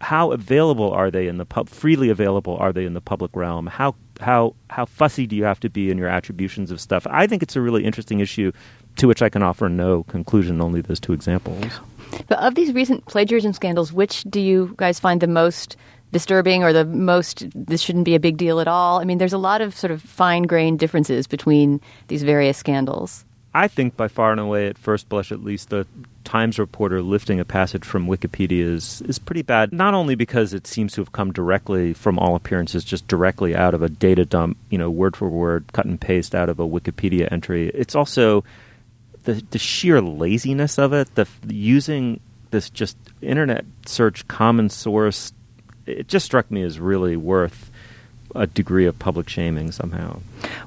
how 0.00 0.32
available 0.32 0.92
are 0.92 1.10
they 1.10 1.26
in 1.26 1.38
the 1.38 1.44
pub 1.44 1.68
freely 1.68 2.08
available 2.08 2.56
are 2.56 2.72
they 2.72 2.84
in 2.84 2.94
the 2.94 3.00
public 3.00 3.34
realm? 3.34 3.66
How 3.66 3.94
how 4.20 4.54
how 4.70 4.84
fussy 4.84 5.26
do 5.26 5.36
you 5.36 5.44
have 5.44 5.60
to 5.60 5.70
be 5.70 5.90
in 5.90 5.98
your 5.98 6.08
attributions 6.08 6.70
of 6.70 6.80
stuff? 6.80 7.06
I 7.10 7.26
think 7.26 7.42
it's 7.42 7.56
a 7.56 7.60
really 7.60 7.84
interesting 7.84 8.20
issue 8.20 8.52
to 8.96 9.06
which 9.06 9.22
i 9.22 9.28
can 9.28 9.44
offer 9.44 9.68
no 9.68 10.02
conclusion 10.04 10.60
only 10.60 10.80
those 10.80 11.00
two 11.00 11.12
examples. 11.12 11.80
But 12.26 12.38
of 12.38 12.54
these 12.54 12.72
recent 12.72 13.06
plagiarism 13.06 13.52
scandals 13.52 13.92
which 13.92 14.24
do 14.24 14.40
you 14.40 14.74
guys 14.76 14.98
find 14.98 15.20
the 15.20 15.28
most 15.28 15.76
disturbing 16.10 16.64
or 16.64 16.72
the 16.72 16.84
most 16.84 17.46
this 17.54 17.80
shouldn't 17.80 18.06
be 18.06 18.14
a 18.14 18.20
big 18.20 18.36
deal 18.36 18.60
at 18.60 18.68
all? 18.68 19.00
I 19.00 19.04
mean 19.04 19.18
there's 19.18 19.32
a 19.32 19.38
lot 19.38 19.60
of 19.60 19.76
sort 19.76 19.90
of 19.90 20.02
fine-grained 20.02 20.78
differences 20.78 21.26
between 21.26 21.80
these 22.08 22.22
various 22.22 22.56
scandals 22.56 23.24
I 23.58 23.66
think 23.66 23.96
by 23.96 24.06
far 24.06 24.30
and 24.30 24.38
away, 24.38 24.68
at 24.68 24.78
first 24.78 25.08
blush 25.08 25.32
at 25.32 25.42
least, 25.42 25.70
the 25.70 25.84
Times 26.22 26.60
reporter 26.60 27.02
lifting 27.02 27.40
a 27.40 27.44
passage 27.44 27.84
from 27.84 28.06
Wikipedia 28.06 28.60
is, 28.60 29.02
is 29.02 29.18
pretty 29.18 29.42
bad. 29.42 29.72
Not 29.72 29.94
only 29.94 30.14
because 30.14 30.54
it 30.54 30.64
seems 30.64 30.92
to 30.92 31.00
have 31.00 31.10
come 31.10 31.32
directly, 31.32 31.92
from 31.92 32.20
all 32.20 32.36
appearances, 32.36 32.84
just 32.84 33.08
directly 33.08 33.56
out 33.56 33.74
of 33.74 33.82
a 33.82 33.88
data 33.88 34.24
dump, 34.24 34.58
you 34.70 34.78
know, 34.78 34.90
word 34.90 35.16
for 35.16 35.28
word, 35.28 35.72
cut 35.72 35.86
and 35.86 36.00
paste 36.00 36.36
out 36.36 36.48
of 36.48 36.60
a 36.60 36.68
Wikipedia 36.68 37.32
entry. 37.32 37.70
It's 37.70 37.96
also 37.96 38.44
the, 39.24 39.42
the 39.50 39.58
sheer 39.58 40.00
laziness 40.00 40.78
of 40.78 40.92
it, 40.92 41.12
the, 41.16 41.26
the 41.42 41.54
using 41.54 42.20
this 42.52 42.70
just 42.70 42.96
internet 43.20 43.64
search 43.86 44.28
common 44.28 44.68
source. 44.68 45.32
It 45.84 46.06
just 46.06 46.26
struck 46.26 46.48
me 46.48 46.62
as 46.62 46.78
really 46.78 47.16
worth 47.16 47.72
a 48.34 48.46
degree 48.46 48.86
of 48.86 48.98
public 48.98 49.28
shaming 49.28 49.72
somehow. 49.72 50.20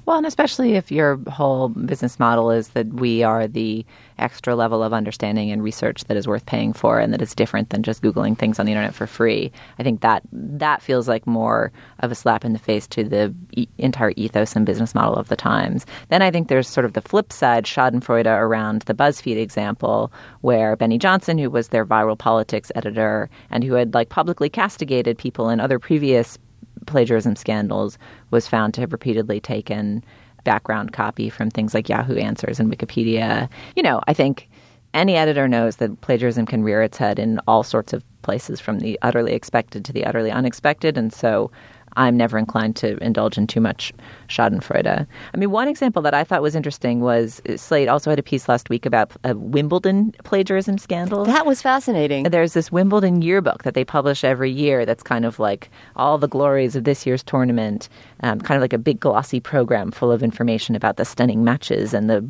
Well, 0.05 0.17
and 0.17 0.25
especially 0.25 0.73
if 0.73 0.91
your 0.91 1.17
whole 1.29 1.69
business 1.69 2.19
model 2.19 2.51
is 2.51 2.69
that 2.69 2.87
we 2.87 3.23
are 3.23 3.47
the 3.47 3.85
extra 4.19 4.55
level 4.55 4.83
of 4.83 4.93
understanding 4.93 5.51
and 5.51 5.63
research 5.63 6.03
that 6.05 6.17
is 6.17 6.27
worth 6.27 6.45
paying 6.45 6.73
for 6.73 6.99
and 6.99 7.11
that 7.11 7.21
is 7.21 7.33
different 7.33 7.69
than 7.69 7.83
just 7.83 8.01
googling 8.01 8.37
things 8.37 8.59
on 8.59 8.65
the 8.65 8.71
internet 8.71 8.93
for 8.93 9.07
free. 9.07 9.51
I 9.79 9.83
think 9.83 10.01
that 10.01 10.23
that 10.31 10.81
feels 10.81 11.07
like 11.07 11.25
more 11.25 11.71
of 11.99 12.11
a 12.11 12.15
slap 12.15 12.45
in 12.45 12.53
the 12.53 12.59
face 12.59 12.87
to 12.87 13.03
the 13.03 13.33
e- 13.53 13.67
entire 13.77 14.13
ethos 14.15 14.55
and 14.55 14.65
business 14.65 14.93
model 14.93 15.15
of 15.15 15.27
the 15.27 15.35
Times. 15.35 15.85
Then 16.09 16.21
I 16.21 16.29
think 16.29 16.47
there's 16.47 16.67
sort 16.67 16.85
of 16.85 16.93
the 16.93 17.01
flip 17.01 17.33
side 17.33 17.65
schadenfreude 17.65 18.27
around 18.27 18.83
the 18.83 18.93
BuzzFeed 18.93 19.37
example 19.37 20.11
where 20.41 20.75
Benny 20.75 20.97
Johnson 20.97 21.37
who 21.37 21.49
was 21.49 21.69
their 21.69 21.85
viral 21.85 22.17
politics 22.17 22.71
editor 22.75 23.29
and 23.49 23.63
who 23.63 23.73
had 23.73 23.93
like 23.93 24.09
publicly 24.09 24.49
castigated 24.49 25.17
people 25.17 25.49
in 25.49 25.59
other 25.59 25.79
previous 25.79 26.37
plagiarism 26.85 27.35
scandals 27.35 27.97
was 28.31 28.47
found 28.47 28.73
to 28.73 28.81
have 28.81 28.91
repeatedly 28.91 29.39
taken 29.39 30.03
background 30.43 30.93
copy 30.93 31.29
from 31.29 31.49
things 31.49 31.73
like 31.73 31.89
Yahoo 31.89 32.17
Answers 32.17 32.59
and 32.59 32.71
Wikipedia. 32.71 33.49
You 33.75 33.83
know, 33.83 34.01
I 34.07 34.13
think 34.13 34.49
any 34.93 35.15
editor 35.15 35.47
knows 35.47 35.77
that 35.77 36.01
plagiarism 36.01 36.45
can 36.45 36.63
rear 36.63 36.81
its 36.81 36.97
head 36.97 37.19
in 37.19 37.39
all 37.47 37.63
sorts 37.63 37.93
of 37.93 38.03
places 38.23 38.59
from 38.59 38.79
the 38.79 38.99
utterly 39.01 39.33
expected 39.33 39.85
to 39.85 39.93
the 39.93 40.05
utterly 40.05 40.31
unexpected. 40.31 40.97
And 40.97 41.13
so 41.13 41.51
I'm 41.97 42.17
never 42.17 42.37
inclined 42.37 42.75
to 42.77 42.97
indulge 42.97 43.37
in 43.37 43.47
too 43.47 43.61
much 43.61 43.93
Schadenfreude. 44.29 45.07
I 45.33 45.37
mean, 45.37 45.51
one 45.51 45.67
example 45.67 46.01
that 46.03 46.13
I 46.13 46.23
thought 46.23 46.41
was 46.41 46.55
interesting 46.55 47.01
was 47.01 47.41
Slate 47.55 47.87
also 47.87 48.09
had 48.09 48.19
a 48.19 48.23
piece 48.23 48.47
last 48.47 48.69
week 48.69 48.85
about 48.85 49.11
a 49.23 49.35
Wimbledon 49.35 50.13
plagiarism 50.23 50.77
scandal. 50.77 51.25
That 51.25 51.45
was 51.45 51.61
fascinating. 51.61 52.23
There's 52.23 52.53
this 52.53 52.71
Wimbledon 52.71 53.21
yearbook 53.21 53.63
that 53.63 53.73
they 53.73 53.83
publish 53.83 54.23
every 54.23 54.51
year 54.51 54.85
that's 54.85 55.03
kind 55.03 55.25
of 55.25 55.39
like 55.39 55.69
all 55.95 56.17
the 56.17 56.27
glories 56.27 56.75
of 56.75 56.83
this 56.85 57.05
year's 57.05 57.23
tournament, 57.23 57.89
um, 58.21 58.39
kind 58.39 58.57
of 58.57 58.61
like 58.61 58.73
a 58.73 58.77
big 58.77 58.99
glossy 58.99 59.39
program 59.39 59.91
full 59.91 60.11
of 60.11 60.23
information 60.23 60.75
about 60.75 60.97
the 60.97 61.05
stunning 61.05 61.43
matches 61.43 61.93
and 61.93 62.09
the 62.09 62.25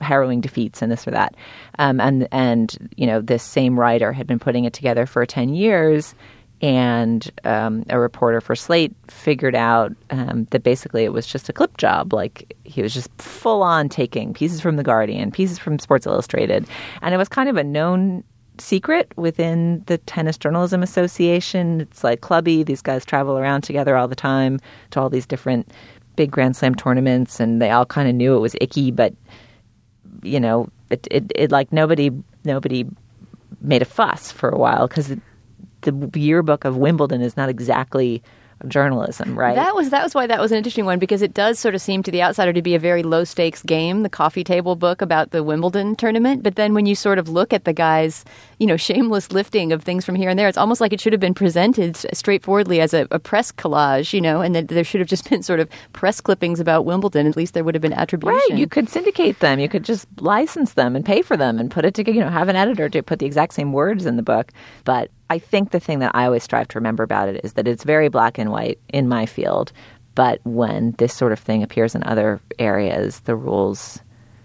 harrowing 0.00 0.40
defeats 0.40 0.82
and 0.82 0.92
this 0.92 1.06
or 1.06 1.10
that. 1.10 1.34
Um, 1.78 2.00
and, 2.00 2.28
and, 2.30 2.90
you 2.96 3.06
know, 3.06 3.20
this 3.20 3.42
same 3.42 3.78
writer 3.78 4.12
had 4.12 4.26
been 4.26 4.38
putting 4.38 4.64
it 4.64 4.72
together 4.72 5.06
for 5.06 5.24
10 5.26 5.54
years 5.54 6.14
and 6.62 7.30
um, 7.44 7.84
a 7.88 7.98
reporter 7.98 8.40
for 8.40 8.54
Slate 8.54 8.94
figured 9.08 9.54
out 9.54 9.92
um, 10.10 10.46
that 10.50 10.62
basically 10.62 11.04
it 11.04 11.12
was 11.12 11.26
just 11.26 11.48
a 11.48 11.52
clip 11.52 11.76
job. 11.78 12.12
Like 12.12 12.54
he 12.64 12.82
was 12.82 12.92
just 12.92 13.10
full 13.18 13.62
on 13.62 13.88
taking 13.88 14.34
pieces 14.34 14.60
from 14.60 14.76
The 14.76 14.82
Guardian, 14.82 15.30
pieces 15.30 15.58
from 15.58 15.78
Sports 15.78 16.06
Illustrated, 16.06 16.66
and 17.02 17.14
it 17.14 17.18
was 17.18 17.28
kind 17.28 17.48
of 17.48 17.56
a 17.56 17.64
known 17.64 18.22
secret 18.58 19.10
within 19.16 19.82
the 19.86 19.96
Tennis 19.98 20.36
Journalism 20.36 20.82
Association. 20.82 21.80
It's 21.80 22.04
like 22.04 22.20
clubby; 22.20 22.62
these 22.62 22.82
guys 22.82 23.04
travel 23.04 23.38
around 23.38 23.62
together 23.62 23.96
all 23.96 24.08
the 24.08 24.14
time 24.14 24.60
to 24.90 25.00
all 25.00 25.08
these 25.08 25.26
different 25.26 25.72
big 26.16 26.30
Grand 26.30 26.56
Slam 26.56 26.74
tournaments, 26.74 27.40
and 27.40 27.62
they 27.62 27.70
all 27.70 27.86
kind 27.86 28.08
of 28.08 28.14
knew 28.14 28.36
it 28.36 28.40
was 28.40 28.54
icky, 28.60 28.90
but 28.90 29.14
you 30.22 30.38
know, 30.38 30.68
it 30.90 31.08
it, 31.10 31.32
it 31.34 31.50
like 31.50 31.72
nobody 31.72 32.10
nobody 32.44 32.86
made 33.62 33.82
a 33.82 33.86
fuss 33.86 34.30
for 34.30 34.48
a 34.48 34.58
while 34.58 34.86
because 34.88 35.14
the 35.82 36.10
yearbook 36.18 36.64
of 36.64 36.76
Wimbledon 36.76 37.20
is 37.20 37.36
not 37.36 37.48
exactly 37.48 38.22
journalism, 38.68 39.38
right? 39.38 39.54
That 39.54 39.74
was 39.74 39.90
that 39.90 40.02
was 40.02 40.14
why 40.14 40.26
that 40.26 40.40
was 40.40 40.52
an 40.52 40.58
interesting 40.58 40.84
one 40.84 40.98
because 40.98 41.22
it 41.22 41.34
does 41.34 41.58
sort 41.58 41.74
of 41.74 41.80
seem 41.80 42.02
to 42.02 42.10
the 42.10 42.22
outsider 42.22 42.52
to 42.52 42.62
be 42.62 42.74
a 42.74 42.78
very 42.78 43.02
low 43.02 43.24
stakes 43.24 43.62
game, 43.62 44.02
the 44.02 44.08
coffee 44.08 44.44
table 44.44 44.76
book 44.76 45.00
about 45.00 45.30
the 45.30 45.42
Wimbledon 45.42 45.96
tournament. 45.96 46.42
But 46.42 46.56
then 46.56 46.74
when 46.74 46.86
you 46.86 46.94
sort 46.94 47.18
of 47.18 47.28
look 47.28 47.52
at 47.52 47.64
the 47.64 47.72
guy's, 47.72 48.24
you 48.58 48.66
know, 48.66 48.76
shameless 48.76 49.32
lifting 49.32 49.72
of 49.72 49.82
things 49.82 50.04
from 50.04 50.14
here 50.14 50.28
and 50.28 50.38
there, 50.38 50.48
it's 50.48 50.58
almost 50.58 50.80
like 50.80 50.92
it 50.92 51.00
should 51.00 51.12
have 51.12 51.20
been 51.20 51.34
presented 51.34 51.96
straightforwardly 51.96 52.80
as 52.80 52.92
a, 52.92 53.06
a 53.10 53.18
press 53.18 53.50
collage, 53.52 54.12
you 54.12 54.20
know, 54.20 54.40
and 54.40 54.54
that 54.54 54.68
there 54.68 54.84
should 54.84 55.00
have 55.00 55.08
just 55.08 55.28
been 55.30 55.42
sort 55.42 55.60
of 55.60 55.68
press 55.92 56.20
clippings 56.20 56.60
about 56.60 56.84
Wimbledon. 56.84 57.26
At 57.26 57.36
least 57.36 57.54
there 57.54 57.64
would 57.64 57.74
have 57.74 57.82
been 57.82 57.92
attribution. 57.92 58.40
Right. 58.50 58.58
You 58.58 58.66
could 58.66 58.88
syndicate 58.88 59.38
them. 59.40 59.58
You 59.58 59.68
could 59.68 59.84
just 59.84 60.06
license 60.20 60.74
them 60.74 60.96
and 60.96 61.04
pay 61.04 61.22
for 61.22 61.36
them 61.36 61.58
and 61.58 61.70
put 61.70 61.84
it 61.84 61.94
together. 61.94 62.10
You 62.10 62.24
know, 62.24 62.30
have 62.30 62.48
an 62.48 62.56
editor 62.56 62.88
to 62.88 63.02
put 63.02 63.20
the 63.20 63.26
exact 63.26 63.54
same 63.54 63.72
words 63.72 64.04
in 64.04 64.16
the 64.16 64.22
book, 64.22 64.52
but 64.84 65.10
I 65.30 65.38
think 65.38 65.70
the 65.70 65.80
thing 65.80 66.00
that 66.00 66.10
I 66.14 66.26
always 66.26 66.42
strive 66.42 66.68
to 66.68 66.78
remember 66.78 67.04
about 67.04 67.28
it 67.28 67.42
is 67.44 67.52
that 67.54 67.68
it's 67.68 67.84
very 67.84 68.08
black 68.08 68.36
and 68.36 68.50
white 68.50 68.80
in 68.88 69.08
my 69.08 69.26
field. 69.26 69.72
But 70.16 70.40
when 70.42 70.92
this 70.98 71.14
sort 71.14 71.30
of 71.30 71.38
thing 71.38 71.62
appears 71.62 71.94
in 71.94 72.02
other 72.02 72.40
areas, 72.58 73.20
the 73.20 73.36
rules 73.36 74.00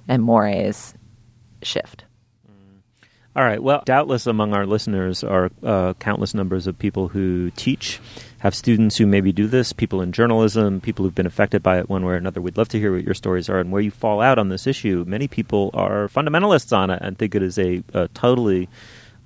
and 0.07 0.21
mores 0.21 0.93
shift. 1.63 2.05
All 3.35 3.43
right. 3.43 3.61
Well, 3.61 3.83
doubtless 3.85 4.27
among 4.27 4.53
our 4.53 4.65
listeners 4.65 5.21
are 5.21 5.49
uh, 5.61 5.93
countless 5.95 6.33
numbers 6.33 6.67
of 6.67 6.79
people 6.79 7.09
who 7.09 7.51
teach, 7.57 7.99
have 8.37 8.55
students 8.55 8.95
who 8.95 9.05
maybe 9.05 9.33
do 9.33 9.47
this, 9.47 9.73
people 9.73 10.01
in 10.01 10.13
journalism, 10.13 10.79
people 10.79 11.03
who've 11.03 11.15
been 11.15 11.25
affected 11.25 11.61
by 11.61 11.79
it 11.79 11.89
one 11.89 12.05
way 12.05 12.13
or 12.13 12.15
another. 12.15 12.39
We'd 12.39 12.57
love 12.57 12.69
to 12.69 12.79
hear 12.79 12.93
what 12.93 13.03
your 13.03 13.13
stories 13.13 13.49
are 13.49 13.59
and 13.59 13.73
where 13.73 13.81
you 13.81 13.91
fall 13.91 14.21
out 14.21 14.39
on 14.39 14.47
this 14.47 14.67
issue. 14.67 15.03
Many 15.05 15.27
people 15.27 15.71
are 15.73 16.07
fundamentalists 16.07 16.71
on 16.71 16.89
it 16.91 16.99
and 17.01 17.17
think 17.17 17.35
it 17.35 17.43
is 17.43 17.59
a, 17.59 17.83
a 17.93 18.07
totally 18.09 18.69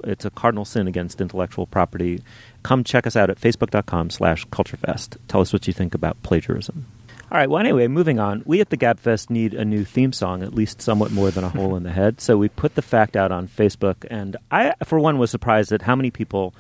it's 0.04 0.26
a 0.26 0.30
cardinal 0.30 0.66
sin 0.66 0.88
against 0.88 1.22
intellectual 1.22 1.68
property. 1.68 2.22
Come 2.64 2.84
check 2.84 3.08
us 3.08 3.16
out 3.16 3.30
at 3.30 3.40
facebook.com 3.40 4.10
slash 4.10 4.46
culturefest. 4.48 5.18
Tell 5.28 5.42
us 5.42 5.54
what 5.54 5.68
you 5.68 5.74
think 5.74 5.94
about 5.96 6.22
plagiarism. 6.24 6.86
All 7.32 7.38
right, 7.38 7.50
well, 7.50 7.60
anyway, 7.60 7.88
moving 7.88 8.20
on. 8.20 8.42
We 8.46 8.60
at 8.60 8.72
the 8.72 8.78
Gabfest 8.78 9.30
need 9.30 9.54
a 9.54 9.64
new 9.64 9.86
theme 9.86 10.14
song, 10.14 10.42
at 10.42 10.56
least 10.56 10.82
somewhat 10.82 11.12
more 11.12 11.30
than 11.30 11.44
a 11.44 11.50
hole 11.50 11.76
in 11.76 11.84
the 11.84 11.92
head. 11.92 12.20
So 12.20 12.38
we 12.38 12.50
put 12.50 12.74
the 12.74 12.82
fact 12.82 13.16
out 13.16 13.32
on 13.32 13.48
Facebook, 13.48 13.98
and 14.10 14.36
I, 14.50 14.74
for 14.84 15.00
one, 15.00 15.20
was 15.20 15.30
surprised 15.30 15.72
at 15.72 15.84
how 15.84 15.96
many 15.96 16.10
people 16.10 16.56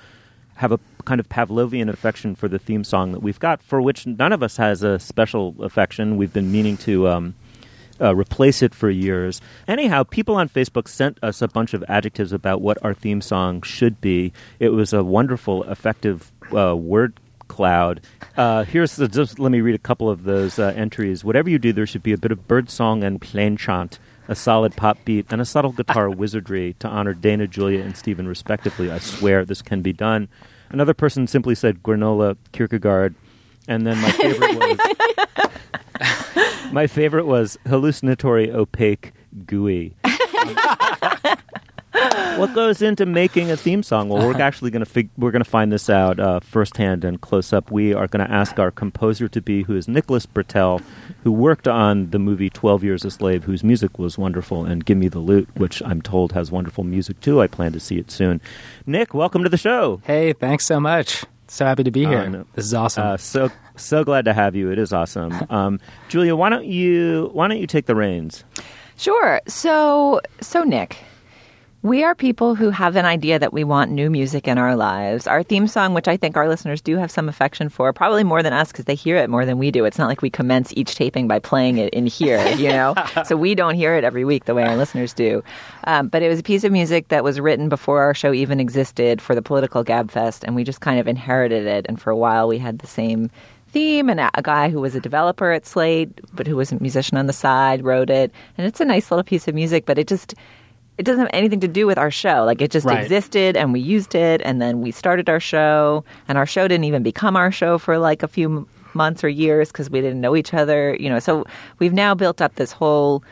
have 0.57 0.71
a 0.71 0.79
kind 1.05 1.19
of 1.19 1.27
Pavlovian 1.27 1.89
affection 1.89 2.35
for 2.35 2.47
the 2.47 2.59
theme 2.59 2.83
song 2.83 3.13
that 3.13 3.23
we've 3.23 3.39
got, 3.39 3.63
for 3.63 3.81
which 3.81 4.05
none 4.05 4.31
of 4.31 4.43
us 4.43 4.57
has 4.57 4.83
a 4.83 4.99
special 4.99 5.55
affection. 5.59 6.17
We've 6.17 6.33
been 6.33 6.51
meaning 6.51 6.77
to 6.77 7.07
um, 7.07 7.33
uh, 8.01 8.15
replace 8.15 8.61
it 8.61 8.73
for 8.73 8.89
years. 8.89 9.41
Anyhow, 9.67 10.03
people 10.03 10.35
on 10.35 10.49
Facebook 10.49 10.87
sent 10.87 11.17
us 11.23 11.41
a 11.41 11.47
bunch 11.47 11.73
of 11.73 11.83
adjectives 11.87 12.31
about 12.31 12.61
what 12.61 12.77
our 12.83 12.93
theme 12.93 13.21
song 13.21 13.61
should 13.61 13.99
be. 14.01 14.33
It 14.59 14.69
was 14.69 14.93
a 14.93 15.03
wonderful, 15.03 15.63
effective 15.63 16.31
uh, 16.55 16.75
word 16.75 17.19
cloud. 17.47 18.01
Uh, 18.37 18.63
here's 18.63 18.95
the, 18.95 19.07
just 19.07 19.39
let 19.39 19.51
me 19.51 19.59
read 19.59 19.75
a 19.75 19.79
couple 19.79 20.09
of 20.09 20.23
those 20.23 20.57
uh, 20.57 20.73
entries. 20.75 21.23
Whatever 21.23 21.49
you 21.49 21.59
do, 21.59 21.73
there 21.73 21.85
should 21.85 22.03
be 22.03 22.13
a 22.13 22.17
bit 22.17 22.31
of 22.31 22.47
bird 22.47 22.69
song 22.69 23.03
and 23.03 23.19
plain 23.19 23.57
chant, 23.57 23.99
a 24.29 24.35
solid 24.35 24.75
pop 24.75 24.97
beat, 25.03 25.25
and 25.31 25.41
a 25.41 25.45
subtle 25.45 25.73
guitar 25.73 26.09
wizardry 26.09 26.75
to 26.79 26.87
honor 26.87 27.13
Dana, 27.13 27.47
Julia, 27.47 27.81
and 27.81 27.97
Stephen 27.97 28.27
respectively. 28.27 28.89
I 28.89 28.99
swear 28.99 29.43
this 29.43 29.61
can 29.61 29.81
be 29.81 29.91
done. 29.91 30.29
Another 30.69 30.93
person 30.93 31.27
simply 31.27 31.55
said 31.55 31.81
granola, 31.83 32.37
Kierkegaard, 32.51 33.15
and 33.67 33.85
then 33.85 33.99
my 33.99 34.11
favorite 34.11 34.55
was 34.55 35.49
my 36.71 36.87
favorite 36.87 37.25
was 37.25 37.57
hallucinatory, 37.67 38.51
opaque, 38.51 39.13
gooey. 39.45 39.95
what 42.37 42.53
goes 42.53 42.81
into 42.81 43.05
making 43.05 43.51
a 43.51 43.57
theme 43.57 43.83
song? 43.83 44.09
Well, 44.09 44.25
we're 44.27 44.39
actually 44.39 44.71
going 44.71 44.83
to 44.83 44.89
fig- 44.89 45.09
we're 45.17 45.31
going 45.31 45.43
to 45.43 45.49
find 45.49 45.71
this 45.71 45.89
out 45.89 46.19
uh, 46.19 46.39
firsthand 46.39 47.03
and 47.03 47.19
close 47.21 47.51
up. 47.53 47.71
We 47.71 47.93
are 47.93 48.07
going 48.07 48.25
to 48.25 48.31
ask 48.33 48.59
our 48.59 48.71
composer 48.71 49.27
to 49.27 49.41
be, 49.41 49.63
who 49.63 49.75
is 49.75 49.87
Nicholas 49.87 50.25
Britell, 50.25 50.81
who 51.23 51.31
worked 51.31 51.67
on 51.67 52.11
the 52.11 52.19
movie 52.19 52.49
Twelve 52.49 52.83
Years 52.83 53.03
a 53.05 53.11
Slave, 53.11 53.43
whose 53.43 53.63
music 53.63 53.97
was 53.99 54.17
wonderful, 54.17 54.65
and 54.65 54.85
Gimme 54.85 55.07
the 55.07 55.19
Loot, 55.19 55.49
which 55.55 55.81
I'm 55.83 56.01
told 56.01 56.31
has 56.33 56.51
wonderful 56.51 56.83
music 56.83 57.19
too. 57.19 57.41
I 57.41 57.47
plan 57.47 57.73
to 57.73 57.79
see 57.79 57.97
it 57.97 58.11
soon. 58.11 58.41
Nick, 58.85 59.13
welcome 59.13 59.43
to 59.43 59.49
the 59.49 59.57
show. 59.57 60.01
Hey, 60.05 60.33
thanks 60.33 60.65
so 60.65 60.79
much. 60.79 61.25
So 61.49 61.65
happy 61.65 61.83
to 61.83 61.91
be 61.91 62.05
here. 62.05 62.45
This 62.53 62.65
is 62.65 62.73
awesome. 62.73 63.05
Uh, 63.05 63.17
so 63.17 63.49
so 63.75 64.03
glad 64.03 64.25
to 64.25 64.33
have 64.33 64.55
you. 64.55 64.71
It 64.71 64.79
is 64.79 64.93
awesome. 64.93 65.33
Um, 65.49 65.79
Julia, 66.09 66.35
why 66.35 66.49
don't 66.49 66.65
you 66.65 67.29
why 67.33 67.47
don't 67.47 67.57
you 67.59 67.65
take 67.67 67.87
the 67.87 67.95
reins? 67.95 68.43
Sure. 68.97 69.41
So, 69.47 70.21
so 70.41 70.63
Nick, 70.63 70.97
we 71.81 72.03
are 72.03 72.13
people 72.13 72.55
who 72.55 72.71
have 72.71 72.97
an 72.97 73.05
idea 73.05 73.39
that 73.39 73.53
we 73.53 73.63
want 73.63 73.89
new 73.89 74.09
music 74.09 74.49
in 74.49 74.57
our 74.57 74.75
lives. 74.75 75.27
Our 75.27 75.43
theme 75.43 75.65
song, 75.65 75.93
which 75.93 76.09
I 76.09 76.17
think 76.17 76.35
our 76.35 76.49
listeners 76.49 76.81
do 76.81 76.97
have 76.97 77.09
some 77.09 77.29
affection 77.29 77.69
for, 77.69 77.93
probably 77.93 78.25
more 78.25 78.43
than 78.43 78.51
us 78.51 78.69
because 78.69 78.83
they 78.83 78.95
hear 78.95 79.15
it 79.15 79.29
more 79.29 79.45
than 79.45 79.57
we 79.57 79.71
do. 79.71 79.85
It's 79.85 79.97
not 79.97 80.09
like 80.09 80.21
we 80.21 80.29
commence 80.29 80.73
each 80.75 80.95
taping 80.95 81.29
by 81.29 81.39
playing 81.39 81.77
it 81.77 81.93
in 81.93 82.05
here, 82.05 82.45
you 82.55 82.67
know? 82.69 82.95
so 83.25 83.37
we 83.37 83.55
don't 83.55 83.75
hear 83.75 83.95
it 83.95 84.03
every 84.03 84.25
week 84.25 84.43
the 84.43 84.53
way 84.53 84.63
our 84.63 84.75
listeners 84.75 85.13
do. 85.13 85.41
Um, 85.85 86.09
but 86.09 86.21
it 86.21 86.27
was 86.27 86.39
a 86.39 86.43
piece 86.43 86.65
of 86.65 86.73
music 86.73 87.07
that 87.07 87.23
was 87.23 87.39
written 87.39 87.69
before 87.69 88.01
our 88.01 88.13
show 88.13 88.33
even 88.33 88.59
existed 88.59 89.21
for 89.21 89.33
the 89.33 89.41
political 89.41 89.85
Gabfest, 89.85 90.43
and 90.43 90.55
we 90.55 90.65
just 90.65 90.81
kind 90.81 90.99
of 90.99 91.07
inherited 91.07 91.65
it. 91.65 91.85
And 91.87 92.01
for 92.01 92.09
a 92.09 92.17
while, 92.17 92.49
we 92.49 92.57
had 92.57 92.79
the 92.79 92.87
same 92.87 93.31
theme 93.69 94.09
and 94.09 94.19
a 94.19 94.41
guy 94.41 94.67
who 94.69 94.81
was 94.81 94.95
a 94.95 94.99
developer 94.99 95.51
at 95.51 95.63
Slate 95.63 96.09
but 96.33 96.47
who 96.47 96.55
was 96.55 96.71
a 96.71 96.79
musician 96.79 97.19
on 97.19 97.27
the 97.27 97.33
side 97.33 97.83
wrote 97.83 98.09
it 98.09 98.31
and 98.57 98.65
it's 98.65 98.81
a 98.81 98.85
nice 98.85 99.11
little 99.11 99.23
piece 99.23 99.47
of 99.47 99.53
music 99.53 99.85
but 99.85 99.99
it 99.99 100.07
just 100.07 100.33
it 100.99 101.05
doesn't 101.05 101.21
have 101.21 101.29
anything 101.31 101.61
to 101.61 101.67
do 101.67 101.87
with 101.87 101.97
our 101.97 102.11
show. 102.11 102.43
Like 102.43 102.61
it 102.61 102.71
just 102.71 102.85
Right. 102.85 103.01
existed 103.01 103.55
and 103.55 103.71
we 103.71 103.79
used 103.79 104.15
it 104.15 104.41
and 104.43 104.61
then 104.61 104.81
we 104.81 104.91
started 104.91 105.29
our 105.29 105.39
show 105.39 106.03
and 106.27 106.37
our 106.37 106.45
show 106.45 106.67
didn't 106.67 106.83
even 106.83 107.03
become 107.03 107.37
our 107.37 107.51
show 107.53 107.77
for 107.77 107.97
like 107.97 108.21
a 108.21 108.27
few 108.27 108.57
m- 108.57 108.67
months 108.93 109.23
or 109.23 109.29
years 109.29 109.71
because 109.71 109.89
we 109.89 110.01
didn't 110.01 110.19
know 110.19 110.35
each 110.35 110.53
other, 110.53 110.97
you 110.99 111.09
know. 111.09 111.19
So 111.19 111.45
we've 111.79 111.93
now 111.93 112.13
built 112.15 112.41
up 112.41 112.55
this 112.55 112.73
whole 112.73 113.23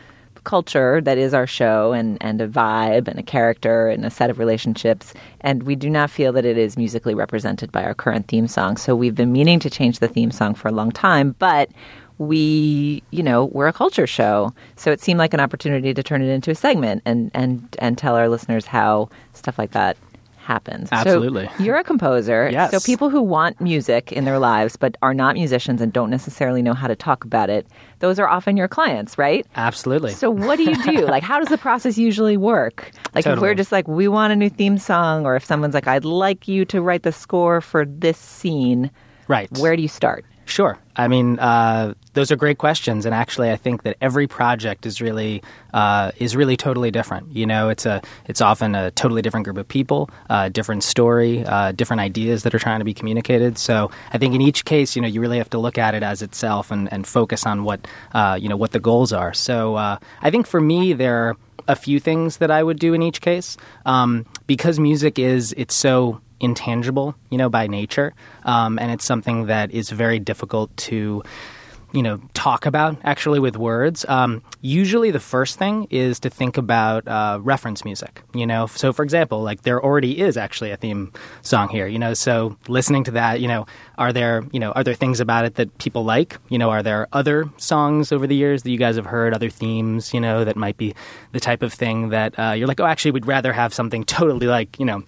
culture 0.46 1.02
that 1.02 1.18
is 1.18 1.34
our 1.34 1.46
show 1.46 1.92
and, 1.92 2.18
and 2.22 2.40
a 2.40 2.48
vibe 2.48 3.10
and 3.10 3.20
a 3.20 3.24
character 3.24 3.90
and 3.90 4.06
a 4.06 4.10
set 4.10 4.30
of 4.30 4.40
relationships. 4.40 5.14
And 5.42 5.64
we 5.64 5.76
do 5.76 5.90
not 5.90 6.10
feel 6.10 6.32
that 6.32 6.46
it 6.46 6.58
is 6.58 6.78
musically 6.78 7.16
represented 7.16 7.70
by 7.74 7.84
our 7.84 7.94
current 7.94 8.30
theme 8.30 8.48
song. 8.48 8.78
So 8.78 8.96
we've 8.96 9.16
been 9.16 9.34
meaning 9.34 9.60
to 9.60 9.70
change 9.70 10.00
the 10.00 10.08
theme 10.08 10.32
song 10.32 10.54
for 10.56 10.70
a 10.70 10.72
long 10.72 10.92
time, 10.92 11.36
but 11.38 11.70
we, 12.18 13.04
you 13.12 13.24
know, 13.24 13.46
we're 13.46 13.68
a 13.68 13.74
culture 13.74 14.08
show. 14.08 14.54
So 14.76 14.92
it 14.92 15.02
seemed 15.02 15.20
like 15.20 15.34
an 15.34 15.40
opportunity 15.40 15.94
to 15.94 16.04
turn 16.04 16.22
it 16.22 16.30
into 16.30 16.52
a 16.52 16.56
segment 16.56 17.02
and, 17.06 17.32
and, 17.34 17.76
and 17.80 17.98
tell 17.98 18.16
our 18.16 18.30
listeners 18.30 18.66
how 18.66 19.10
stuff 19.34 19.58
like 19.58 19.72
that 19.72 19.98
happens. 20.48 20.90
So 20.90 20.96
Absolutely. 20.96 21.50
you're 21.60 21.76
a 21.76 21.84
composer. 21.84 22.50
Yes. 22.50 22.72
So 22.72 22.80
people 22.80 23.10
who 23.10 23.22
want 23.22 23.60
music 23.60 24.14
in 24.14 24.24
their 24.24 24.40
lives 24.40 24.78
but 24.78 24.96
are 25.02 25.14
not 25.14 25.36
musicians 25.36 25.82
and 25.82 25.92
don't 25.92 26.10
necessarily 26.10 26.62
know 26.62 26.74
how 26.74 26.88
to 26.88 26.96
talk 26.96 27.26
about 27.26 27.50
it, 27.50 27.68
those 28.00 28.18
are 28.18 28.28
often 28.30 28.56
your 28.56 28.70
clients, 28.70 29.18
right? 29.18 29.46
Absolutely. 29.56 30.14
So 30.14 30.32
what 30.32 30.56
do 30.56 30.64
you 30.64 30.82
do? 30.84 31.06
like 31.16 31.22
how 31.22 31.38
does 31.38 31.50
the 31.50 31.58
process 31.58 31.98
usually 31.98 32.38
work? 32.38 32.92
Like 33.14 33.28
if 33.28 33.40
we're 33.40 33.56
just 33.56 33.74
like 33.74 33.88
we 33.88 34.08
want 34.08 34.32
a 34.32 34.36
new 34.38 34.50
theme 34.50 34.78
song 34.78 35.26
or 35.26 35.36
if 35.36 35.44
someone's 35.44 35.74
like 35.74 35.88
I'd 35.88 36.06
like 36.06 36.48
you 36.48 36.64
to 36.66 36.82
write 36.82 37.04
the 37.04 37.12
score 37.12 37.60
for 37.60 37.86
this 37.86 38.18
scene, 38.18 38.90
right. 39.28 39.50
where 39.60 39.76
do 39.76 39.82
you 39.82 39.90
start? 39.90 40.24
Sure. 40.46 40.80
I 40.98 41.08
mean, 41.08 41.38
uh, 41.40 41.94
those 42.14 42.32
are 42.32 42.36
great 42.36 42.58
questions, 42.58 43.06
and 43.06 43.14
actually, 43.14 43.52
I 43.52 43.56
think 43.56 43.84
that 43.84 43.98
every 44.02 44.26
project 44.26 44.88
is 44.88 45.00
really 45.00 45.44
uh, 45.74 46.12
is 46.18 46.36
really 46.36 46.58
totally 46.58 46.90
different. 46.90 47.32
You 47.32 47.46
know, 47.46 47.70
it's 47.70 47.86
a 47.86 48.02
it's 48.26 48.42
often 48.42 48.74
a 48.74 48.90
totally 48.92 49.22
different 49.22 49.44
group 49.44 49.58
of 49.58 49.68
people, 49.68 50.10
uh, 50.30 50.50
different 50.50 50.84
story, 50.84 51.46
uh, 51.46 51.72
different 51.74 52.02
ideas 52.02 52.44
that 52.44 52.56
are 52.56 52.60
trying 52.60 52.80
to 52.80 52.86
be 52.86 52.96
communicated. 52.96 53.60
So, 53.60 53.92
I 54.12 54.18
think 54.18 54.34
in 54.34 54.42
each 54.42 54.66
case, 54.66 54.96
you 54.96 55.02
know, 55.04 55.08
you 55.08 55.22
really 55.22 55.38
have 55.38 55.52
to 55.52 55.60
look 55.60 55.78
at 55.78 55.94
it 55.94 56.02
as 56.02 56.24
itself 56.24 56.72
and, 56.72 56.92
and 56.92 57.06
focus 57.06 57.46
on 57.46 57.64
what 57.64 57.88
uh, 58.14 58.38
you 58.42 58.50
know 58.50 58.58
what 58.58 58.72
the 58.72 58.80
goals 58.80 59.14
are. 59.14 59.34
So, 59.34 59.76
uh, 59.76 60.00
I 60.22 60.32
think 60.32 60.48
for 60.48 60.60
me, 60.60 60.94
there 60.94 61.30
are 61.30 61.38
a 61.68 61.76
few 61.76 62.00
things 62.00 62.38
that 62.38 62.50
I 62.50 62.64
would 62.64 62.80
do 62.80 62.94
in 62.94 63.04
each 63.04 63.22
case 63.22 63.58
um, 63.86 64.26
because 64.48 64.80
music 64.80 65.20
is 65.20 65.54
it's 65.58 65.76
so 65.76 66.22
intangible, 66.40 67.16
you 67.30 67.38
know, 67.38 67.50
by 67.50 67.68
nature, 67.68 68.14
um, 68.44 68.78
and 68.80 68.92
it's 68.92 69.06
something 69.06 69.48
that 69.48 69.72
is 69.72 69.90
very 69.90 70.20
difficult 70.20 70.76
to, 70.78 71.24
you 71.94 72.04
know, 72.04 72.20
talk 72.34 72.66
about 72.66 72.98
actually 73.04 73.40
with 73.40 73.58
words. 73.58 74.06
Um, 74.08 74.44
usually, 74.62 75.10
the 75.10 75.20
first 75.20 75.58
thing 75.58 75.88
is 75.90 76.20
to 76.20 76.30
think 76.30 76.58
about 76.58 77.08
uh, 77.08 77.40
reference 77.42 77.86
music. 77.86 78.24
You 78.34 78.46
know, 78.46 78.68
so 78.68 78.94
for 78.94 79.04
example, 79.04 79.42
like 79.42 79.64
there 79.64 79.84
already 79.84 80.20
is 80.20 80.38
actually 80.38 80.72
a 80.72 80.78
theme 80.78 81.12
song 81.42 81.70
here. 81.70 81.88
You 81.88 81.98
know, 81.98 82.14
so 82.14 82.58
listening 82.68 83.04
to 83.06 83.12
that, 83.12 83.40
you 83.42 83.48
know, 83.48 83.66
are 83.98 84.14
there, 84.14 84.44
you 84.52 84.60
know, 84.60 84.72
are 84.74 84.84
there 84.84 84.94
things 84.94 85.20
about 85.20 85.46
it 85.46 85.56
that 85.56 85.76
people 85.78 86.04
like? 86.04 86.38
You 86.50 86.58
know, 86.60 86.70
are 86.70 86.84
there 86.84 87.08
other 87.14 87.50
songs 87.58 88.12
over 88.12 88.28
the 88.28 88.36
years 88.36 88.64
that 88.64 88.70
you 88.70 88.78
guys 88.78 88.96
have 88.96 89.06
heard, 89.06 89.34
other 89.34 89.50
themes, 89.50 90.14
you 90.14 90.20
know, 90.20 90.44
that 90.44 90.56
might 90.56 90.78
be 90.78 90.94
the 91.32 91.40
type 91.40 91.64
of 91.64 91.74
thing 91.74 92.10
that 92.10 92.38
uh, 92.38 92.52
you're 92.52 92.68
like, 92.68 92.80
oh, 92.80 92.86
actually, 92.86 93.12
we'd 93.12 93.26
rather 93.26 93.54
have 93.54 93.74
something 93.74 94.04
totally 94.18 94.48
like, 94.48 94.80
you 94.80 94.86
know 94.86 95.04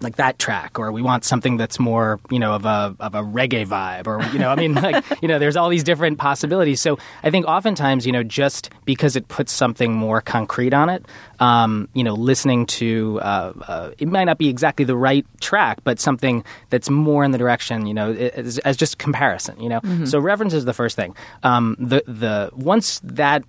like 0.00 0.16
that 0.16 0.38
track 0.38 0.78
or 0.78 0.92
we 0.92 1.02
want 1.02 1.24
something 1.24 1.56
that's 1.56 1.78
more 1.78 2.20
you 2.30 2.38
know 2.38 2.54
of 2.54 2.64
a 2.64 2.94
of 3.00 3.14
a 3.14 3.22
reggae 3.22 3.66
vibe 3.66 4.06
or 4.06 4.22
you 4.32 4.38
know 4.38 4.50
i 4.50 4.56
mean 4.56 4.74
like 4.86 5.04
you 5.22 5.28
know 5.28 5.38
there's 5.38 5.56
all 5.56 5.68
these 5.68 5.84
different 5.84 6.18
possibilities. 6.18 6.80
So 6.80 6.98
i 7.22 7.30
think 7.30 7.46
oftentimes 7.46 8.06
you 8.06 8.12
know 8.12 8.22
just 8.22 8.70
because 8.84 9.16
it 9.16 9.28
puts 9.28 9.52
something 9.52 9.92
more 9.92 10.20
concrete 10.20 10.74
on 10.74 10.88
it 10.88 11.04
um, 11.40 11.88
you 11.92 12.04
know 12.04 12.14
listening 12.14 12.66
to 12.66 13.20
uh, 13.22 13.52
uh, 13.68 13.90
it 13.98 14.08
might 14.08 14.24
not 14.24 14.38
be 14.38 14.48
exactly 14.48 14.84
the 14.84 14.96
right 14.96 15.26
track 15.40 15.78
but 15.84 16.00
something 16.00 16.44
that's 16.70 16.88
more 16.88 17.24
in 17.24 17.30
the 17.30 17.38
direction 17.38 17.86
you 17.86 17.94
know 17.94 18.12
as, 18.12 18.58
as 18.58 18.76
just 18.76 18.98
comparison 18.98 19.58
you 19.60 19.68
know? 19.68 19.80
So 20.04 20.18
reference 20.18 20.54
is 20.54 20.64
the 20.64 20.72
first 20.72 20.96
thing. 20.96 21.14
Um, 21.42 21.76
the 21.78 22.02
the 22.06 22.50
once 22.54 23.00
that 23.04 23.44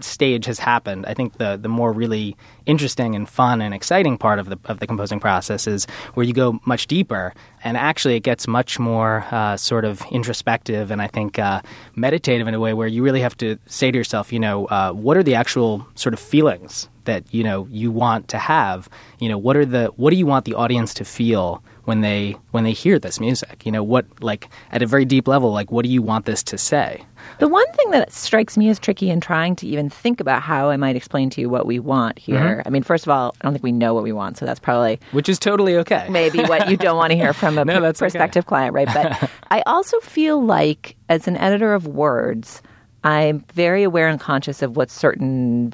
stage 0.00 0.46
has 0.46 0.58
happened, 0.58 1.06
I 1.06 1.14
think 1.14 1.38
the 1.38 1.56
the 1.56 1.68
more 1.68 1.92
really 1.92 2.36
interesting 2.66 3.14
and 3.14 3.28
fun 3.28 3.60
and 3.60 3.74
exciting 3.74 4.18
part 4.18 4.38
of 4.38 4.48
the 4.48 4.58
of 4.64 4.80
the 4.80 4.86
composing 4.86 5.20
process 5.20 5.66
is 5.66 5.86
where 6.14 6.24
you 6.24 6.32
go 6.32 6.60
much 6.64 6.86
deeper, 6.86 7.34
and 7.64 7.76
actually 7.76 8.16
it 8.16 8.22
gets 8.22 8.46
much 8.48 8.78
more 8.78 9.24
uh, 9.30 9.56
sort 9.56 9.84
of 9.84 10.02
introspective 10.10 10.90
and 10.90 11.02
I 11.02 11.06
think 11.06 11.38
uh, 11.38 11.62
meditative 11.94 12.48
in 12.48 12.54
a 12.54 12.60
way 12.60 12.72
where 12.74 12.88
you 12.88 13.02
really 13.02 13.20
have 13.20 13.36
to 13.38 13.58
say 13.66 13.90
to 13.90 13.98
yourself, 13.98 14.32
you 14.32 14.40
know, 14.40 14.66
uh, 14.66 14.92
what 14.92 15.16
are 15.16 15.22
the 15.22 15.34
actual 15.34 15.86
sort 15.94 16.14
of 16.14 16.20
feelings 16.20 16.88
that 17.04 17.24
you 17.32 17.44
know 17.44 17.66
you 17.70 17.90
want 17.90 18.28
to 18.28 18.38
have? 18.38 18.88
You 19.18 19.28
know, 19.28 19.38
what 19.38 19.56
are 19.56 19.66
the 19.66 19.86
what 19.96 20.10
do 20.10 20.16
you 20.16 20.26
want 20.26 20.44
the 20.44 20.54
audience 20.54 20.94
to 20.94 21.04
feel? 21.04 21.62
When 21.84 22.00
they 22.00 22.36
when 22.52 22.64
they 22.64 22.72
hear 22.72 22.98
this 22.98 23.18
music 23.20 23.64
you 23.66 23.72
know 23.72 23.82
what 23.82 24.04
like 24.22 24.48
at 24.70 24.82
a 24.82 24.86
very 24.86 25.04
deep 25.04 25.26
level 25.26 25.50
like 25.52 25.72
what 25.72 25.84
do 25.84 25.90
you 25.90 26.00
want 26.02 26.24
this 26.26 26.42
to 26.42 26.56
say 26.56 27.04
The 27.38 27.48
one 27.48 27.70
thing 27.72 27.90
that 27.92 28.12
strikes 28.12 28.56
me 28.56 28.68
as 28.68 28.78
tricky 28.78 29.08
in 29.10 29.20
trying 29.20 29.56
to 29.56 29.66
even 29.66 29.88
think 29.90 30.20
about 30.20 30.42
how 30.42 30.70
I 30.70 30.76
might 30.76 30.96
explain 30.96 31.30
to 31.30 31.40
you 31.40 31.48
what 31.48 31.66
we 31.66 31.78
want 31.78 32.18
here. 32.18 32.38
Mm-hmm. 32.58 32.66
I 32.68 32.70
mean, 32.70 32.82
first 32.82 33.06
of 33.06 33.10
all, 33.10 33.34
I 33.40 33.44
don't 33.44 33.52
think 33.52 33.62
we 33.62 33.72
know 33.72 33.94
what 33.94 34.02
we 34.02 34.12
want, 34.12 34.38
so 34.38 34.44
that's 34.46 34.60
probably 34.60 34.98
which 35.12 35.28
is 35.28 35.38
totally 35.38 35.76
okay 35.76 36.06
maybe 36.10 36.40
what 36.42 36.68
you 36.68 36.76
don't 36.76 36.96
want 36.96 37.10
to 37.10 37.16
hear 37.16 37.32
from 37.32 37.58
a 37.58 37.64
No, 37.70 37.76
pr- 37.76 37.80
that's 37.80 38.00
okay. 38.02 38.10
prospective 38.10 38.46
client, 38.46 38.74
right? 38.74 38.88
But 38.92 39.30
I 39.50 39.62
also 39.66 39.98
feel 40.00 40.44
like, 40.44 40.96
as 41.08 41.26
an 41.28 41.36
editor 41.36 41.74
of 41.74 41.86
words, 41.86 42.60
I'm 43.04 43.44
very 43.54 43.82
aware 43.82 44.08
and 44.08 44.20
conscious 44.20 44.62
of 44.62 44.76
what 44.76 44.90
certain 44.90 45.72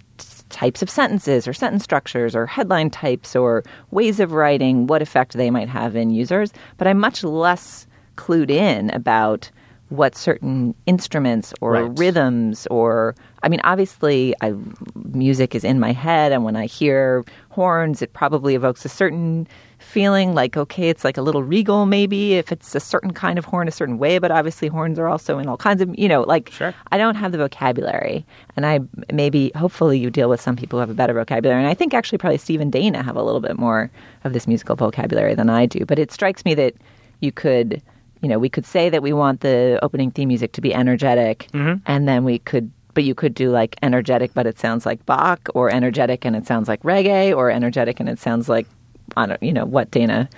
types 0.50 0.82
of 0.82 0.90
sentences 0.90 1.46
or 1.46 1.52
sentence 1.52 1.84
structures 1.84 2.34
or 2.34 2.46
headline 2.46 2.90
types 2.90 3.36
or 3.36 3.62
ways 3.90 4.20
of 4.20 4.32
writing, 4.32 4.86
what 4.86 5.02
effect 5.02 5.34
they 5.34 5.50
might 5.50 5.68
have 5.68 5.96
in 5.96 6.10
users. 6.10 6.52
But 6.76 6.86
I'm 6.86 6.98
much 6.98 7.24
less 7.24 7.86
clued 8.16 8.50
in 8.50 8.90
about 8.90 9.50
what 9.90 10.14
certain 10.14 10.74
instruments 10.86 11.54
or 11.60 11.72
Right. 11.72 11.98
rhythms 11.98 12.66
or 12.70 13.14
I 13.42 13.48
mean 13.48 13.60
obviously 13.64 14.34
I 14.42 14.54
music 15.04 15.54
is 15.54 15.64
in 15.64 15.80
my 15.80 15.92
head 15.92 16.32
and 16.32 16.44
when 16.44 16.56
I 16.56 16.66
hear 16.66 17.24
horns 17.50 18.02
it 18.02 18.12
probably 18.12 18.54
evokes 18.54 18.84
a 18.84 18.88
certain 18.88 19.46
feeling 19.78 20.34
like 20.34 20.56
okay 20.56 20.88
it's 20.90 21.04
like 21.04 21.16
a 21.16 21.22
little 21.22 21.42
regal 21.42 21.86
maybe 21.86 22.34
if 22.34 22.50
it's 22.52 22.74
a 22.74 22.80
certain 22.80 23.12
kind 23.12 23.38
of 23.38 23.44
horn 23.46 23.68
a 23.68 23.70
certain 23.70 23.96
way 23.96 24.18
but 24.18 24.30
obviously 24.30 24.68
horns 24.68 24.98
are 24.98 25.08
also 25.08 25.38
in 25.38 25.48
all 25.48 25.56
kinds 25.56 25.80
of 25.80 25.88
you 25.98 26.08
know 26.08 26.22
like 26.22 26.50
Sure. 26.50 26.74
I 26.92 26.98
don't 26.98 27.14
have 27.14 27.32
the 27.32 27.38
vocabulary 27.38 28.26
and 28.56 28.66
I 28.66 28.80
maybe 29.12 29.52
hopefully 29.56 29.98
you 29.98 30.10
deal 30.10 30.28
with 30.28 30.40
some 30.40 30.56
people 30.56 30.78
who 30.78 30.80
have 30.80 30.90
a 30.90 30.94
better 30.94 31.14
vocabulary 31.14 31.60
and 31.60 31.68
I 31.68 31.74
think 31.74 31.94
actually 31.94 32.18
probably 32.18 32.38
Steve 32.38 32.60
and 32.60 32.70
Dana 32.72 33.02
have 33.02 33.16
a 33.16 33.22
little 33.22 33.40
bit 33.40 33.58
more 33.58 33.90
of 34.24 34.32
this 34.34 34.46
musical 34.46 34.76
vocabulary 34.76 35.34
than 35.34 35.48
I 35.48 35.64
do 35.66 35.86
but 35.86 35.98
it 35.98 36.10
strikes 36.12 36.44
me 36.44 36.54
that 36.54 36.74
you 37.20 37.32
could 37.32 37.80
you 38.20 38.28
know 38.28 38.38
we 38.38 38.48
could 38.48 38.66
say 38.66 38.88
that 38.88 39.02
we 39.02 39.12
want 39.12 39.40
the 39.40 39.78
opening 39.82 40.10
theme 40.10 40.28
music 40.28 40.52
to 40.52 40.60
be 40.60 40.74
energetic 40.74 41.48
mm-hmm. 41.52 41.80
and 41.86 42.08
then 42.08 42.24
we 42.24 42.38
could 42.40 42.70
but 42.94 43.04
you 43.04 43.14
could 43.14 43.34
do 43.34 43.50
like 43.50 43.76
energetic 43.82 44.32
but 44.34 44.46
it 44.46 44.58
sounds 44.58 44.84
like 44.84 45.04
Bach 45.06 45.48
or 45.54 45.70
energetic 45.70 46.24
and 46.24 46.34
it 46.34 46.46
sounds 46.46 46.68
like 46.68 46.82
reggae 46.82 47.36
or 47.36 47.50
energetic 47.50 48.00
and 48.00 48.08
it 48.08 48.18
sounds 48.18 48.48
like 48.48 48.66
I 49.16 49.26
don't 49.26 49.42
you 49.42 49.52
know 49.52 49.64
what 49.64 49.90
Dana 49.90 50.28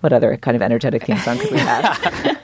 what 0.00 0.12
other 0.12 0.36
kind 0.36 0.54
of 0.54 0.62
energetic 0.62 1.04
theme 1.04 1.18
song 1.18 1.38
could 1.38 1.50
we 1.50 1.58
have 1.58 2.38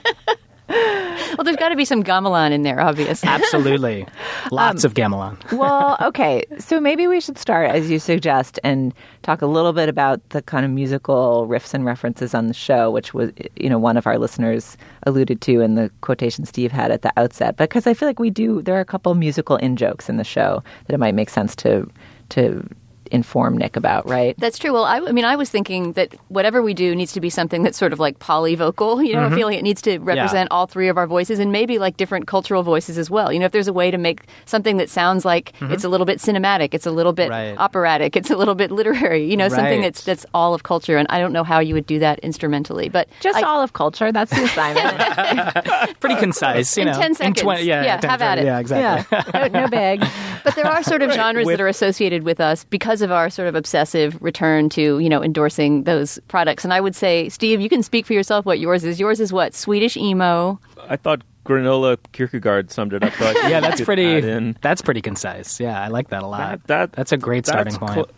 Well, 1.37 1.45
there's 1.45 1.57
got 1.57 1.69
to 1.69 1.75
be 1.75 1.85
some 1.85 2.03
gamelan 2.03 2.51
in 2.51 2.63
there, 2.63 2.79
obviously. 2.79 3.27
absolutely 3.29 4.03
um, 4.03 4.09
lots 4.51 4.83
of 4.83 4.93
gamelan 4.93 5.37
well, 5.51 5.97
okay. 6.01 6.43
So 6.59 6.79
maybe 6.79 7.07
we 7.07 7.19
should 7.19 7.37
start, 7.37 7.69
as 7.71 7.89
you 7.89 7.99
suggest, 7.99 8.59
and 8.63 8.93
talk 9.21 9.41
a 9.41 9.45
little 9.45 9.73
bit 9.73 9.89
about 9.89 10.27
the 10.29 10.41
kind 10.41 10.65
of 10.65 10.71
musical 10.71 11.47
riffs 11.47 11.73
and 11.73 11.85
references 11.85 12.33
on 12.33 12.47
the 12.47 12.53
show, 12.53 12.91
which 12.91 13.13
was, 13.13 13.31
you 13.55 13.69
know, 13.69 13.79
one 13.79 13.97
of 13.97 14.07
our 14.07 14.17
listeners 14.17 14.77
alluded 15.03 15.41
to 15.41 15.61
in 15.61 15.75
the 15.75 15.91
quotation 16.01 16.45
Steve 16.45 16.71
had 16.71 16.91
at 16.91 17.01
the 17.01 17.11
outset. 17.17 17.57
Because 17.57 17.87
I 17.87 17.93
feel 17.93 18.07
like 18.07 18.19
we 18.19 18.29
do, 18.29 18.61
there 18.61 18.75
are 18.75 18.81
a 18.81 18.85
couple 18.85 19.13
musical 19.15 19.57
in 19.57 19.75
jokes 19.75 20.09
in 20.09 20.17
the 20.17 20.23
show 20.23 20.63
that 20.85 20.93
it 20.93 20.99
might 20.99 21.15
make 21.15 21.29
sense 21.29 21.55
to 21.57 21.89
to 22.29 22.67
inform 23.13 23.57
Nick 23.57 23.75
about, 23.77 24.09
right? 24.09 24.35
That's 24.37 24.57
true. 24.57 24.73
Well, 24.73 24.83
I, 24.83 24.97
I 24.97 25.11
mean, 25.11 25.23
I 25.23 25.35
was 25.37 25.49
thinking 25.49 25.93
that 25.93 26.13
whatever 26.27 26.61
we 26.61 26.73
do 26.73 26.95
needs 26.95 27.13
to 27.13 27.21
be 27.21 27.29
something 27.29 27.63
that's 27.63 27.77
sort 27.77 27.93
of 27.93 27.99
like 27.99 28.19
polyvocal. 28.19 29.01
You 29.07 29.13
know, 29.13 29.21
Mhm. 29.29 29.31
I 29.31 29.35
feel 29.35 29.47
like 29.47 29.57
it 29.59 29.63
needs 29.63 29.81
to 29.83 29.99
represent 29.99 30.47
all 30.51 30.65
three 30.65 30.87
of 30.89 30.97
our 30.97 31.05
voices 31.07 31.37
and 31.39 31.51
maybe 31.51 31.77
like 31.77 31.95
different 31.95 32.25
cultural 32.27 32.63
voices 32.63 32.97
as 32.97 33.09
well. 33.09 33.31
You 33.31 33.39
know, 33.39 33.45
if 33.45 33.51
there's 33.51 33.67
a 33.67 33.73
way 33.73 33.91
to 33.91 33.97
make 33.97 34.21
something 34.45 34.77
that 34.77 34.89
sounds 34.89 35.23
like 35.25 35.53
Mhm. 35.59 35.71
it's 35.71 35.83
a 35.83 35.89
little 35.89 36.05
bit 36.05 36.17
cinematic, 36.19 36.73
it's 36.73 36.85
a 36.87 36.91
little 36.91 37.13
bit 37.13 37.29
Right. 37.29 37.55
operatic, 37.57 38.15
it's 38.17 38.31
a 38.31 38.35
little 38.35 38.55
bit 38.55 38.71
literary. 38.71 39.23
You 39.29 39.37
know, 39.37 39.47
something 39.49 39.81
that's 39.81 40.03
that's 40.03 40.25
all 40.33 40.53
of 40.55 40.63
culture. 40.63 40.97
And 40.97 41.07
I 41.11 41.19
don't 41.19 41.33
know 41.33 41.43
how 41.43 41.59
you 41.59 41.75
would 41.75 41.85
do 41.85 41.99
that 41.99 42.19
instrumentally, 42.19 42.89
but 42.89 43.07
Just 43.19 43.37
I- 43.37 43.43
all 43.43 43.61
of 43.61 43.73
culture. 43.73 44.11
That's 44.11 44.31
the 44.31 44.43
assignment. 44.43 45.99
Pretty 45.99 46.15
concise, 46.15 46.75
you 46.77 46.81
In 46.83 46.87
know. 46.89 46.97
10 46.99 47.13
seconds. 47.15 47.41
20 47.41 47.63
yeah, 47.63 47.83
Yeah, 47.83 47.97
10, 47.97 48.09
have 48.09 48.21
at 48.21 48.37
it. 48.39 48.45
Yeah, 48.45 48.59
exactly. 48.59 49.19
Yeah. 49.33 49.47
No, 49.49 49.61
no 49.61 49.67
big. 49.67 50.03
But 50.43 50.55
there 50.55 50.65
are 50.67 50.81
sort 50.83 51.01
of 51.03 51.11
genres 51.19 51.45
With- 51.45 51.57
that 51.57 51.63
are 51.63 51.67
associated 51.67 52.23
with 52.23 52.39
us 52.39 52.63
because 52.63 53.01
of 53.03 53.11
our 53.11 53.29
sort 53.29 53.47
of 53.47 53.55
obsessive 53.55 54.21
return 54.21 54.69
to, 54.69 54.99
you 54.99 55.09
know, 55.09 55.21
endorsing 55.23 55.83
those 55.83 56.19
products. 56.27 56.63
And 56.63 56.73
I 56.73 56.81
would 56.81 56.95
say, 56.95 57.29
Steve, 57.29 57.61
you 57.61 57.69
can 57.69 57.83
speak 57.83 58.05
for 58.05 58.13
yourself 58.13 58.45
what 58.45 58.59
yours 58.59 58.83
is. 58.83 58.99
Yours 58.99 59.19
is 59.19 59.31
what? 59.31 59.53
Swedish 59.53 59.95
emo. 59.95 60.59
I 60.89 60.95
thought 60.95 61.21
Granola 61.45 61.97
Kierkegaard 62.13 62.71
summed 62.71 62.93
it 62.93 63.03
up. 63.03 63.13
So 63.13 63.25
I 63.27 63.33
think 63.33 63.49
yeah, 63.49 63.59
that's 63.59 63.81
pretty. 63.81 64.53
That's 64.61 64.81
pretty 64.81 65.01
concise. 65.01 65.59
Yeah, 65.59 65.79
I 65.79 65.89
like 65.89 66.09
that 66.09 66.23
a 66.23 66.27
lot. 66.27 66.39
That- 66.39 66.67
that- 66.67 66.91
that's 66.93 67.11
a 67.11 67.17
great 67.17 67.45
starting 67.45 67.73
that's 67.73 67.77
point. 67.77 67.93
clo- 67.93 68.09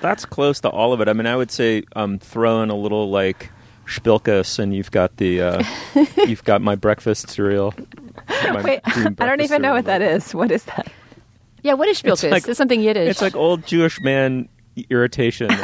that's 0.00 0.24
close 0.24 0.60
to 0.60 0.68
all 0.68 0.92
of 0.92 1.00
it. 1.00 1.08
I 1.08 1.12
mean, 1.12 1.26
I 1.26 1.36
would 1.36 1.50
say 1.50 1.84
um, 1.96 2.18
throw 2.18 2.62
in 2.62 2.70
a 2.70 2.74
little 2.76 3.08
like 3.10 3.50
Spilkus, 3.86 4.58
and 4.58 4.74
you've 4.74 4.90
got 4.90 5.16
the 5.16 5.40
uh, 5.42 5.64
you've 6.16 6.44
got 6.44 6.60
my 6.60 6.74
breakfast 6.74 7.30
cereal. 7.30 7.72
My 8.28 8.62
Wait, 8.62 8.80
I 8.84 8.92
don't 9.04 9.14
breakfast 9.14 9.44
even 9.50 9.62
know 9.62 9.72
what 9.74 9.84
that 9.86 10.02
is. 10.02 10.34
What 10.34 10.50
is 10.50 10.64
that? 10.64 10.90
Yeah, 11.62 11.74
what 11.74 11.88
is 11.88 12.02
It's 12.04 12.22
Spilkus? 12.22 12.30
like- 12.30 12.48
It's 12.48 12.58
something 12.58 12.80
Yiddish. 12.80 13.10
It's 13.10 13.22
like 13.22 13.36
old 13.36 13.66
Jewish 13.66 14.00
man 14.00 14.48
irritation. 14.88 15.50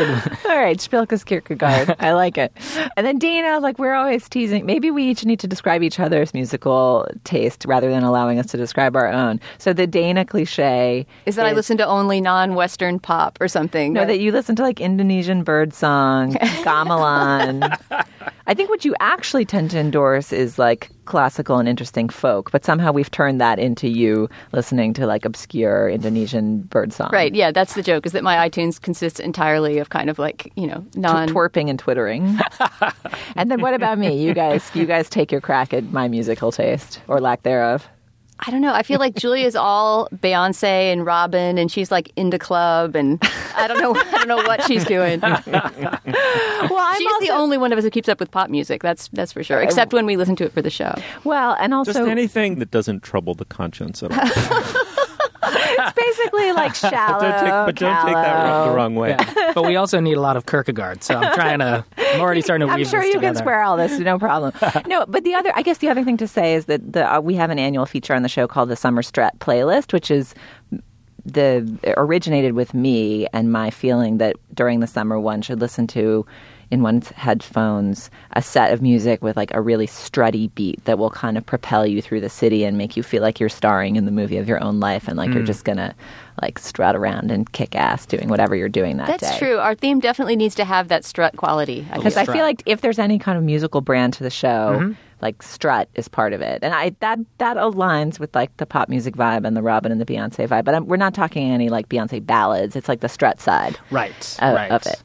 All 0.00 0.56
right, 0.56 0.78
Spilkus 0.78 1.24
Kierkegaard. 1.24 1.94
I 2.00 2.12
like 2.12 2.38
it. 2.38 2.52
And 2.96 3.06
then 3.06 3.18
Dana, 3.18 3.60
like 3.60 3.78
we're 3.78 3.92
always 3.94 4.28
teasing. 4.28 4.64
Maybe 4.66 4.90
we 4.90 5.04
each 5.04 5.24
need 5.24 5.38
to 5.40 5.46
describe 5.46 5.82
each 5.82 6.00
other's 6.00 6.32
musical 6.34 7.06
taste 7.24 7.64
rather 7.66 7.90
than 7.90 8.02
allowing 8.02 8.38
us 8.38 8.46
to 8.46 8.56
describe 8.56 8.96
our 8.96 9.06
own. 9.12 9.40
So 9.58 9.72
the 9.72 9.86
Dana 9.86 10.24
cliche 10.24 11.06
is 11.26 11.36
that 11.36 11.46
I 11.46 11.52
listen 11.52 11.76
to 11.78 11.86
only 11.86 12.20
non-Western 12.20 12.98
pop 12.98 13.38
or 13.40 13.48
something. 13.48 13.92
No, 13.92 14.06
that 14.06 14.20
you 14.20 14.32
listen 14.32 14.56
to 14.56 14.62
like 14.62 14.80
Indonesian 14.80 15.44
bird 15.44 15.72
song, 15.74 16.32
gamelan. 16.64 17.78
I 18.46 18.54
think 18.54 18.70
what 18.70 18.84
you 18.84 18.94
actually 19.00 19.44
tend 19.44 19.70
to 19.72 19.78
endorse 19.78 20.32
is 20.32 20.58
like 20.58 20.90
classical 21.10 21.58
and 21.58 21.68
interesting 21.68 22.08
folk, 22.08 22.52
but 22.52 22.64
somehow 22.64 22.92
we've 22.92 23.10
turned 23.10 23.40
that 23.40 23.58
into 23.58 23.88
you 23.88 24.28
listening 24.52 24.94
to 24.94 25.06
like 25.06 25.24
obscure 25.24 25.90
Indonesian 25.90 26.60
bird 26.60 26.92
song. 26.92 27.10
Right, 27.12 27.34
yeah, 27.34 27.50
that's 27.50 27.74
the 27.74 27.82
joke, 27.82 28.06
is 28.06 28.12
that 28.12 28.22
my 28.22 28.48
iTunes 28.48 28.80
consists 28.80 29.18
entirely 29.18 29.78
of 29.78 29.90
kind 29.90 30.08
of 30.08 30.20
like, 30.20 30.52
you 30.54 30.68
know, 30.68 30.86
non... 30.94 31.28
Twerping 31.28 31.68
and 31.68 31.80
twittering. 31.80 32.38
and 33.36 33.50
then 33.50 33.60
what 33.60 33.74
about 33.74 33.98
me? 33.98 34.22
You 34.22 34.34
guys, 34.34 34.70
you 34.72 34.86
guys 34.86 35.10
take 35.10 35.32
your 35.32 35.40
crack 35.40 35.74
at 35.74 35.92
my 35.92 36.06
musical 36.06 36.52
taste 36.52 37.00
or 37.08 37.20
lack 37.20 37.42
thereof. 37.42 37.88
I 38.46 38.50
don't 38.50 38.62
know. 38.62 38.72
I 38.72 38.82
feel 38.82 38.98
like 38.98 39.14
Julia's 39.16 39.54
all 39.54 40.08
Beyonce 40.14 40.92
and 40.92 41.04
Robyn, 41.04 41.58
and 41.58 41.70
she's 41.70 41.90
like 41.90 42.10
into 42.16 42.38
club, 42.38 42.96
and 42.96 43.18
I 43.54 43.66
don't 43.68 43.80
know. 43.80 43.94
I 43.94 44.10
don't 44.12 44.28
know 44.28 44.36
what 44.36 44.64
she's 44.64 44.84
doing. 44.84 45.20
well, 45.20 45.36
I'm 45.44 46.96
she's 46.96 47.18
the 47.20 47.30
only 47.32 47.58
one 47.58 47.72
of 47.72 47.78
us 47.78 47.84
who 47.84 47.90
keeps 47.90 48.08
up 48.08 48.18
with 48.18 48.30
pop 48.30 48.48
music. 48.48 48.82
That's 48.82 49.08
that's 49.08 49.32
for 49.32 49.44
sure. 49.44 49.60
Except 49.60 49.92
when 49.92 50.06
we 50.06 50.16
listen 50.16 50.36
to 50.36 50.44
it 50.44 50.52
for 50.52 50.62
the 50.62 50.70
show. 50.70 50.94
Well, 51.24 51.56
and 51.60 51.74
also 51.74 51.92
Just 51.92 52.08
anything 52.08 52.58
that 52.60 52.70
doesn't 52.70 53.02
trouble 53.02 53.34
the 53.34 53.44
conscience 53.44 54.02
at 54.02 54.12
all. 54.12 54.84
it's 55.86 55.92
basically 55.92 56.52
like 56.52 56.74
shallow. 56.74 57.18
But 57.20 57.30
don't 57.30 57.40
take, 57.40 57.50
but 57.50 57.74
don't 57.76 58.06
take 58.06 58.14
that 58.14 58.44
wrong, 58.44 58.68
the 58.68 58.74
wrong 58.74 58.94
way. 58.94 59.10
Yeah. 59.10 59.52
but 59.54 59.64
we 59.66 59.76
also 59.76 60.00
need 60.00 60.14
a 60.14 60.20
lot 60.20 60.36
of 60.36 60.46
Kierkegaard, 60.46 61.02
so 61.02 61.16
I'm 61.16 61.34
trying 61.34 61.58
to. 61.60 61.84
I'm 61.98 62.20
already 62.20 62.40
starting 62.40 62.66
to 62.66 62.72
I'm 62.72 62.78
weave 62.78 62.88
sure 62.88 63.00
this 63.00 63.08
you 63.08 63.12
can 63.14 63.20
together. 63.20 63.38
square 63.38 63.62
all 63.62 63.76
this, 63.76 63.98
no 63.98 64.18
problem. 64.18 64.52
no, 64.86 65.04
but 65.06 65.24
the 65.24 65.34
other, 65.34 65.52
I 65.54 65.62
guess, 65.62 65.78
the 65.78 65.88
other 65.88 66.04
thing 66.04 66.16
to 66.18 66.28
say 66.28 66.54
is 66.54 66.66
that 66.66 66.92
the 66.92 67.14
uh, 67.14 67.20
we 67.20 67.34
have 67.34 67.50
an 67.50 67.58
annual 67.58 67.86
feature 67.86 68.14
on 68.14 68.22
the 68.22 68.28
show 68.28 68.46
called 68.46 68.68
the 68.68 68.76
Summer 68.76 69.02
Strut 69.02 69.38
Playlist, 69.38 69.92
which 69.92 70.10
is 70.10 70.34
the 71.24 71.78
originated 71.96 72.54
with 72.54 72.74
me 72.74 73.26
and 73.32 73.52
my 73.52 73.70
feeling 73.70 74.18
that 74.18 74.36
during 74.54 74.80
the 74.80 74.86
summer 74.86 75.20
one 75.20 75.42
should 75.42 75.60
listen 75.60 75.86
to 75.86 76.24
in 76.70 76.82
one's 76.82 77.08
headphones 77.08 78.10
a 78.32 78.42
set 78.42 78.72
of 78.72 78.80
music 78.80 79.22
with 79.22 79.36
like 79.36 79.52
a 79.54 79.60
really 79.60 79.86
strutty 79.86 80.54
beat 80.54 80.84
that 80.84 80.98
will 80.98 81.10
kind 81.10 81.36
of 81.36 81.44
propel 81.44 81.86
you 81.86 82.00
through 82.00 82.20
the 82.20 82.28
city 82.28 82.64
and 82.64 82.78
make 82.78 82.96
you 82.96 83.02
feel 83.02 83.22
like 83.22 83.40
you're 83.40 83.48
starring 83.48 83.96
in 83.96 84.04
the 84.04 84.10
movie 84.12 84.36
of 84.36 84.48
your 84.48 84.62
own 84.62 84.78
life 84.80 85.08
and 85.08 85.16
like 85.16 85.32
you're 85.32 85.42
Mm. 85.42 85.46
just 85.46 85.64
gonna 85.64 85.94
like 86.42 86.58
strut 86.58 86.94
around 86.96 87.30
and 87.30 87.50
kick 87.52 87.74
ass 87.74 88.06
doing 88.06 88.28
whatever 88.28 88.54
you're 88.54 88.68
doing 88.68 88.96
that 88.98 89.06
That's 89.08 89.22
day. 89.22 89.26
That's 89.28 89.38
true. 89.38 89.58
Our 89.58 89.74
theme 89.74 90.00
definitely 90.00 90.36
needs 90.36 90.54
to 90.54 90.64
have 90.64 90.88
that 90.88 91.04
strut 91.04 91.36
quality. 91.36 91.86
Because 91.92 92.16
I 92.16 92.24
feel. 92.24 92.34
feel 92.34 92.44
like 92.44 92.62
if 92.66 92.80
there's 92.80 92.98
any 92.98 93.18
kind 93.18 93.36
of 93.36 93.44
musical 93.44 93.80
brand 93.80 94.12
to 94.14 94.22
the 94.22 94.30
show, 94.30 94.78
Mhm. 94.80 94.96
like 95.20 95.42
strut 95.42 95.88
is 95.96 96.08
part 96.08 96.32
of 96.32 96.40
it, 96.40 96.60
and 96.62 96.72
I 96.72 96.94
that 97.00 97.18
that 97.38 97.56
aligns 97.58 98.18
with 98.18 98.34
like 98.34 98.56
the 98.56 98.64
pop 98.64 98.88
music 98.88 99.16
vibe 99.16 99.44
and 99.44 99.54
the 99.56 99.60
Robyn 99.62 99.92
and 99.92 100.00
the 100.00 100.06
Beyonce 100.06 100.48
vibe. 100.48 100.64
But 100.64 100.74
I'm, 100.76 100.86
we're 100.86 100.96
not 100.96 101.12
talking 101.14 101.50
any 101.50 101.68
like 101.68 101.88
Beyonce 101.90 102.24
ballads. 102.24 102.74
It's 102.76 102.88
like 102.88 103.00
the 103.00 103.08
strut 103.08 103.38
side, 103.40 103.76
right, 103.90 104.38
of, 104.40 104.54
right. 104.54 104.70
of 104.70 104.86
it. 104.86 105.02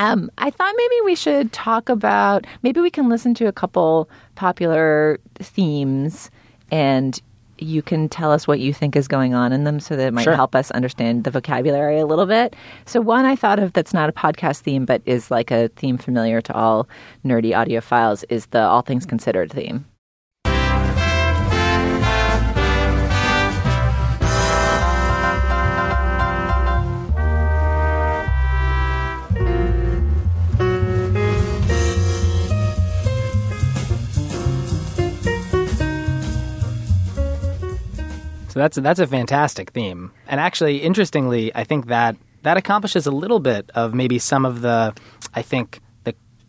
Um, 0.00 0.30
I 0.38 0.50
thought 0.50 0.74
maybe 0.76 0.94
we 1.04 1.14
should 1.14 1.52
talk 1.52 1.88
about 1.90 2.46
maybe 2.62 2.80
we 2.80 2.90
can 2.90 3.08
listen 3.08 3.34
to 3.34 3.46
a 3.46 3.52
couple 3.52 4.08
popular 4.34 5.18
themes 5.38 6.30
and 6.72 7.20
you 7.58 7.82
can 7.82 8.08
tell 8.08 8.32
us 8.32 8.48
what 8.48 8.58
you 8.60 8.72
think 8.72 8.96
is 8.96 9.06
going 9.06 9.34
on 9.34 9.52
in 9.52 9.64
them 9.64 9.78
so 9.78 9.94
that 9.94 10.06
it 10.06 10.14
might 10.14 10.22
Sure. 10.24 10.34
help 10.34 10.54
us 10.54 10.70
understand 10.70 11.24
the 11.24 11.30
vocabulary 11.30 11.98
a 12.00 12.06
little 12.06 12.24
bit. 12.24 12.56
So 12.86 13.02
one 13.02 13.26
I 13.26 13.36
thought 13.36 13.58
of 13.58 13.74
that's 13.74 13.92
not 13.92 14.08
a 14.08 14.12
podcast 14.12 14.60
theme 14.60 14.86
but 14.86 15.02
is 15.04 15.30
like 15.30 15.50
a 15.50 15.68
theme 15.76 15.98
familiar 15.98 16.40
to 16.40 16.54
all 16.54 16.88
nerdy 17.22 17.50
audiophiles 17.50 18.24
is 18.30 18.46
the 18.46 18.60
All 18.62 18.80
Things 18.80 19.04
Considered 19.04 19.52
theme. 19.52 19.84
So 38.50 38.58
that's 38.58 38.76
that's 38.76 38.98
a 38.98 39.06
fantastic 39.06 39.70
theme, 39.70 40.10
and 40.26 40.40
actually, 40.40 40.78
interestingly, 40.78 41.54
I 41.54 41.62
think 41.62 41.86
that 41.86 42.16
that 42.42 42.56
accomplishes 42.56 43.06
a 43.06 43.12
little 43.12 43.38
bit 43.38 43.70
of 43.76 43.94
maybe 43.94 44.18
some 44.18 44.44
of 44.44 44.60
the, 44.62 44.92
I 45.34 45.42
think 45.42 45.80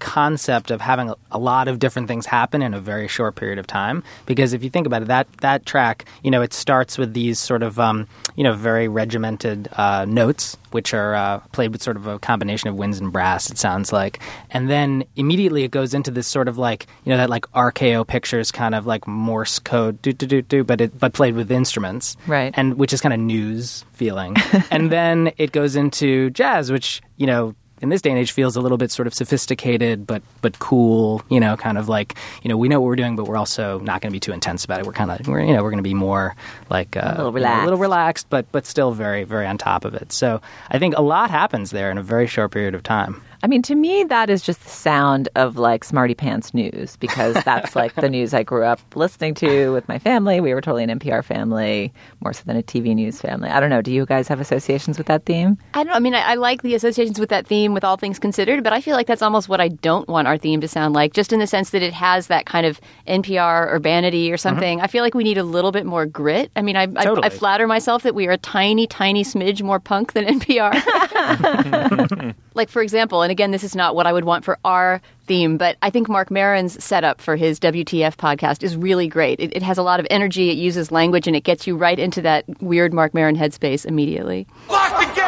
concept 0.02 0.72
of 0.72 0.82
having 0.82 1.10
a, 1.10 1.16
a 1.32 1.38
lot 1.40 1.68
of 1.70 1.80
different 1.80 2.08
things 2.10 2.26
happen 2.26 2.62
in 2.62 2.74
a 2.74 2.80
very 2.82 3.08
short 3.08 3.36
period 3.36 3.58
of 3.60 3.68
time. 3.68 4.04
Because 4.26 4.52
if 4.52 4.64
you 4.64 4.70
think 4.70 4.86
about 4.88 5.04
it, 5.04 5.08
that 5.08 5.28
that 5.38 5.66
track, 5.66 6.06
you 6.24 6.32
know, 6.32 6.42
it 6.42 6.52
starts 6.54 6.98
with 6.98 7.14
these 7.14 7.40
sort 7.40 7.64
of, 7.64 7.80
um, 7.80 8.08
you 8.36 8.44
know, 8.44 8.54
very 8.54 8.88
regimented 8.88 9.70
uh, 9.78 10.04
notes, 10.06 10.58
which 10.72 10.94
are 10.94 11.16
uh, 11.16 11.40
played 11.54 11.72
with 11.72 11.82
sort 11.82 11.96
of 11.98 12.08
a 12.08 12.20
combination 12.20 12.68
of 12.70 12.76
winds 12.76 13.00
and 13.00 13.12
brass. 13.14 13.50
It 13.50 13.58
sounds 13.58 13.94
like, 13.94 14.20
and 14.50 14.70
then 14.70 15.04
immediately 15.16 15.64
it 15.64 15.72
goes 15.72 15.94
into 15.94 16.12
this 16.12 16.28
sort 16.28 16.48
of 16.48 16.58
like, 16.58 16.88
you 17.06 17.12
know, 17.12 17.18
that 17.18 17.30
like 17.30 17.46
RKO 17.52 18.06
pictures 18.08 18.52
kind 18.52 18.74
of 18.76 18.86
like 18.86 19.08
Morse 19.08 19.60
code, 19.60 20.02
do 20.02 20.12
do 20.12 20.26
do 20.26 20.42
do, 20.42 20.64
but 20.64 20.82
it 20.82 20.98
but 21.00 21.14
played 21.14 21.36
with 21.36 21.52
instruments, 21.52 22.18
Right. 22.28 22.54
and 22.58 22.76
which 22.80 22.92
is 22.94 23.02
kind 23.02 23.14
of 23.14 23.20
news 23.20 23.86
feeling. 23.94 24.36
and 24.72 24.92
then 24.92 25.32
it 25.38 25.52
goes 25.52 25.76
into 25.76 26.30
jazz, 26.32 26.72
which 26.72 27.02
you 27.18 27.28
know 27.28 27.54
in 27.82 27.90
this 27.90 28.02
day 28.02 28.12
and 28.12 28.20
age 28.20 28.32
feels 28.32 28.56
a 28.56 28.62
little 28.62 28.78
bit 28.78 28.92
sort 28.92 29.08
of 29.08 29.14
sophisticated, 29.14 30.06
but 30.06 30.22
but 30.42 30.60
cool. 30.60 31.24
You 31.30 31.40
know, 31.40 31.58
kind 31.58 31.78
of 31.78 31.90
like 31.90 32.16
you 32.44 32.50
know 32.50 32.58
we 32.58 32.70
know 32.70 32.80
what 32.80 32.88
we're 32.88 32.96
doing, 32.96 33.16
but 33.16 33.26
we're 33.28 33.38
also 33.38 33.80
not 33.80 34.02
going 34.02 34.12
to 34.12 34.16
be 34.16 34.20
too 34.20 34.32
intense 34.32 34.64
about 34.64 34.80
it. 34.80 34.86
We're 34.86 34.94
kind 34.94 35.12
of 35.12 35.28
we're 35.28 35.42
you 35.42 35.54
know 35.54 35.64
we're 35.64 35.72
going 35.72 35.84
to 35.84 35.90
be 35.90 35.94
more 35.94 36.36
like 36.70 36.96
uh, 36.96 37.16
little 37.18 37.38
you 37.38 37.44
know, 37.44 37.56
a 37.56 37.66
little 37.66 37.80
relaxed. 37.80 37.82
relaxed, 37.82 38.30
but 38.30 38.52
but 38.52 38.66
still 38.66 38.92
very 38.92 39.24
very 39.24 39.48
on 39.48 39.58
top 39.58 39.86
of 39.86 39.94
it. 39.96 40.12
So 40.12 40.42
I 40.70 40.80
think 40.80 40.96
a 40.98 41.02
lot 41.02 41.32
happens 41.32 41.72
there 41.72 41.92
in 41.92 41.98
a 41.98 42.04
very 42.04 42.28
short 42.28 42.52
period 42.52 42.76
of 42.76 42.84
time. 42.84 43.22
I 43.44 43.48
mean, 43.48 43.64
to 43.64 43.76
me, 43.76 44.04
that 44.04 44.30
is 44.30 44.44
just 44.44 44.64
the 44.64 44.70
sound 44.70 45.28
of 45.36 45.58
like 45.58 45.84
Smarty 45.84 46.14
Pants 46.14 46.54
news 46.54 46.96
because 46.98 47.36
that's 47.44 47.76
like 47.76 47.96
the 47.96 48.10
news 48.18 48.34
I 48.34 48.44
grew 48.44 48.64
up 48.64 48.80
listening 48.96 49.34
to 49.36 49.72
with 49.74 49.88
my 49.88 49.98
family. 49.98 50.40
We 50.40 50.54
were 50.54 50.62
totally 50.62 50.84
an 50.84 51.00
NPR 51.00 51.24
family, 51.24 51.92
more 52.20 52.34
so 52.34 52.44
than 52.46 52.56
a 52.56 52.62
TV 52.62 52.94
news 52.94 53.20
family. 53.20 53.50
I 53.50 53.60
don't 53.60 53.72
know. 53.72 53.82
Do 53.82 53.92
you 53.92 54.06
guys 54.06 54.28
have 54.28 54.40
associations 54.40 55.00
with 55.00 55.08
that 55.08 55.26
theme? 55.26 55.58
I 55.74 55.84
don't. 55.84 55.94
I 55.94 56.00
mean, 56.00 56.14
I, 56.14 56.22
I 56.22 56.34
like 56.36 56.62
the 56.62 56.76
associations 56.76 57.20
with 57.20 57.30
that 57.30 57.48
theme, 57.48 57.74
with 57.74 57.84
all 57.84 57.98
things 57.98 58.20
considered, 58.20 58.64
but 58.64 58.74
I 58.74 58.82
feel 58.82 58.96
like 58.96 59.08
that's 59.08 59.24
almost 59.24 59.50
what 59.50 59.60
I 59.60 59.70
don't 59.70 60.08
want 60.08 60.28
our 60.28 60.38
theme 60.38 60.62
to 60.62 60.68
sound 60.68 60.94
like. 60.94 61.14
Just 61.14 61.34
in 61.34 61.40
the 61.40 61.48
sense 61.48 61.72
that 61.72 61.82
it 61.82 61.94
has 61.94 62.28
that 62.28 62.46
kind 62.46 62.68
of 62.68 62.80
NPR 63.08 63.72
urbanity 63.74 64.32
or 64.32 64.36
mm-hmm. 64.36 64.42
something. 64.42 64.82
I 64.82 64.88
feel 64.88 65.04
like 65.04 65.16
we 65.16 65.24
need 65.24 65.40
a 65.40 65.44
little 65.44 65.72
bit 65.72 65.88
more 65.88 66.06
grit. 66.06 66.52
I 66.56 66.62
mean, 66.62 66.76
I, 66.76 66.84
I, 66.84 67.16
I 67.24 67.30
flatter 67.30 67.66
myself 67.66 68.04
that 68.04 68.14
we 68.14 68.28
are 68.28 68.32
a 68.32 68.38
tiny, 68.38 68.86
tiny 68.86 69.24
smidge 69.24 69.64
more 69.64 69.80
punk 69.80 70.14
than 70.14 70.26
NPR. 70.26 70.74
like 72.54 72.70
for 72.70 72.82
example, 72.82 73.22
and 73.22 73.32
again, 73.32 73.52
this 73.52 73.64
is 73.64 73.76
not 73.76 73.96
what 73.96 74.08
I 74.08 74.14
would 74.14 74.26
want 74.26 74.46
for 74.46 74.58
our 74.66 75.02
theme, 75.28 75.58
but 75.58 75.78
I 75.82 75.90
think 75.90 76.10
Marc 76.10 76.32
Maron's 76.32 76.84
setup 76.84 77.22
for 77.22 77.36
his 77.36 77.60
WTF 77.60 78.16
podcast 78.16 78.64
is 78.64 78.76
really 78.76 79.08
great. 79.08 79.40
It, 79.40 79.56
it 79.56 79.64
has 79.64 79.78
a 79.78 79.84
lot 79.84 80.00
of 80.00 80.08
energy. 80.10 80.50
It 80.50 80.58
uses 80.58 80.92
language, 80.92 81.28
and 81.28 81.36
it 81.36 81.44
gets 81.44 81.68
you 81.68 81.76
right 81.78 81.98
into 81.98 82.22
that 82.24 82.46
weird 82.62 82.94
Marc 82.94 83.14
Maron 83.14 83.36
headspace 83.36 83.86
immediately. 83.86 84.48
Lock 84.70 85.00
the 85.00 85.06
gate! 85.16 85.22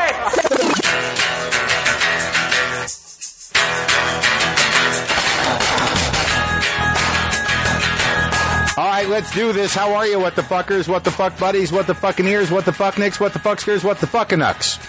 All 8.75 8.85
right, 8.85 9.07
let's 9.07 9.31
do 9.33 9.53
this. 9.53 9.75
How 9.75 9.93
are 9.93 10.07
you, 10.07 10.19
what 10.19 10.35
the 10.35 10.41
fuckers, 10.41 10.87
what 10.87 11.03
the 11.03 11.11
fuck 11.11 11.37
buddies, 11.37 11.71
what 11.71 11.85
the 11.85 11.93
fucking 11.93 12.27
ears, 12.27 12.49
what 12.49 12.65
the 12.65 12.73
fuck 12.73 12.97
nicks, 12.97 13.19
what 13.19 13.31
the 13.31 13.37
fuckskers, 13.39 13.83
what 13.83 13.99
the 13.99 14.07
fucking 14.07 14.39
nucks? 14.39 14.79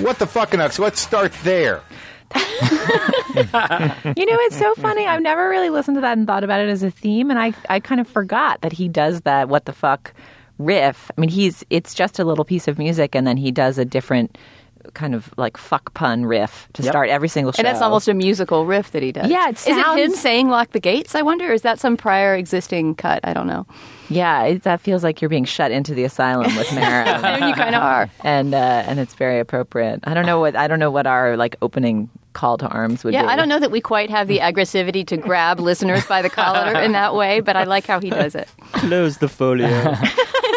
What 0.00 0.18
the 0.18 0.26
fucking 0.26 0.58
nucks? 0.58 0.78
Let's 0.78 1.00
start 1.00 1.32
there. 1.42 1.82
You 3.34 4.26
know, 4.26 4.36
it's 4.42 4.58
so 4.58 4.74
funny. 4.74 5.06
I've 5.06 5.22
never 5.22 5.48
really 5.48 5.70
listened 5.70 5.96
to 5.96 6.00
that 6.00 6.18
and 6.18 6.26
thought 6.26 6.42
about 6.44 6.60
it 6.60 6.68
as 6.68 6.82
a 6.82 6.90
theme, 6.90 7.30
and 7.30 7.38
I 7.38 7.52
I 7.68 7.80
kind 7.80 8.00
of 8.00 8.08
forgot 8.08 8.60
that 8.62 8.72
he 8.72 8.88
does 8.88 9.20
that. 9.22 9.48
What 9.48 9.64
the 9.66 9.72
fuck 9.72 10.12
riff? 10.58 11.10
I 11.16 11.20
mean, 11.20 11.30
he's 11.30 11.64
it's 11.70 11.94
just 11.94 12.18
a 12.18 12.24
little 12.24 12.44
piece 12.44 12.66
of 12.68 12.78
music, 12.78 13.14
and 13.14 13.26
then 13.26 13.36
he 13.36 13.50
does 13.52 13.78
a 13.78 13.84
different 13.84 14.36
kind 14.94 15.14
of 15.14 15.32
like 15.36 15.56
fuck 15.56 15.94
pun 15.94 16.26
riff 16.26 16.68
to 16.74 16.82
Yep. 16.82 16.92
start 16.92 17.08
every 17.08 17.28
single 17.28 17.52
show. 17.52 17.60
And 17.60 17.66
that's 17.66 17.80
almost 17.82 18.08
a 18.08 18.14
musical 18.14 18.66
riff 18.66 18.90
that 18.92 19.02
he 19.02 19.12
does. 19.12 19.30
Yeah, 19.30 19.48
it 19.50 19.56
Is 19.56 19.66
it 19.68 19.98
him 19.98 20.12
saying 20.12 20.48
"lock 20.48 20.70
the 20.72 20.80
gates"? 20.80 21.14
I 21.14 21.22
wonder. 21.22 21.50
Or 21.50 21.52
is 21.54 21.62
that 21.62 21.78
some 21.78 21.96
prior 21.96 22.34
existing 22.34 22.96
cut? 22.96 23.20
I 23.24 23.32
don't 23.32 23.46
know. 23.46 23.66
Yeah, 24.10 24.42
it, 24.44 24.64
that 24.64 24.80
feels 24.80 25.02
like 25.04 25.22
you're 25.22 25.28
being 25.28 25.44
shut 25.44 25.70
into 25.70 25.94
the 25.94 26.04
asylum 26.04 26.54
with 26.56 26.72
Mara. 26.74 27.06
And 27.30 27.48
you 27.48 27.54
kind 27.54 27.74
of 27.74 27.82
are. 27.82 28.10
and 28.24 28.54
uh, 28.54 28.58
and 28.86 28.98
it's 28.98 29.14
very 29.14 29.38
appropriate. 29.38 30.00
I 30.04 30.14
don't 30.14 30.26
know 30.26 30.40
what 30.40 30.56
I 30.56 30.66
don't 30.68 30.78
know 30.80 30.90
what 30.90 31.06
our 31.06 31.36
like 31.36 31.56
opening 31.62 32.10
call 32.32 32.58
to 32.58 32.66
arms 32.68 33.04
would 33.04 33.10
be. 33.10 33.14
Yeah, 33.14 33.22
be. 33.22 33.28
I 33.28 33.36
don't 33.36 33.48
know 33.48 33.58
that 33.60 33.70
we 33.70 33.80
quite 33.80 34.10
have 34.10 34.28
the 34.28 34.38
aggressivity 34.40 35.06
to 35.06 35.16
grab 35.16 35.60
listeners 35.60 36.04
by 36.06 36.22
the 36.22 36.30
collar 36.30 36.80
in 36.80 36.92
that 36.92 37.14
way, 37.14 37.40
but 37.40 37.56
I 37.56 37.64
like 37.64 37.86
how 37.86 38.00
he 38.00 38.10
does 38.10 38.34
it. 38.34 38.48
Close 38.72 39.18
the 39.18 39.28
folio. 39.28 39.68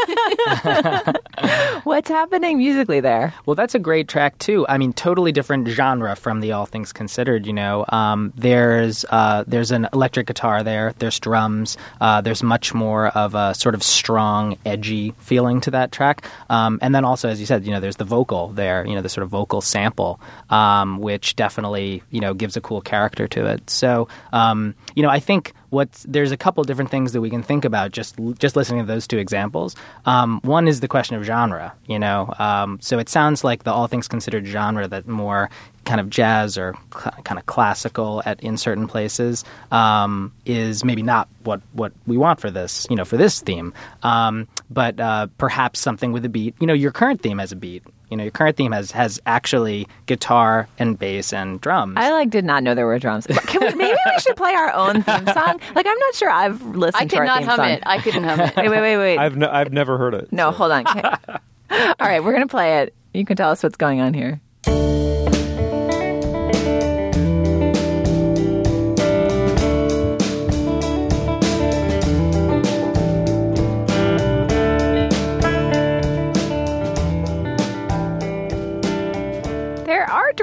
What's 1.83 2.09
happening 2.09 2.57
musically 2.57 2.99
there? 2.99 3.33
Well, 3.45 3.55
that's 3.55 3.75
a 3.75 3.79
great 3.79 4.07
track 4.07 4.37
too. 4.39 4.65
I 4.67 4.77
mean, 4.77 4.93
totally 4.93 5.31
different 5.31 5.67
genre 5.67 6.15
from 6.15 6.39
the 6.39 6.51
All 6.51 6.65
Things 6.65 6.93
Considered. 6.93 7.45
You 7.45 7.53
know, 7.53 7.85
um, 7.89 8.33
there's 8.35 9.05
uh, 9.09 9.43
there's 9.47 9.71
an 9.71 9.87
electric 9.93 10.27
guitar 10.27 10.63
there. 10.63 10.93
There's 10.99 11.19
drums. 11.19 11.77
Uh, 12.01 12.21
there's 12.21 12.43
much 12.43 12.73
more 12.73 13.07
of 13.07 13.35
a 13.35 13.53
sort 13.53 13.75
of 13.75 13.83
strong, 13.83 14.57
edgy 14.65 15.11
feeling 15.19 15.61
to 15.61 15.71
that 15.71 15.91
track. 15.91 16.25
Um, 16.49 16.79
and 16.81 16.93
then 16.93 17.05
also, 17.05 17.29
as 17.29 17.39
you 17.39 17.45
said, 17.45 17.65
you 17.65 17.71
know, 17.71 17.79
there's 17.79 17.97
the 17.97 18.05
vocal 18.05 18.49
there. 18.49 18.85
You 18.85 18.95
know, 18.95 19.01
the 19.01 19.09
sort 19.09 19.23
of 19.23 19.29
vocal 19.29 19.61
sample, 19.61 20.19
um, 20.49 20.99
which 20.99 21.35
definitely 21.35 22.03
you 22.11 22.21
know 22.21 22.33
gives 22.33 22.57
a 22.57 22.61
cool 22.61 22.81
character 22.81 23.27
to 23.29 23.45
it. 23.45 23.69
So, 23.69 24.07
um, 24.31 24.75
you 24.95 25.03
know, 25.03 25.09
I 25.09 25.19
think 25.19 25.53
what's 25.73 26.03
there's 26.03 26.31
a 26.31 26.37
couple 26.37 26.63
different 26.63 26.91
things 26.91 27.11
that 27.13 27.21
we 27.21 27.29
can 27.29 27.43
think 27.43 27.65
about 27.65 27.91
just 27.91 28.15
just 28.37 28.55
listening 28.55 28.81
to 28.81 28.87
those 28.87 29.07
two 29.07 29.17
examples. 29.17 29.75
Um, 30.05 30.39
one 30.43 30.67
is 30.67 30.79
the 30.79 30.87
question 30.87 31.15
of 31.15 31.23
genre, 31.23 31.73
you 31.87 31.99
know. 31.99 32.33
Um, 32.37 32.77
so 32.79 32.99
it 32.99 33.09
sounds 33.09 33.43
like 33.43 33.63
the 33.63 33.73
all 33.73 33.87
things 33.87 34.07
considered 34.07 34.45
genre 34.45 34.87
that 34.87 35.07
more 35.07 35.49
kind 35.85 35.99
of 35.99 36.09
jazz 36.09 36.57
or 36.57 36.75
cl- 36.93 37.15
kind 37.23 37.37
of 37.37 37.45
classical 37.45 38.21
at 38.25 38.41
in 38.41 38.55
certain 38.55 38.87
places 38.87 39.43
um, 39.71 40.31
is 40.45 40.85
maybe 40.85 41.01
not 41.01 41.27
what 41.43 41.61
what 41.73 41.91
we 42.05 42.17
want 42.17 42.39
for 42.39 42.51
this, 42.51 42.87
you 42.89 42.95
know, 42.95 43.05
for 43.05 43.17
this 43.17 43.41
theme. 43.41 43.73
Um, 44.03 44.47
but 44.69 44.99
uh, 44.99 45.27
perhaps 45.37 45.79
something 45.79 46.11
with 46.11 46.23
a 46.23 46.29
beat. 46.29 46.55
You 46.59 46.67
know, 46.67 46.73
your 46.73 46.91
current 46.91 47.21
theme 47.21 47.39
has 47.39 47.51
a 47.51 47.57
beat. 47.57 47.83
You 48.13 48.17
know, 48.17 48.23
your 48.25 48.31
current 48.31 48.55
theme 48.57 48.71
has 48.73 48.91
has 48.91 49.19
actually 49.25 49.87
guitar 50.05 50.67
and 50.77 50.99
bass 50.99 51.33
and 51.33 51.59
drums. 51.59 51.95
I 51.97 52.11
like 52.11 52.29
did 52.29 52.45
not 52.45 52.61
know 52.61 52.75
there 52.75 52.85
were 52.85 52.99
drums. 52.99 53.25
Can 53.25 53.61
we, 53.61 53.73
maybe 53.73 53.97
we 54.05 54.19
should 54.19 54.35
play 54.37 54.53
our 54.53 54.71
own 54.71 55.01
theme 55.01 55.25
song. 55.25 55.59
Like 55.73 55.87
I'm 55.87 55.97
not 55.97 56.13
sure 56.13 56.29
I've 56.29 56.61
listened 56.61 57.01
I 57.01 57.05
to 57.05 57.15
could 57.17 57.25
not 57.25 57.39
theme 57.39 57.47
hum 57.47 57.57
song. 57.57 57.69
it. 57.69 57.83
I 57.87 57.97
couldn't 57.97 58.23
hum 58.23 58.39
it. 58.41 58.55
Wait, 58.57 58.69
wait, 58.69 58.81
wait, 58.81 58.97
wait. 58.97 59.17
I've, 59.17 59.33
n- 59.35 59.43
I've 59.45 59.73
never 59.73 59.97
heard 59.97 60.13
it. 60.13 60.31
no, 60.31 60.51
hold 60.51 60.71
on. 60.71 60.85
Can- 60.85 61.03
All 61.71 62.07
right, 62.07 62.23
we're 62.23 62.33
gonna 62.33 62.47
play 62.47 62.81
it. 62.83 62.93
You 63.15 63.25
can 63.25 63.35
tell 63.35 63.49
us 63.49 63.63
what's 63.63 63.77
going 63.77 63.99
on 63.99 64.13
here. 64.13 64.39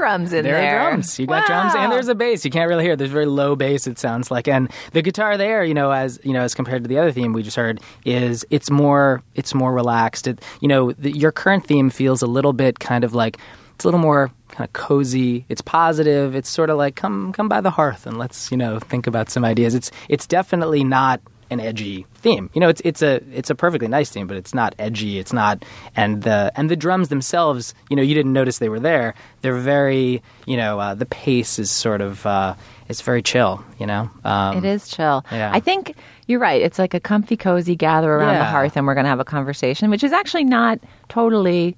Drums 0.01 0.33
in 0.33 0.45
there 0.45 0.55
there. 0.55 0.81
are 0.81 0.91
drums. 0.91 1.19
You 1.19 1.27
got 1.27 1.47
drums, 1.47 1.75
and 1.77 1.93
there's 1.93 2.09
a 2.09 2.15
bass. 2.15 2.45
You 2.45 2.51
can't 2.51 2.69
really 2.69 2.85
hear. 2.85 2.95
it. 2.95 2.97
There's 2.97 3.11
very 3.11 3.27
low 3.27 3.55
bass. 3.55 3.87
It 3.87 3.99
sounds 3.99 4.31
like, 4.31 4.49
and 4.49 4.71
the 4.93 5.03
guitar 5.03 5.37
there, 5.37 5.63
you 5.63 5.75
know, 5.75 5.91
as 5.91 6.19
you 6.25 6.33
know, 6.33 6.43
as 6.43 6.55
compared 6.55 6.83
to 6.85 6.89
the 6.89 6.99
other 6.99 7.13
theme 7.13 7.33
we 7.33 7.43
just 7.43 7.57
heard, 7.57 7.81
is 8.05 8.45
it's 8.51 8.71
more 8.71 9.23
it's 9.35 9.55
more 9.55 9.73
relaxed. 9.73 10.27
It, 10.27 10.43
you 10.61 10.69
know, 10.69 10.93
the, 10.93 11.13
your 11.17 11.33
current 11.33 11.67
theme 11.67 11.91
feels 11.91 12.23
a 12.23 12.27
little 12.27 12.53
bit 12.53 12.79
kind 12.79 13.05
of 13.05 13.15
like 13.15 13.39
it's 13.75 13.85
a 13.85 13.89
little 13.89 14.01
more 14.01 14.31
kind 14.49 14.67
of 14.67 14.73
cozy. 14.73 15.45
It's 15.49 15.61
positive. 15.63 16.35
It's 16.35 16.49
sort 16.49 16.71
of 16.71 16.77
like 16.79 16.97
come 16.97 17.33
come 17.33 17.49
by 17.49 17.61
the 17.61 17.71
hearth 17.71 18.07
and 18.07 18.19
let's 18.19 18.51
you 18.51 18.57
know 18.57 18.79
think 18.79 19.07
about 19.07 19.31
some 19.31 19.45
ideas. 19.45 19.75
It's 19.75 19.91
it's 20.09 20.27
definitely 20.27 20.85
not 20.85 21.21
an 21.51 21.61
edgy 21.61 22.07
theme. 22.15 22.49
You 22.55 22.61
know, 22.61 22.69
it's 22.69 22.81
it's 22.85 23.03
a 23.03 23.21
it's 23.33 23.51
a 23.51 23.55
perfectly 23.55 23.89
nice 23.89 24.11
theme, 24.11 24.27
but 24.27 24.37
it's 24.37 24.55
not 24.55 24.75
edgy. 24.79 25.19
It's 25.19 25.33
not 25.33 25.65
and 25.97 26.23
the 26.23 26.53
and 26.57 26.71
the 26.71 26.77
drums 26.77 27.09
themselves. 27.09 27.75
You 27.89 27.97
know, 27.97 28.03
you 28.03 28.15
didn't 28.15 28.33
notice 28.33 28.59
they 28.59 28.69
were 28.69 28.81
there. 28.81 29.15
They're 29.43 29.59
very 29.59 30.23
you 30.47 30.57
know 30.57 30.79
uh, 30.81 30.95
the 30.95 31.07
pace 31.07 31.59
is 31.59 31.71
sort 31.71 32.01
of 32.01 32.25
uh, 32.27 32.55
it's 32.89 33.01
very 33.01 33.23
chill. 33.23 33.65
You 33.79 33.87
know, 33.87 34.11
um, 34.25 34.59
It 34.59 34.65
is 34.65 34.89
chill. 34.89 35.25
yeah. 35.33 35.51
I 35.53 35.61
think 35.61 35.95
you're 36.27 36.41
right. 36.41 36.61
It's 36.63 36.79
like 36.79 36.95
a 36.95 37.01
comfy, 37.01 37.37
cozy 37.37 37.75
gather 37.77 38.13
around 38.13 38.39
the 38.39 38.45
hearth 38.45 38.77
and 38.77 38.87
we're 38.87 38.95
going 38.95 39.05
to 39.05 39.11
have 39.11 39.21
a 39.21 39.25
conversation, 39.25 39.91
which 39.91 40.05
is 40.05 40.13
actually 40.13 40.45
not 40.45 40.79
totally 41.09 41.77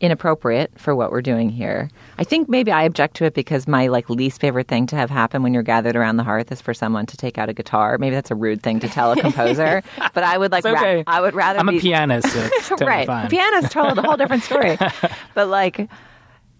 inappropriate 0.00 0.70
for 0.78 0.94
what 0.94 1.10
we're 1.10 1.22
doing 1.22 1.48
here. 1.48 1.90
I 2.18 2.24
think 2.24 2.48
maybe 2.48 2.70
I 2.70 2.82
object 2.82 3.16
to 3.16 3.24
it 3.24 3.34
because 3.34 3.66
my 3.66 3.88
like 3.88 4.08
least 4.10 4.40
favorite 4.40 4.68
thing 4.68 4.86
to 4.88 4.96
have 4.96 5.10
happen 5.10 5.42
when 5.42 5.54
you're 5.54 5.62
gathered 5.62 5.96
around 5.96 6.16
the 6.16 6.24
hearth 6.24 6.50
is 6.52 6.60
for 6.60 6.74
someone 6.74 7.06
to 7.06 7.16
take 7.16 7.38
out 7.38 7.48
a 7.48 7.52
guitar. 7.52 7.98
Maybe 7.98 8.14
that's 8.14 8.30
a 8.30 8.34
rude 8.34 8.62
thing 8.62 8.80
to 8.80 8.88
tell 8.88 9.12
a 9.12 9.16
composer, 9.16 9.82
but 10.14 10.24
I 10.24 10.38
would 10.38 10.52
like 10.52 10.64
ra- 10.64 10.72
okay. 10.72 11.04
I 11.06 11.20
would 11.20 11.34
rather 11.34 11.58
I'm 11.58 11.66
be 11.66 11.78
a 11.78 11.80
pianist. 11.80 12.28
So 12.30 12.40
it's 12.40 12.68
totally 12.68 12.90
right. 12.90 13.06
fine. 13.06 13.28
Piano's 13.28 13.70
totally 13.70 14.02
a 14.02 14.06
whole 14.06 14.16
different 14.16 14.42
story. 14.42 14.78
but 15.34 15.48
like 15.48 15.88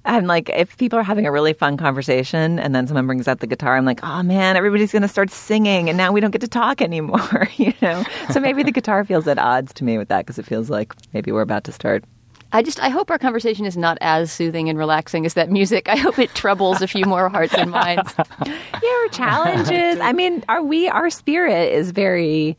I'm 0.06 0.26
like, 0.26 0.48
if 0.50 0.76
people 0.76 0.98
are 0.98 1.02
having 1.02 1.26
a 1.26 1.32
really 1.32 1.52
fun 1.52 1.76
conversation 1.76 2.58
and 2.60 2.74
then 2.74 2.86
someone 2.86 3.06
brings 3.06 3.26
out 3.26 3.40
the 3.40 3.46
guitar, 3.46 3.76
I'm 3.76 3.84
like, 3.84 4.00
oh 4.04 4.22
man, 4.22 4.56
everybody's 4.56 4.92
going 4.92 5.02
to 5.02 5.08
start 5.08 5.30
singing 5.30 5.88
and 5.88 5.98
now 5.98 6.12
we 6.12 6.20
don't 6.20 6.30
get 6.30 6.42
to 6.42 6.48
talk 6.48 6.80
anymore, 6.80 7.48
you 7.56 7.74
know? 7.82 8.04
So 8.30 8.38
maybe 8.38 8.62
the 8.62 8.70
guitar 8.70 9.04
feels 9.04 9.26
at 9.26 9.38
odds 9.38 9.72
to 9.74 9.84
me 9.84 9.98
with 9.98 10.08
that 10.08 10.18
because 10.18 10.38
it 10.38 10.46
feels 10.46 10.70
like 10.70 10.94
maybe 11.12 11.32
we're 11.32 11.42
about 11.42 11.64
to 11.64 11.72
start. 11.72 12.04
I 12.56 12.62
just 12.62 12.80
I 12.80 12.88
hope 12.88 13.10
our 13.10 13.18
conversation 13.18 13.66
is 13.66 13.76
not 13.76 13.98
as 14.00 14.32
soothing 14.32 14.70
and 14.70 14.78
relaxing 14.78 15.26
as 15.26 15.34
that 15.34 15.50
music. 15.50 15.90
I 15.90 15.96
hope 15.96 16.18
it 16.18 16.34
troubles 16.34 16.80
a 16.80 16.88
few 16.88 17.04
more 17.04 17.28
hearts 17.28 17.52
and 17.52 17.70
minds. 17.70 18.14
Yeah, 18.46 19.04
or 19.04 19.08
challenges. 19.08 20.00
I 20.00 20.12
mean, 20.12 20.44
are 20.48 20.62
we, 20.62 20.88
our 20.88 21.10
spirit 21.10 21.72
is 21.72 21.90
very, 21.90 22.56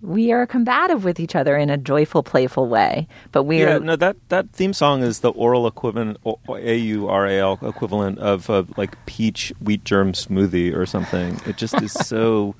we 0.00 0.32
are 0.32 0.46
combative 0.46 1.04
with 1.04 1.20
each 1.20 1.34
other 1.34 1.56
in 1.56 1.70
a 1.70 1.76
joyful, 1.76 2.22
playful 2.22 2.68
way. 2.68 3.06
But 3.32 3.44
we 3.44 3.60
yeah, 3.60 3.76
are, 3.76 3.80
no, 3.80 3.96
that 3.96 4.16
that 4.30 4.50
theme 4.50 4.72
song 4.72 5.02
is 5.02 5.20
the 5.20 5.30
oral 5.30 5.66
equivalent, 5.66 6.18
A 6.48 6.76
U 6.76 7.08
R 7.08 7.26
A 7.26 7.38
L 7.38 7.58
equivalent 7.62 8.18
of 8.18 8.48
uh, 8.48 8.64
like 8.76 9.04
peach 9.06 9.52
wheat 9.60 9.84
germ 9.84 10.12
smoothie 10.12 10.74
or 10.74 10.86
something. 10.86 11.40
It 11.46 11.56
just 11.56 11.80
is 11.82 11.92
so. 11.92 12.54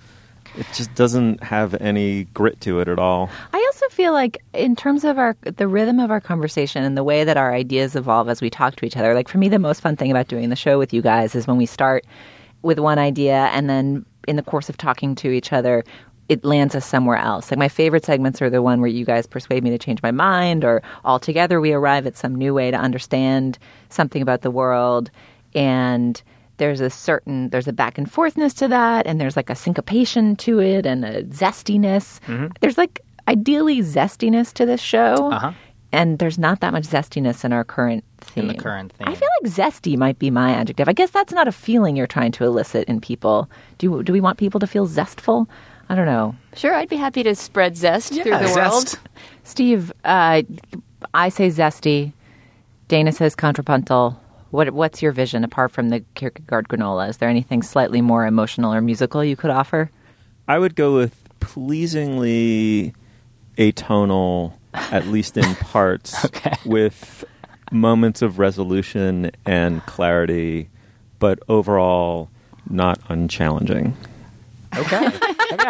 It 0.56 0.66
just 0.74 0.94
doesn't 0.94 1.42
have 1.42 1.74
any 1.80 2.24
grit 2.24 2.60
to 2.62 2.80
it 2.80 2.88
at 2.88 2.98
all. 2.98 3.28
I 3.52 3.58
also 3.72 3.88
feel 3.94 4.12
like 4.12 4.42
in 4.54 4.74
terms 4.74 5.04
of 5.04 5.18
our 5.18 5.36
the 5.42 5.68
rhythm 5.68 5.98
of 5.98 6.10
our 6.10 6.20
conversation 6.20 6.82
and 6.82 6.96
the 6.96 7.04
way 7.04 7.24
that 7.24 7.36
our 7.36 7.52
ideas 7.52 7.94
evolve 7.94 8.28
as 8.28 8.40
we 8.40 8.50
talk 8.50 8.76
to 8.76 8.86
each 8.86 8.96
other, 8.96 9.14
like 9.14 9.28
for 9.28 9.38
me 9.38 9.48
the 9.48 9.58
most 9.58 9.80
fun 9.80 9.96
thing 9.96 10.10
about 10.10 10.28
doing 10.28 10.48
the 10.48 10.56
show 10.56 10.78
with 10.78 10.92
you 10.92 11.02
guys 11.02 11.34
is 11.34 11.46
when 11.46 11.56
we 11.56 11.66
start 11.66 12.04
with 12.62 12.78
one 12.78 12.98
idea 12.98 13.50
and 13.52 13.68
then 13.68 14.04
in 14.26 14.36
the 14.36 14.42
course 14.42 14.68
of 14.68 14.76
talking 14.76 15.14
to 15.14 15.30
each 15.30 15.52
other 15.52 15.84
it 16.28 16.44
lands 16.44 16.74
us 16.74 16.84
somewhere 16.84 17.18
else. 17.18 17.50
Like 17.50 17.58
my 17.58 17.68
favorite 17.68 18.04
segments 18.04 18.42
are 18.42 18.50
the 18.50 18.62
one 18.62 18.80
where 18.80 18.90
you 18.90 19.04
guys 19.04 19.26
persuade 19.26 19.62
me 19.62 19.70
to 19.70 19.78
change 19.78 20.02
my 20.02 20.10
mind 20.10 20.64
or 20.64 20.82
all 21.04 21.20
together 21.20 21.60
we 21.60 21.72
arrive 21.72 22.06
at 22.06 22.16
some 22.16 22.34
new 22.34 22.52
way 22.52 22.70
to 22.70 22.76
understand 22.76 23.58
something 23.90 24.22
about 24.22 24.42
the 24.42 24.50
world 24.50 25.10
and 25.54 26.22
there's 26.58 26.80
a 26.80 26.90
certain 26.90 27.50
there's 27.50 27.68
a 27.68 27.72
back 27.72 27.98
and 27.98 28.10
forthness 28.10 28.54
to 28.58 28.68
that 28.68 29.06
and 29.06 29.20
there's 29.20 29.36
like 29.36 29.50
a 29.50 29.54
syncopation 29.54 30.36
to 30.36 30.60
it 30.60 30.86
and 30.86 31.04
a 31.04 31.22
zestiness. 31.24 32.20
There's 32.60 32.78
like 32.78 33.00
ideally 33.28 33.80
zestiness 33.82 34.52
to 34.54 34.66
this 34.66 34.80
show 34.80 35.30
Uh-huh. 35.32 35.52
and 35.92 36.18
there's 36.18 36.38
not 36.38 36.60
that 36.60 36.72
much 36.72 36.84
zestiness 36.84 37.44
in 37.44 37.52
our 37.52 37.64
current 37.64 38.04
in 38.20 38.26
theme. 38.42 38.48
the 38.48 38.54
current 38.54 38.92
theme. 38.92 39.08
i 39.08 39.14
feel 39.14 39.28
like 39.42 39.52
zesty 39.52 39.96
might 39.96 40.18
be 40.18 40.30
my 40.30 40.52
adjective. 40.52 40.88
I 40.88 40.92
guess 40.92 41.10
that's 41.10 41.32
not 41.32 41.48
a 41.48 41.52
feeling 41.52 41.96
you're 41.96 42.06
trying 42.06 42.32
to 42.32 42.44
elicit 42.44 42.88
in 42.88 43.00
people. 43.00 43.48
Do, 43.78 44.02
do 44.02 44.12
we 44.12 44.20
want 44.20 44.38
people 44.38 44.60
to 44.60 44.66
feel 44.66 44.86
zestful? 44.86 45.48
I 45.88 45.94
don't 45.94 46.06
know. 46.06 46.34
Sure, 46.56 46.74
I'd 46.74 46.88
be 46.88 46.96
happy 46.96 47.22
to 47.22 47.34
spread 47.36 47.76
zest 47.76 48.12
through 48.12 48.24
the 48.24 48.48
zest. 48.48 48.56
world. 48.56 48.98
steve 49.44 49.92
uh, 50.04 50.42
i 51.14 51.28
say 51.28 51.48
zesty. 51.48 52.12
Dana 52.88 53.10
says 53.12 53.34
contrapuntal 53.34 54.20
What 54.56 54.70
What's 54.70 55.02
your 55.02 55.12
vision 55.12 55.44
apart 55.44 55.70
from 55.70 55.90
the 55.90 56.00
Kierkegaard 56.14 56.66
granola? 56.66 57.10
Is 57.10 57.18
there 57.18 57.28
anything 57.28 57.62
slightly 57.62 58.00
more 58.00 58.24
emotional 58.24 58.72
or 58.72 58.80
musical 58.80 59.22
you 59.22 59.36
could 59.36 59.50
offer? 59.50 59.90
I 60.48 60.58
would 60.58 60.74
go 60.74 60.94
with 60.94 61.14
pleasingly 61.40 62.94
atonal, 63.58 64.54
at 64.72 65.08
least 65.08 65.36
in 65.36 65.54
parts, 65.56 66.26
with 66.64 67.22
moments 67.70 68.22
of 68.22 68.38
resolution 68.38 69.30
and 69.44 69.84
clarity, 69.84 70.70
but 71.18 71.38
overall 71.50 72.30
not 72.70 72.98
unchallenging. 73.10 73.92
Okay. 74.74 75.10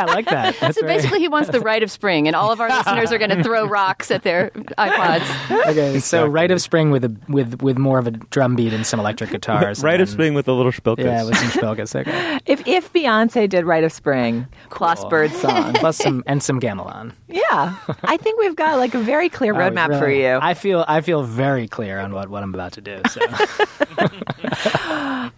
Okay, 0.03 0.11
I 0.11 0.14
like 0.14 0.26
that. 0.26 0.57
That's 0.61 0.76
so 0.78 0.86
very- 0.86 0.97
basically, 0.97 1.20
he 1.20 1.28
wants 1.28 1.51
the 1.51 1.61
rite 1.70 1.82
of 1.82 1.90
spring, 1.90 2.26
and 2.26 2.36
all 2.36 2.53
of 2.53 2.61
our 2.61 2.68
listeners 2.76 3.12
are 3.12 3.18
going 3.18 3.30
to 3.30 3.42
throw 3.42 3.66
rocks 3.66 4.11
at 4.11 4.22
their 4.22 4.51
iPods. 4.51 5.70
Okay, 5.70 5.99
so 6.01 6.26
Rite 6.26 6.51
of 6.51 6.61
Spring 6.61 6.90
with 6.90 7.05
a 7.05 7.14
with 7.28 7.62
with 7.62 7.78
more 7.78 7.99
of 7.99 8.07
a 8.07 8.11
drum 8.12 8.57
beat 8.57 8.72
and 8.72 8.86
some 8.86 9.01
electric 9.01 9.30
guitars. 9.30 9.82
Right 9.82 9.94
and 9.94 10.03
of 10.03 10.09
spring 10.09 10.34
with 10.34 10.49
a 10.49 10.53
little 10.53 10.72
spilkus. 10.72 11.05
Yeah, 11.05 11.24
with 11.24 11.36
some 11.36 11.49
spilkus. 11.49 11.94
Okay. 12.01 12.38
If 12.47 12.66
if 12.66 12.92
Beyonce 12.92 13.49
did 13.49 13.64
"Rite 13.64 13.82
of 13.84 13.92
Spring," 13.92 14.47
Klaus 14.70 15.05
Bird 15.07 15.32
song, 15.32 15.74
Plus 15.74 15.97
some 15.97 16.22
and 16.26 16.42
some 16.42 16.61
gamelan. 16.61 17.12
yeah, 17.28 17.76
I 18.05 18.16
think 18.18 18.38
we've 18.38 18.55
got 18.57 18.78
like 18.78 18.94
a 18.94 18.99
very 19.01 19.28
clear 19.28 19.53
Oh, 19.55 19.59
roadmap 19.59 19.99
for 19.99 20.09
you. 20.11 20.38
I 20.40 20.55
feel 20.55 20.84
I 20.86 21.01
feel 21.01 21.22
very 21.24 21.66
clear 21.66 21.99
on 21.99 22.12
what, 22.12 22.28
what 22.28 22.42
I'm 22.42 22.55
about 22.55 22.72
to 22.74 22.80
do. 22.80 23.01
So 23.11 23.20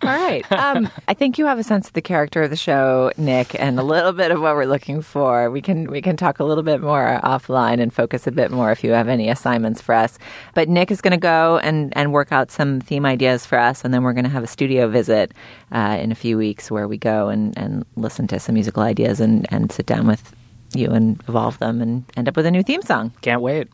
All 0.02 0.14
right. 0.14 0.44
Um, 0.52 0.88
I 1.09 1.14
think 1.14 1.38
you 1.38 1.46
have 1.46 1.59
a 1.59 1.62
sense 1.64 1.86
of 1.88 1.92
the 1.94 2.02
character 2.02 2.42
of 2.42 2.50
the 2.50 2.56
show, 2.56 3.11
Nick, 3.16 3.59
and 3.61 3.78
a 3.78 3.82
little 3.82 4.12
bit 4.12 4.30
of 4.30 4.40
what 4.40 4.47
we're 4.55 4.66
looking 4.66 5.03
for. 5.03 5.51
We 5.51 5.61
can 5.61 5.90
we 5.90 6.03
can 6.03 6.16
talk 6.16 6.40
a 6.40 6.44
little 6.44 6.62
bit 6.62 6.80
more 6.80 7.20
offline 7.22 7.80
and 7.80 7.92
focus 7.92 8.26
a 8.26 8.30
bit 8.30 8.51
more 8.51 8.70
if 8.70 8.84
you 8.84 8.92
have 8.92 9.09
any 9.09 9.28
assignments 9.28 9.80
for 9.80 9.94
us. 9.94 10.18
But 10.55 10.68
Nick 10.68 10.90
is 10.90 11.01
going 11.01 11.12
to 11.12 11.16
go 11.16 11.59
and 11.59 11.92
and 11.96 12.12
work 12.12 12.32
out 12.32 12.51
some 12.51 12.80
theme 12.80 13.07
ideas 13.07 13.46
for 13.46 13.59
us, 13.59 13.84
and 13.84 13.92
then 13.92 14.03
we're 14.03 14.12
going 14.12 14.24
to 14.24 14.30
have 14.30 14.44
a 14.44 14.49
studio 14.49 14.88
visit 14.88 15.32
uh, 15.72 15.99
in 16.01 16.12
a 16.12 16.14
few 16.14 16.36
weeks 16.36 16.70
where 16.70 16.88
we 16.88 16.99
go 16.99 17.28
and 17.28 17.57
and 17.57 17.84
listen 17.96 18.26
to 18.28 18.40
some 18.40 18.55
musical 18.55 18.82
ideas 18.82 19.20
and 19.20 19.46
and 19.53 19.70
sit 19.72 19.86
down 19.86 20.07
with 20.07 20.34
you 20.74 20.90
and 20.90 21.20
evolve 21.28 21.59
them 21.59 21.80
and 21.80 22.05
end 22.16 22.28
up 22.28 22.36
with 22.36 22.46
a 22.46 22.51
new 22.51 22.62
theme 22.62 22.82
song. 22.82 23.12
can't 23.22 23.40
wait. 23.40 23.68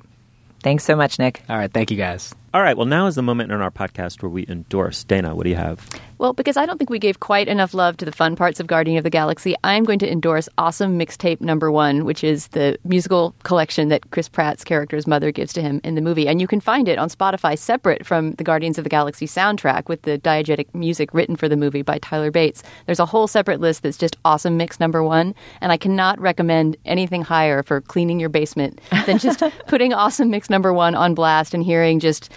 Thanks 0.63 0.85
so 0.85 0.97
much, 0.97 1.19
Nick. 1.19 1.43
All 1.51 1.59
right, 1.59 1.71
thank 1.71 1.91
you 1.91 1.97
guys. 1.99 2.35
All 2.55 2.63
right, 2.63 2.75
well, 2.75 2.87
now 2.87 3.07
is 3.07 3.17
the 3.17 3.23
moment 3.23 3.53
in 3.53 3.61
our 3.61 3.71
podcast 3.71 4.23
where 4.23 4.31
we 4.31 4.47
endorse. 4.49 5.05
Dana, 5.05 5.35
what 5.35 5.45
do 5.45 5.51
you 5.51 5.57
have? 5.57 5.87
Well, 6.17 6.33
because 6.33 6.57
I 6.57 6.65
don't 6.65 6.79
think 6.79 6.91
we 6.91 7.01
gave 7.01 7.19
quite 7.19 7.49
enough 7.49 7.75
love 7.75 7.97
to 7.97 8.05
the 8.05 8.13
fun 8.13 8.37
parts 8.37 8.61
of 8.61 8.69
Guardian 8.69 8.99
of 8.99 9.05
the 9.05 9.11
Galaxy, 9.11 9.57
I'm 9.65 9.83
going 9.83 9.99
to 9.99 10.11
endorse 10.11 10.49
Awesome 10.59 10.97
Mixtape 10.97 11.41
Number 11.41 11.73
One, 11.73 12.05
which 12.05 12.23
is 12.23 12.49
the 12.49 12.79
musical 12.85 13.35
collection 13.43 13.89
that 13.89 14.11
Chris 14.13 14.29
Pratt's 14.29 14.63
character's 14.63 15.09
mother 15.09 15.33
gives 15.33 15.53
to 15.55 15.63
him 15.63 15.81
in 15.83 15.97
the 15.97 16.01
movie. 16.01 16.29
And 16.29 16.41
you 16.41 16.47
can 16.47 16.61
find 16.61 16.89
it 16.89 16.99
on 16.99 17.09
Spotify 17.09 17.59
separate 17.59 18.07
from 18.07 18.33
the 18.33 18.45
Guardians 18.45 18.79
of 18.79 18.85
the 18.85 18.91
Galaxy 18.91 19.27
soundtrack 19.27 19.89
with 19.89 20.03
the 20.03 20.19
diegetic 20.19 20.73
music 20.73 21.13
written 21.13 21.35
for 21.35 21.49
the 21.49 21.57
movie 21.57 21.83
by 21.83 21.99
Tyler 21.99 22.31
Bates. 22.31 22.63
There's 22.87 23.01
a 23.01 23.07
whole 23.07 23.27
separate 23.27 23.61
list 23.61 23.83
that's 23.83 23.99
just 23.99 24.17
Awesome 24.25 24.57
Mix 24.57 24.79
Number 24.79 25.03
One. 25.03 25.35
And 25.61 25.73
I 25.73 25.77
cannot 25.77 26.21
recommend 26.21 26.77
anything 26.85 27.23
higher 27.23 27.65
for 27.65 27.81
cleaning 27.81 28.21
your 28.21 28.29
basement 28.29 28.81
than 29.07 29.19
just 29.19 29.43
putting 29.67 29.93
Awesome 29.93 30.31
Mix 30.31 30.49
Number 30.49 30.73
One 30.73 30.95
on 30.95 31.15
blast 31.15 31.55
and 31.55 31.65
hearing 31.65 31.99
just 31.99 32.31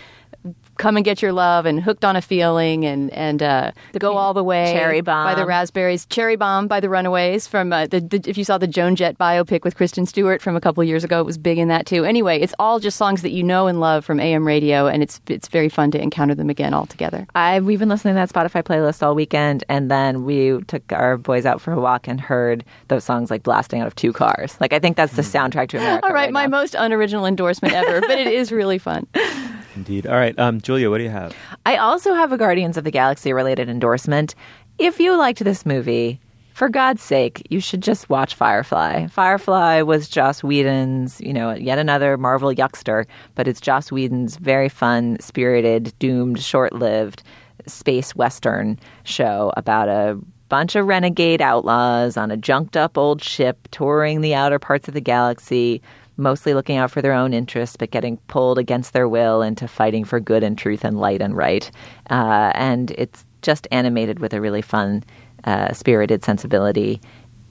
come 0.77 0.95
and 0.97 1.05
get 1.05 1.21
your 1.21 1.33
love 1.33 1.65
and 1.65 1.81
hooked 1.81 2.05
on 2.05 2.15
a 2.15 2.21
feeling 2.21 2.85
and 2.85 3.11
and 3.11 3.43
uh, 3.43 3.71
go 3.99 4.17
all 4.17 4.33
the 4.33 4.43
way 4.43 4.73
Cherry 4.73 5.01
Bomb. 5.01 5.27
by 5.27 5.35
the 5.35 5.45
raspberries 5.45 6.05
cherry 6.05 6.35
bomb 6.35 6.67
by 6.67 6.79
the 6.79 6.89
runaways 6.89 7.47
from 7.47 7.73
uh, 7.73 7.87
the, 7.87 7.99
the 7.99 8.21
if 8.25 8.37
you 8.37 8.43
saw 8.43 8.57
the 8.57 8.67
joan 8.67 8.95
jett 8.95 9.17
biopic 9.17 9.63
with 9.63 9.75
kristen 9.75 10.05
stewart 10.05 10.41
from 10.41 10.55
a 10.55 10.61
couple 10.61 10.83
years 10.83 11.03
ago 11.03 11.19
it 11.19 11.25
was 11.25 11.37
big 11.37 11.57
in 11.57 11.67
that 11.67 11.85
too 11.85 12.05
anyway 12.05 12.39
it's 12.39 12.53
all 12.59 12.79
just 12.79 12.97
songs 12.97 13.21
that 13.21 13.31
you 13.31 13.43
know 13.43 13.67
and 13.67 13.79
love 13.79 14.05
from 14.05 14.19
am 14.19 14.45
radio 14.45 14.87
and 14.87 15.03
it's 15.03 15.19
it's 15.27 15.47
very 15.47 15.69
fun 15.69 15.91
to 15.91 16.01
encounter 16.01 16.35
them 16.35 16.49
again 16.49 16.73
all 16.73 16.85
together 16.85 17.27
I 17.35 17.59
we've 17.59 17.79
been 17.79 17.89
listening 17.89 18.15
to 18.15 18.19
that 18.19 18.29
Spotify 18.29 18.63
playlist 18.63 19.03
all 19.03 19.13
weekend, 19.15 19.63
and 19.69 19.91
then 19.91 20.23
we 20.23 20.61
took 20.63 20.91
our 20.91 21.17
boys 21.17 21.45
out 21.45 21.61
for 21.61 21.71
a 21.71 21.79
walk 21.79 22.07
and 22.07 22.19
heard 22.19 22.63
those 22.87 23.03
songs 23.03 23.29
like 23.29 23.43
blasting 23.43 23.81
out 23.81 23.87
of 23.87 23.95
two 23.95 24.13
cars. 24.13 24.57
Like 24.59 24.73
I 24.73 24.79
think 24.79 24.97
that's 24.97 25.15
the 25.15 25.21
soundtrack 25.21 25.69
to 25.69 25.77
America. 25.77 26.05
all 26.05 26.13
right, 26.13 26.31
my 26.31 26.43
now. 26.43 26.57
most 26.57 26.75
unoriginal 26.77 27.25
endorsement 27.25 27.73
ever 27.73 28.01
but 28.01 28.11
it 28.11 28.27
is 28.27 28.51
really 28.51 28.77
fun 28.77 29.07
Indeed. 29.77 30.07
All 30.07 30.15
right, 30.15 30.37
um, 30.39 30.59
Julia, 30.59 30.89
what 30.89 30.97
do 30.97 31.03
you 31.03 31.09
have? 31.11 31.35
I 31.65 31.77
also 31.77 32.13
have 32.13 32.31
a 32.31 32.37
Guardians 32.37 32.77
of 32.77 32.83
the 32.83 32.91
Galaxy 32.91 33.31
related 33.31 33.69
endorsement. 33.69 34.33
If 34.79 34.99
you 34.99 35.15
liked 35.15 35.43
this 35.43 35.65
movie, 35.65 36.19
for 36.53 36.69
God's 36.69 37.03
sake, 37.03 37.45
you 37.51 37.59
should 37.59 37.83
just 37.83 38.09
watch 38.09 38.33
Firefly. 38.33 39.05
Firefly 39.05 39.83
was 39.83 40.09
Joss 40.09 40.41
Whedon's, 40.41 41.21
you 41.21 41.31
know, 41.31 41.53
yet 41.53 41.77
another 41.77 42.17
Marvel 42.17 42.51
yuckster, 42.51 43.05
but 43.35 43.47
it's 43.47 43.61
Joss 43.61 43.91
Whedon's 43.91 44.37
very 44.37 44.67
fun, 44.67 45.17
spirited, 45.19 45.93
doomed, 45.99 46.41
short-lived 46.41 47.21
space 47.67 48.15
western 48.15 48.79
show 49.03 49.53
about 49.55 49.87
a 49.89 50.17
bunch 50.49 50.75
of 50.75 50.87
renegade 50.87 51.43
outlaws 51.43 52.17
on 52.17 52.31
a 52.31 52.37
junked 52.37 52.75
up 52.75 52.97
old 52.97 53.23
ship 53.23 53.67
touring 53.69 54.21
the 54.21 54.33
outer 54.33 54.57
parts 54.57 54.87
of 54.87 54.95
the 54.95 55.01
galaxy, 55.01 55.79
mostly 56.17 56.53
looking 56.53 56.77
out 56.77 56.91
for 56.91 57.01
their 57.01 57.13
own 57.13 57.33
interests, 57.33 57.77
but 57.77 57.91
getting 57.91 58.17
pulled 58.27 58.57
against 58.57 58.93
their 58.93 59.07
will 59.07 59.41
into 59.41 59.67
fighting 59.67 60.03
for 60.03 60.19
good 60.19 60.43
and 60.43 60.57
truth 60.57 60.83
and 60.83 60.99
light 60.99 61.21
and 61.21 61.35
right. 61.35 61.69
Uh, 62.09 62.51
and 62.55 62.91
it's 62.91 63.25
just 63.41 63.67
animated 63.71 64.19
with 64.19 64.33
a 64.33 64.41
really 64.41 64.61
fun, 64.61 65.03
uh, 65.43 65.71
spirited 65.73 66.23
sensibility. 66.23 66.99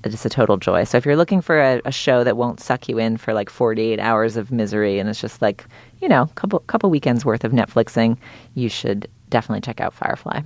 It's 0.05 0.25
a 0.25 0.29
total 0.29 0.57
joy. 0.57 0.85
So 0.85 0.99
if 0.99 1.07
you're 1.07 1.17
looking 1.17 1.41
for 1.41 1.61
a, 1.61 1.81
a 1.85 1.93
show 1.93 2.23
that 2.23 2.37
won't 2.37 2.61
suck 2.61 2.89
you 2.89 2.99
in 2.99 3.17
for 3.17 3.33
like 3.33 3.51
48 3.51 3.99
hours 3.99 4.37
of 4.37 4.53
misery 4.53 4.99
and 4.99 5.09
it's 5.09 5.21
just 5.21 5.43
like, 5.43 5.65
you 6.01 6.09
know, 6.09 6.27
couple 6.35 6.61
couple 6.61 6.91
weekends 6.91 7.25
worth 7.25 7.45
of 7.45 7.53
Netflixing, 7.53 8.17
you 8.55 8.69
should 8.69 9.09
definitely 9.31 9.63
check 9.63 9.81
out 9.81 9.95
Firefly. 9.95 10.43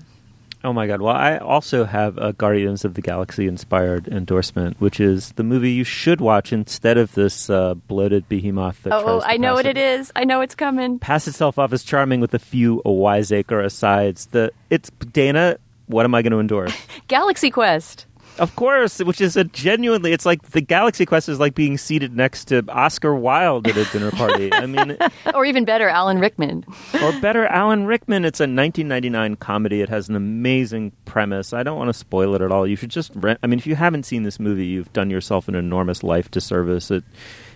Oh 0.63 0.75
my 0.75 0.87
God! 0.87 1.01
Well, 1.01 1.15
I 1.15 1.39
also 1.39 1.85
have 1.85 2.19
a 2.19 2.35
Guardians 2.35 2.85
of 2.85 2.93
the 2.93 3.01
Galaxy 3.01 3.47
inspired 3.47 4.09
endorsement, 4.09 4.79
which 4.79 5.01
is 5.01 5.33
the 5.33 5.43
movie 5.43 5.71
you 5.71 5.85
should 5.85 6.21
watch 6.21 6.53
instead 6.53 6.99
of 6.99 7.15
this 7.15 7.49
uh, 7.49 7.75
bloated 7.75 8.29
behemoth. 8.29 8.83
That 8.83 8.93
oh 8.93 9.21
to 9.21 9.27
i 9.27 9.37
know 9.39 9.55
what 9.55 9.65
it 9.65 9.79
is 9.79 10.13
i 10.15 10.25
know 10.25 10.43
it's 10.43 10.55
coming 10.55 10.99
Pass 10.99 11.27
itself 11.27 11.59
off 11.59 11.73
as 11.73 11.83
charming 11.83 12.21
with 12.21 12.35
a 12.35 12.39
few 12.39 12.83
wiseacre 12.85 13.61
asides. 13.61 14.27
The 14.27 14.53
it's 14.69 14.91
Dana. 15.13 15.57
What 15.87 16.05
am 16.05 16.15
I 16.15 16.23
going 16.23 16.33
to 16.33 16.41
endorse? 16.41 16.75
galaxy 17.09 17.51
quest 17.51 18.07
Of 18.41 18.57
course, 18.57 18.99
which 18.99 19.21
is 19.21 19.37
a 19.37 19.45
genuinely, 19.45 20.13
it's 20.13 20.27
like 20.27 20.43
the 20.51 20.61
Galaxy 20.61 21.07
Quest 21.07 21.29
is 21.29 21.39
like 21.39 21.55
being 21.55 21.79
seated 21.79 22.17
next 22.17 22.47
to 22.47 22.65
Oscar 22.69 23.15
Wilde 23.15 23.69
at 23.69 23.77
a 23.77 23.85
dinner 23.85 24.11
party. 24.11 24.53
I 24.53 24.67
mean, 24.67 24.97
or 25.35 25.45
even 25.45 25.65
better 25.65 25.89
alan 25.89 26.19
rickman 26.19 26.65
or 27.03 27.13
better, 27.21 27.47
Alan 27.47 27.87
Rickman. 27.87 28.25
It's 28.25 28.41
a 28.41 28.45
1999 28.45 29.37
comedy. 29.37 29.81
It 29.81 29.89
has 29.89 30.09
an 30.09 30.17
amazing 30.17 30.93
premise. 31.05 31.53
I 31.53 31.63
don't 31.63 31.79
want 31.79 31.89
to 31.89 31.95
spoil 31.95 32.35
it 32.35 32.41
at 32.41 32.51
all. 32.51 32.67
You 32.67 32.77
should 32.77 32.91
just 32.91 33.13
rent. 33.15 33.39
I 33.43 33.47
mean, 33.47 33.59
if 33.59 33.67
you 33.67 33.75
haven't 33.75 34.05
seen 34.05 34.23
this 34.23 34.41
movie, 34.41 34.67
you've 34.67 34.93
done 34.93 35.11
yourself 35.11 35.49
an 35.49 35.55
enormous 35.55 36.03
life 36.03 36.31
disservice. 36.31 36.91
It, 36.91 37.05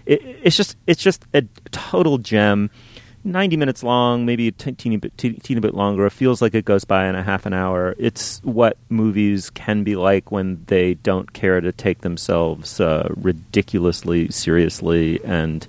it 0.06 0.20
it's 0.42 0.56
just, 0.56 0.76
it's 0.86 1.02
just 1.02 1.24
a 1.32 1.42
total 1.70 2.18
gem. 2.18 2.70
90 3.24 3.56
minutes 3.56 3.82
long, 3.82 4.26
maybe 4.26 4.48
a 4.48 4.52
teeny 4.52 4.96
bit, 4.96 5.16
te- 5.16 5.34
teeny 5.34 5.60
bit 5.60 5.74
longer. 5.74 6.06
It 6.06 6.10
feels 6.10 6.42
like 6.42 6.54
it 6.54 6.64
goes 6.64 6.84
by 6.84 7.06
in 7.06 7.14
a 7.14 7.22
half 7.22 7.46
an 7.46 7.54
hour. 7.54 7.94
It's 7.98 8.40
what 8.44 8.76
movies 8.90 9.50
can 9.50 9.82
be 9.82 9.96
like 9.96 10.30
when 10.30 10.62
they 10.66 10.94
don't 10.94 11.32
care 11.32 11.60
to 11.60 11.72
take 11.72 12.02
themselves 12.02 12.80
uh, 12.80 13.08
ridiculously 13.16 14.30
seriously, 14.30 15.24
and 15.24 15.66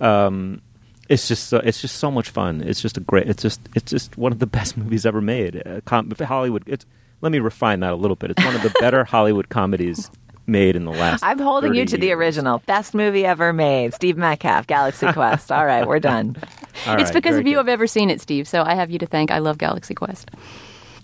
um, 0.00 0.62
it's 1.08 1.28
just 1.28 1.48
so, 1.48 1.58
it's 1.58 1.80
just 1.80 1.96
so 1.96 2.10
much 2.10 2.30
fun. 2.30 2.62
It's 2.62 2.80
just 2.80 2.96
a 2.96 3.00
great. 3.00 3.28
It's 3.28 3.42
just 3.42 3.60
it's 3.74 3.90
just 3.90 4.16
one 4.16 4.32
of 4.32 4.38
the 4.38 4.46
best 4.58 4.76
movies 4.76 5.04
ever 5.04 5.20
made. 5.20 5.62
Uh, 5.66 5.80
com- 5.84 6.10
Hollywood. 6.10 6.64
It's 6.66 6.86
let 7.20 7.32
me 7.32 7.38
refine 7.38 7.80
that 7.80 7.92
a 7.92 7.96
little 7.96 8.16
bit. 8.16 8.30
It's 8.30 8.44
one 8.44 8.54
of 8.54 8.62
the 8.62 8.74
better 8.80 9.04
Hollywood 9.04 9.48
comedies 9.48 10.10
made 10.46 10.76
in 10.76 10.84
the 10.84 10.90
last. 10.90 11.22
I'm 11.24 11.38
holding 11.38 11.74
you 11.74 11.82
30 11.82 11.90
to 11.92 11.98
the 11.98 12.12
original. 12.12 12.58
Best 12.66 12.94
movie 12.94 13.24
ever 13.24 13.52
made. 13.52 13.94
Steve 13.94 14.16
Metcalf, 14.16 14.66
Galaxy 14.66 15.10
Quest. 15.12 15.50
All 15.52 15.64
right, 15.66 15.86
we're 15.86 16.00
done. 16.00 16.36
All 16.86 16.94
it's 16.94 17.04
right, 17.04 17.12
because 17.14 17.36
of 17.36 17.46
you 17.46 17.60
i've 17.60 17.68
ever 17.68 17.86
seen 17.86 18.10
it 18.10 18.20
steve 18.20 18.48
so 18.48 18.62
i 18.64 18.74
have 18.74 18.90
you 18.90 18.98
to 18.98 19.06
thank 19.06 19.30
i 19.30 19.38
love 19.38 19.58
galaxy 19.58 19.94
quest 19.94 20.28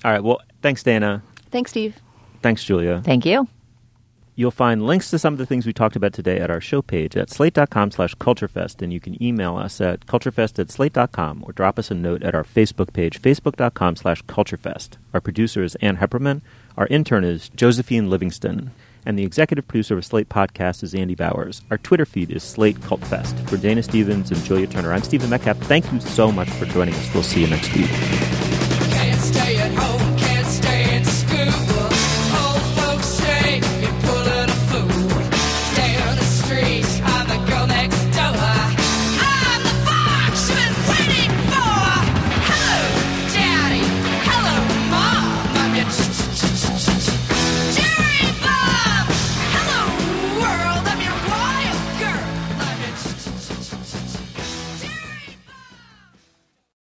All 0.05 0.11
right. 0.11 0.23
Well, 0.23 0.41
thanks, 0.63 0.83
Dana. 0.83 1.23
thanks 1.51 1.71
steve 1.71 1.97
Thanks, 2.43 2.65
Julia. 2.65 3.03
Thank 3.05 3.27
you. 3.27 3.49
You'll 4.35 4.51
find 4.51 4.87
links 4.87 5.11
to 5.11 5.19
some 5.19 5.35
of 5.35 5.39
the 5.39 5.45
things 5.45 5.67
we 5.67 5.75
talked 5.75 5.97
about 5.97 6.15
today 6.15 6.39
at 6.39 6.51
our 6.51 6.61
show 6.61 6.81
page 6.81 7.15
at 7.17 7.29
slate.com 7.29 7.91
slash 7.91 8.15
culturefest, 8.15 8.81
and 8.81 8.93
you 8.95 8.99
can 9.01 9.23
email 9.23 9.59
us 9.59 9.79
at 9.83 10.07
culturefest 10.07 10.59
at 10.59 10.71
slate.com 10.71 11.45
or 11.47 11.53
drop 11.53 11.79
us 11.79 11.91
a 11.91 11.95
note 11.95 12.23
at 12.23 12.35
our 12.35 12.45
Facebook 12.45 12.95
page, 12.95 13.21
facebook.com 13.21 13.97
slash 13.97 14.23
culturefest. 14.25 14.97
Our 15.13 15.21
producer 15.21 15.63
is 15.63 15.75
Ann 15.77 15.99
Hepperman. 15.99 16.41
Our 16.79 16.87
intern 16.87 17.25
is 17.25 17.51
Josephine 17.51 18.09
Livingston 18.09 18.71
and 19.11 19.19
the 19.19 19.25
executive 19.25 19.67
producer 19.67 19.99
of 19.99 20.05
Slate 20.05 20.29
Podcast 20.29 20.85
is 20.85 20.95
Andy 20.95 21.17
Bowers. 21.17 21.63
Our 21.69 21.79
Twitter 21.79 22.07
feed 22.07 22.31
is 22.31 22.45
Slate 22.45 22.81
Cult 22.81 23.03
Fest. 23.05 23.37
For 23.49 23.57
Dana 23.57 23.83
Stevens 23.83 24.31
and 24.31 24.41
Julia 24.45 24.69
Turner, 24.69 24.93
I'm 24.93 25.03
Stephen 25.03 25.29
Metcalf. 25.29 25.59
Thank 25.59 25.93
you 25.93 25.99
so 26.01 26.31
much 26.31 26.49
for 26.49 26.65
joining 26.67 26.95
us. 26.95 27.13
We'll 27.13 27.25
see 27.25 27.41
you 27.41 27.49
next 27.49 27.75
week. 27.75 27.91